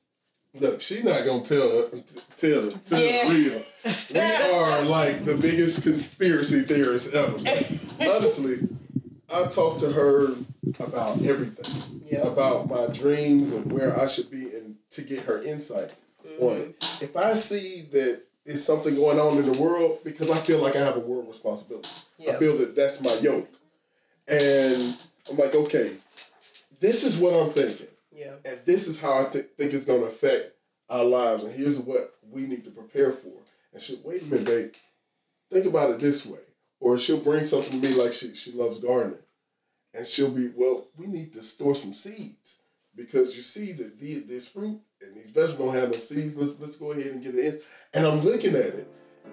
Look, 0.60 0.82
she 0.82 1.02
not 1.02 1.26
gonna 1.26 1.44
tell 1.44 1.90
tell 2.36 2.72
tell 2.72 3.02
Yeah. 3.02 3.32
real. 3.32 3.64
We 4.14 4.20
are 4.20 4.82
like 4.84 5.24
the 5.24 5.36
biggest 5.36 5.84
conspiracy 5.84 6.62
theorists 6.64 7.14
ever. 7.14 7.38
Honestly, 8.02 8.68
I 9.30 9.46
talk 9.48 9.80
to 9.80 9.92
her 9.92 10.36
about 10.80 11.22
everything, 11.24 12.02
Yeah. 12.12 12.28
about 12.28 12.70
my 12.70 12.88
dreams 12.88 13.52
and 13.54 13.72
where 13.72 13.98
I 13.98 14.08
should 14.08 14.30
be, 14.30 14.54
and 14.54 14.76
to 14.92 15.02
get 15.02 15.20
her 15.24 15.42
insight 15.42 15.92
on 16.40 16.58
it. 16.58 16.80
Mm-hmm. 16.80 17.04
If 17.06 17.16
I 17.16 17.34
see 17.34 17.88
that 17.94 18.22
it's 18.46 18.64
something 18.64 18.94
going 18.96 19.20
on 19.20 19.38
in 19.38 19.50
the 19.50 19.58
world, 19.58 20.00
because 20.04 20.30
I 20.30 20.40
feel 20.40 20.60
like 20.60 20.76
I 20.76 20.80
have 20.80 20.98
a 20.98 21.00
world 21.00 21.28
responsibility. 21.30 21.88
I 22.28 22.34
feel 22.34 22.58
that 22.58 22.76
that's 22.76 23.00
my 23.00 23.14
yoke, 23.16 23.48
and 24.28 24.98
I'm 25.30 25.38
like, 25.38 25.56
okay, 25.56 25.94
this 26.82 27.04
is 27.06 27.18
what 27.18 27.34
I'm 27.34 27.50
thinking 27.52 27.88
yeah 28.22 28.52
and 28.52 28.60
this 28.66 28.88
is 28.88 29.00
how 29.00 29.20
I 29.20 29.30
th- 29.30 29.46
think 29.58 29.74
it's 29.74 29.86
going 29.86 30.02
to 30.02 30.08
affect 30.08 30.54
our 30.92 31.06
lives, 31.06 31.44
and 31.44 31.54
here's 31.54 31.80
what 31.80 32.16
we 32.30 32.42
need 32.42 32.66
to 32.66 32.72
prepare 32.72 33.12
for. 33.12 33.32
And 33.74 33.82
she'll 33.82 34.02
wait 34.04 34.24
a 34.24 34.26
minute, 34.26 34.46
babe. 34.46 34.74
Think 35.50 35.66
about 35.66 35.92
it 35.92 36.00
this 36.00 36.26
way, 36.26 36.40
or 36.80 36.98
she'll 36.98 37.22
bring 37.22 37.46
something 37.46 37.82
to 37.82 37.88
me 37.88 37.96
like 37.96 38.14
she 38.14 38.36
she 38.36 38.52
loves 38.52 38.80
gardening, 38.80 39.20
and 39.94 40.06
she'll 40.06 40.32
be, 40.32 40.50
well, 40.56 40.88
we 40.98 41.08
need 41.08 41.34
to 41.34 41.44
store 41.44 41.76
some 41.76 41.94
seeds 41.94 42.62
because 42.96 43.38
you 43.38 43.42
see 43.42 43.72
that 43.72 44.00
the, 44.00 44.20
this 44.20 44.50
fruit 44.50 44.80
and 45.02 45.16
these 45.16 45.32
vegetables 45.32 45.74
don't 45.74 45.82
have 45.82 45.92
no 45.92 45.98
seeds. 45.98 46.36
Let's 46.36 46.60
let's 46.60 46.76
go 46.76 46.92
ahead 46.92 47.08
and 47.08 47.24
get 47.24 47.36
it 47.36 47.46
in. 47.46 47.62
And 47.94 48.06
I'm 48.06 48.22
looking 48.22 48.56
at 48.56 48.76
it, 48.76 48.88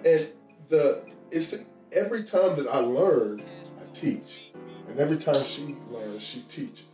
and 0.05 0.27
the 0.69 1.05
it's 1.31 1.55
every 1.91 2.23
time 2.23 2.55
that 2.55 2.67
I 2.69 2.79
learn, 2.79 3.41
I 3.41 3.93
teach, 3.93 4.51
and 4.87 4.99
every 4.99 5.17
time 5.17 5.43
she 5.43 5.75
learns, 5.89 6.23
she 6.23 6.41
teaches. 6.43 6.88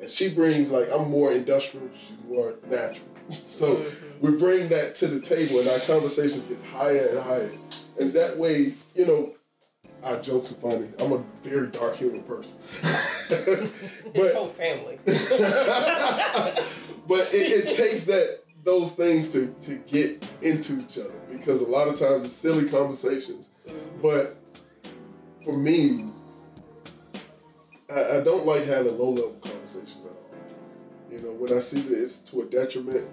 And 0.00 0.10
she 0.10 0.34
brings 0.34 0.70
like 0.70 0.88
I'm 0.90 1.10
more 1.10 1.32
industrial, 1.32 1.88
she's 1.98 2.16
more 2.28 2.54
natural. 2.68 3.06
So 3.44 3.76
mm-hmm. 3.76 4.26
we 4.26 4.36
bring 4.36 4.68
that 4.70 4.96
to 4.96 5.06
the 5.06 5.20
table, 5.20 5.60
and 5.60 5.68
our 5.68 5.78
conversations 5.78 6.44
get 6.46 6.58
higher 6.72 7.06
and 7.10 7.20
higher. 7.20 7.52
And 8.00 8.12
that 8.14 8.36
way, 8.36 8.74
you 8.96 9.06
know, 9.06 9.34
our 10.02 10.20
jokes 10.20 10.50
are 10.50 10.56
funny. 10.56 10.88
I'm 10.98 11.12
a 11.12 11.22
very 11.42 11.68
dark 11.68 11.94
human 11.94 12.24
person, 12.24 12.58
but 14.14 14.34
whole 14.34 14.48
family. 14.48 14.98
but 15.06 15.14
it, 17.32 17.68
it 17.68 17.76
takes 17.76 18.04
that 18.04 18.40
those 18.64 18.92
things 18.92 19.30
to 19.30 19.54
to 19.62 19.76
get 19.76 20.28
into 20.42 20.80
each 20.80 20.98
other 20.98 21.20
because 21.30 21.62
a 21.62 21.68
lot 21.68 21.86
of 21.86 21.98
times 21.98 22.24
it's 22.24 22.34
silly 22.34 22.68
conversations. 22.68 23.48
Mm-hmm. 23.64 24.02
But 24.02 24.36
for 25.44 25.56
me, 25.56 26.06
I, 27.88 28.18
I 28.18 28.20
don't 28.22 28.44
like 28.44 28.64
having 28.64 28.98
low 28.98 29.10
level 29.10 29.30
conversations 29.32 29.59
at 29.76 30.10
all. 30.10 30.16
You 31.10 31.20
know, 31.20 31.32
when 31.32 31.52
I 31.52 31.58
see 31.58 31.80
that 31.80 31.98
it's 32.00 32.18
to 32.30 32.42
a 32.42 32.44
detriment, 32.46 33.06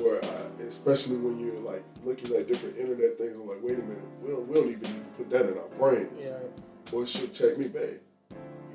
or 0.00 0.16
uh, 0.22 0.64
especially 0.66 1.16
when 1.16 1.38
you're 1.38 1.60
like 1.60 1.84
looking 2.04 2.34
at 2.36 2.46
different 2.48 2.76
internet 2.76 3.18
things, 3.18 3.32
I'm 3.32 3.46
like, 3.48 3.58
wait 3.62 3.78
a 3.78 3.82
minute, 3.82 4.02
we 4.22 4.30
don't, 4.30 4.48
we 4.48 4.54
don't 4.54 4.68
even 4.68 4.80
need 4.80 4.88
to 4.88 5.10
put 5.16 5.30
that 5.30 5.42
in 5.42 5.58
our 5.58 5.68
brains. 5.78 6.10
yeah. 6.20 6.32
Or 6.92 7.04
she'll 7.04 7.28
check 7.28 7.58
me, 7.58 7.66
babe. 7.68 7.98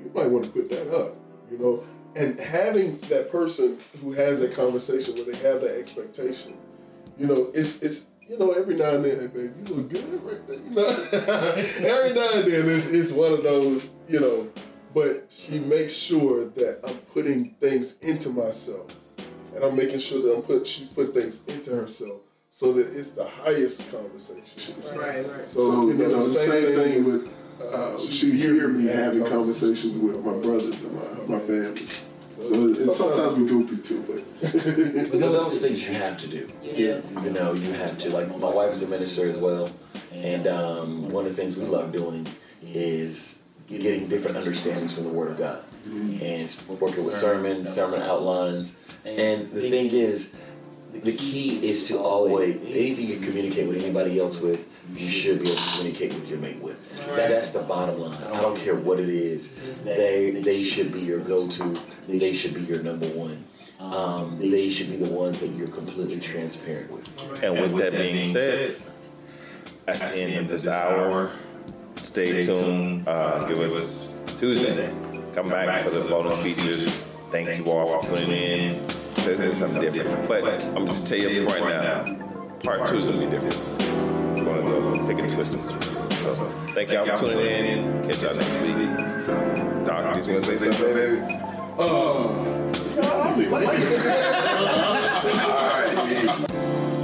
You 0.02 0.10
might 0.14 0.26
want 0.26 0.44
to 0.44 0.50
put 0.50 0.68
that 0.70 0.94
up, 0.94 1.16
you 1.50 1.58
know. 1.58 1.82
And 2.14 2.38
having 2.38 2.98
that 3.08 3.30
person 3.32 3.78
who 4.02 4.12
has 4.12 4.40
that 4.40 4.52
conversation 4.52 5.14
where 5.14 5.24
they 5.24 5.36
have 5.48 5.62
that 5.62 5.78
expectation, 5.78 6.58
you 7.18 7.26
know, 7.26 7.50
it's 7.54 7.80
it's 7.80 8.08
you 8.28 8.38
know 8.38 8.52
every 8.52 8.74
now 8.74 8.96
and 8.96 9.04
then, 9.04 9.20
hey, 9.20 9.26
babe, 9.28 9.68
you 9.68 9.74
look 9.74 9.88
good 9.88 10.22
right 10.22 10.46
there, 10.46 10.56
you 10.56 10.70
know. 10.70 10.86
every 11.88 12.12
now 12.14 12.32
and 12.34 12.52
then, 12.52 12.68
it's 12.68 12.86
it's 12.86 13.12
one 13.12 13.32
of 13.32 13.42
those, 13.42 13.88
you 14.08 14.20
know. 14.20 14.48
But 14.94 15.26
she 15.30 15.58
makes 15.58 15.94
sure 15.94 16.46
that 16.46 16.80
I'm 16.84 16.96
putting 17.14 17.50
things 17.60 17.98
into 18.00 18.30
myself, 18.30 18.96
and 19.54 19.64
I'm 19.64 19.76
making 19.76 20.00
sure 20.00 20.22
that 20.22 20.36
I'm 20.36 20.42
put 20.42 20.66
she's 20.66 20.88
put 20.88 21.14
things 21.14 21.42
into 21.48 21.70
herself, 21.70 22.20
so 22.50 22.72
that 22.74 22.94
it's 22.96 23.10
the 23.10 23.24
highest 23.24 23.90
conversation. 23.90 24.98
Right, 24.98 25.28
right. 25.28 25.48
So, 25.48 25.88
you 25.88 25.94
know, 25.94 26.08
the 26.08 26.22
same, 26.22 26.74
thing 26.76 27.04
with 27.04 27.30
uh, 27.72 27.98
she 28.00 28.32
hear 28.32 28.68
me 28.68 28.86
having 28.86 29.24
conversations 29.24 29.96
with 29.96 30.24
my 30.24 30.32
brothers 30.34 30.82
and 30.82 30.94
my, 30.94 31.36
my 31.36 31.38
family. 31.38 31.86
So 32.42 32.54
and 32.54 32.76
sometimes 32.76 33.38
we 33.38 33.46
goofy 33.46 33.76
too, 33.76 34.02
but 34.02 34.22
But 35.12 35.20
those 35.20 35.60
things 35.60 35.86
you 35.88 35.94
have 35.94 36.18
to 36.18 36.26
do. 36.26 36.50
Yeah. 36.62 37.00
You 37.22 37.30
know, 37.30 37.52
you 37.52 37.72
have 37.74 37.96
to. 37.98 38.10
Like 38.10 38.28
my 38.38 38.48
wife 38.48 38.72
is 38.72 38.82
a 38.82 38.88
minister 38.88 39.28
as 39.28 39.36
well, 39.36 39.70
and 40.12 40.46
um, 40.48 41.08
one 41.10 41.24
of 41.26 41.36
the 41.36 41.40
things 41.40 41.56
we 41.56 41.64
love 41.64 41.92
doing 41.92 42.26
is 42.62 43.41
getting 43.78 44.08
different 44.08 44.36
understandings 44.36 44.94
from 44.94 45.04
the 45.04 45.10
Word 45.10 45.32
of 45.32 45.38
God, 45.38 45.64
mm-hmm. 45.86 46.22
and 46.22 46.80
working 46.80 47.04
with 47.04 47.14
sermons, 47.14 47.68
sermon 47.68 48.02
outlines. 48.02 48.76
And 49.04 49.50
the 49.50 49.60
thing 49.60 49.90
is, 49.90 50.32
the 50.92 51.12
key 51.12 51.66
is 51.66 51.88
to 51.88 51.98
always 51.98 52.56
anything 52.56 53.08
you 53.08 53.18
communicate 53.18 53.66
with 53.68 53.82
anybody 53.82 54.20
else 54.20 54.40
with, 54.40 54.68
you 54.94 55.06
mm-hmm. 55.06 55.08
should 55.08 55.42
be 55.42 55.48
able 55.48 55.56
to 55.56 55.70
communicate 55.70 56.14
with 56.14 56.28
your 56.28 56.38
mate 56.38 56.58
with. 56.60 56.76
That's 57.16 57.52
the 57.52 57.62
bottom 57.62 57.98
line. 57.98 58.22
I 58.24 58.40
don't 58.40 58.58
care 58.58 58.74
what 58.74 59.00
it 59.00 59.08
is. 59.08 59.54
They 59.84 60.30
they 60.30 60.64
should 60.64 60.92
be 60.92 61.00
your 61.00 61.20
go-to. 61.20 61.74
They 62.08 62.32
should 62.32 62.54
be 62.54 62.60
your 62.62 62.82
number 62.82 63.06
one. 63.08 63.44
Um, 63.80 63.92
um 63.92 64.38
they 64.38 64.70
should 64.70 64.90
be 64.90 64.96
the 64.96 65.10
ones 65.10 65.40
that 65.40 65.48
you're 65.48 65.68
completely 65.68 66.20
transparent 66.20 66.90
with. 66.90 67.42
And 67.42 67.60
with 67.60 67.76
that 67.76 67.92
being 67.92 68.24
said, 68.26 68.76
that's 69.86 70.14
the 70.14 70.22
end 70.22 70.36
of 70.38 70.48
this 70.48 70.68
hour. 70.68 71.32
Stay 72.02 72.42
tuned. 72.42 73.06
Uh, 73.06 73.46
give 73.46 73.60
us 73.60 74.18
Tuesday. 74.38 74.92
Come 75.34 75.48
back 75.48 75.84
for 75.84 75.90
the 75.90 76.00
bonus 76.00 76.38
features. 76.38 76.88
Thank 77.30 77.64
you 77.64 77.70
all 77.70 78.02
for 78.02 78.16
tuning 78.16 78.30
in. 78.30 78.86
There's 79.24 79.38
gonna 79.38 79.50
be 79.50 79.54
something 79.54 79.80
different. 79.80 80.28
But 80.28 80.44
I'm 80.76 80.86
just 80.86 81.06
tell 81.06 81.18
you 81.18 81.46
up 81.46 81.52
front 81.58 81.82
now, 81.82 82.14
part 82.64 82.86
two 82.88 82.96
is 82.96 83.04
gonna 83.04 83.18
be 83.18 83.26
different. 83.30 83.56
We're 84.38 84.44
gonna 84.44 84.62
go 84.98 85.06
take 85.06 85.18
it 85.20 85.30
twisted. 85.30 85.60
So 85.60 86.34
thank 86.74 86.90
y'all 86.90 87.06
for 87.16 87.30
tuning 87.30 87.46
in. 87.46 88.02
Catch 88.02 88.22
y'all 88.22 88.34
next 88.34 88.56
week. 88.60 89.86
Doc, 89.86 90.26
You 90.26 90.32
want 90.32 90.44
to 90.44 90.58
say 90.58 90.70
something, 90.70 90.94
baby? 90.94 91.38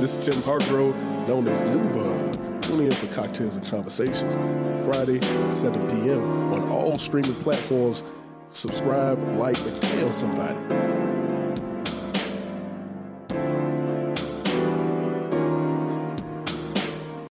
This 0.00 0.16
is 0.16 0.26
Tim 0.26 0.42
Hargrove, 0.42 0.94
known 1.26 1.48
as 1.48 1.62
New 1.62 1.88
Bud. 1.92 2.37
Tune 2.68 2.80
in 2.80 2.92
for 2.92 3.06
cocktails 3.14 3.56
and 3.56 3.66
conversations. 3.66 4.34
Friday, 4.84 5.22
7 5.50 5.88
p.m. 5.88 6.52
on 6.52 6.68
all 6.68 6.98
streaming 6.98 7.32
platforms. 7.36 8.04
Subscribe, 8.50 9.18
like, 9.36 9.58
and 9.66 9.80
tell 9.80 10.10
somebody. 10.10 10.97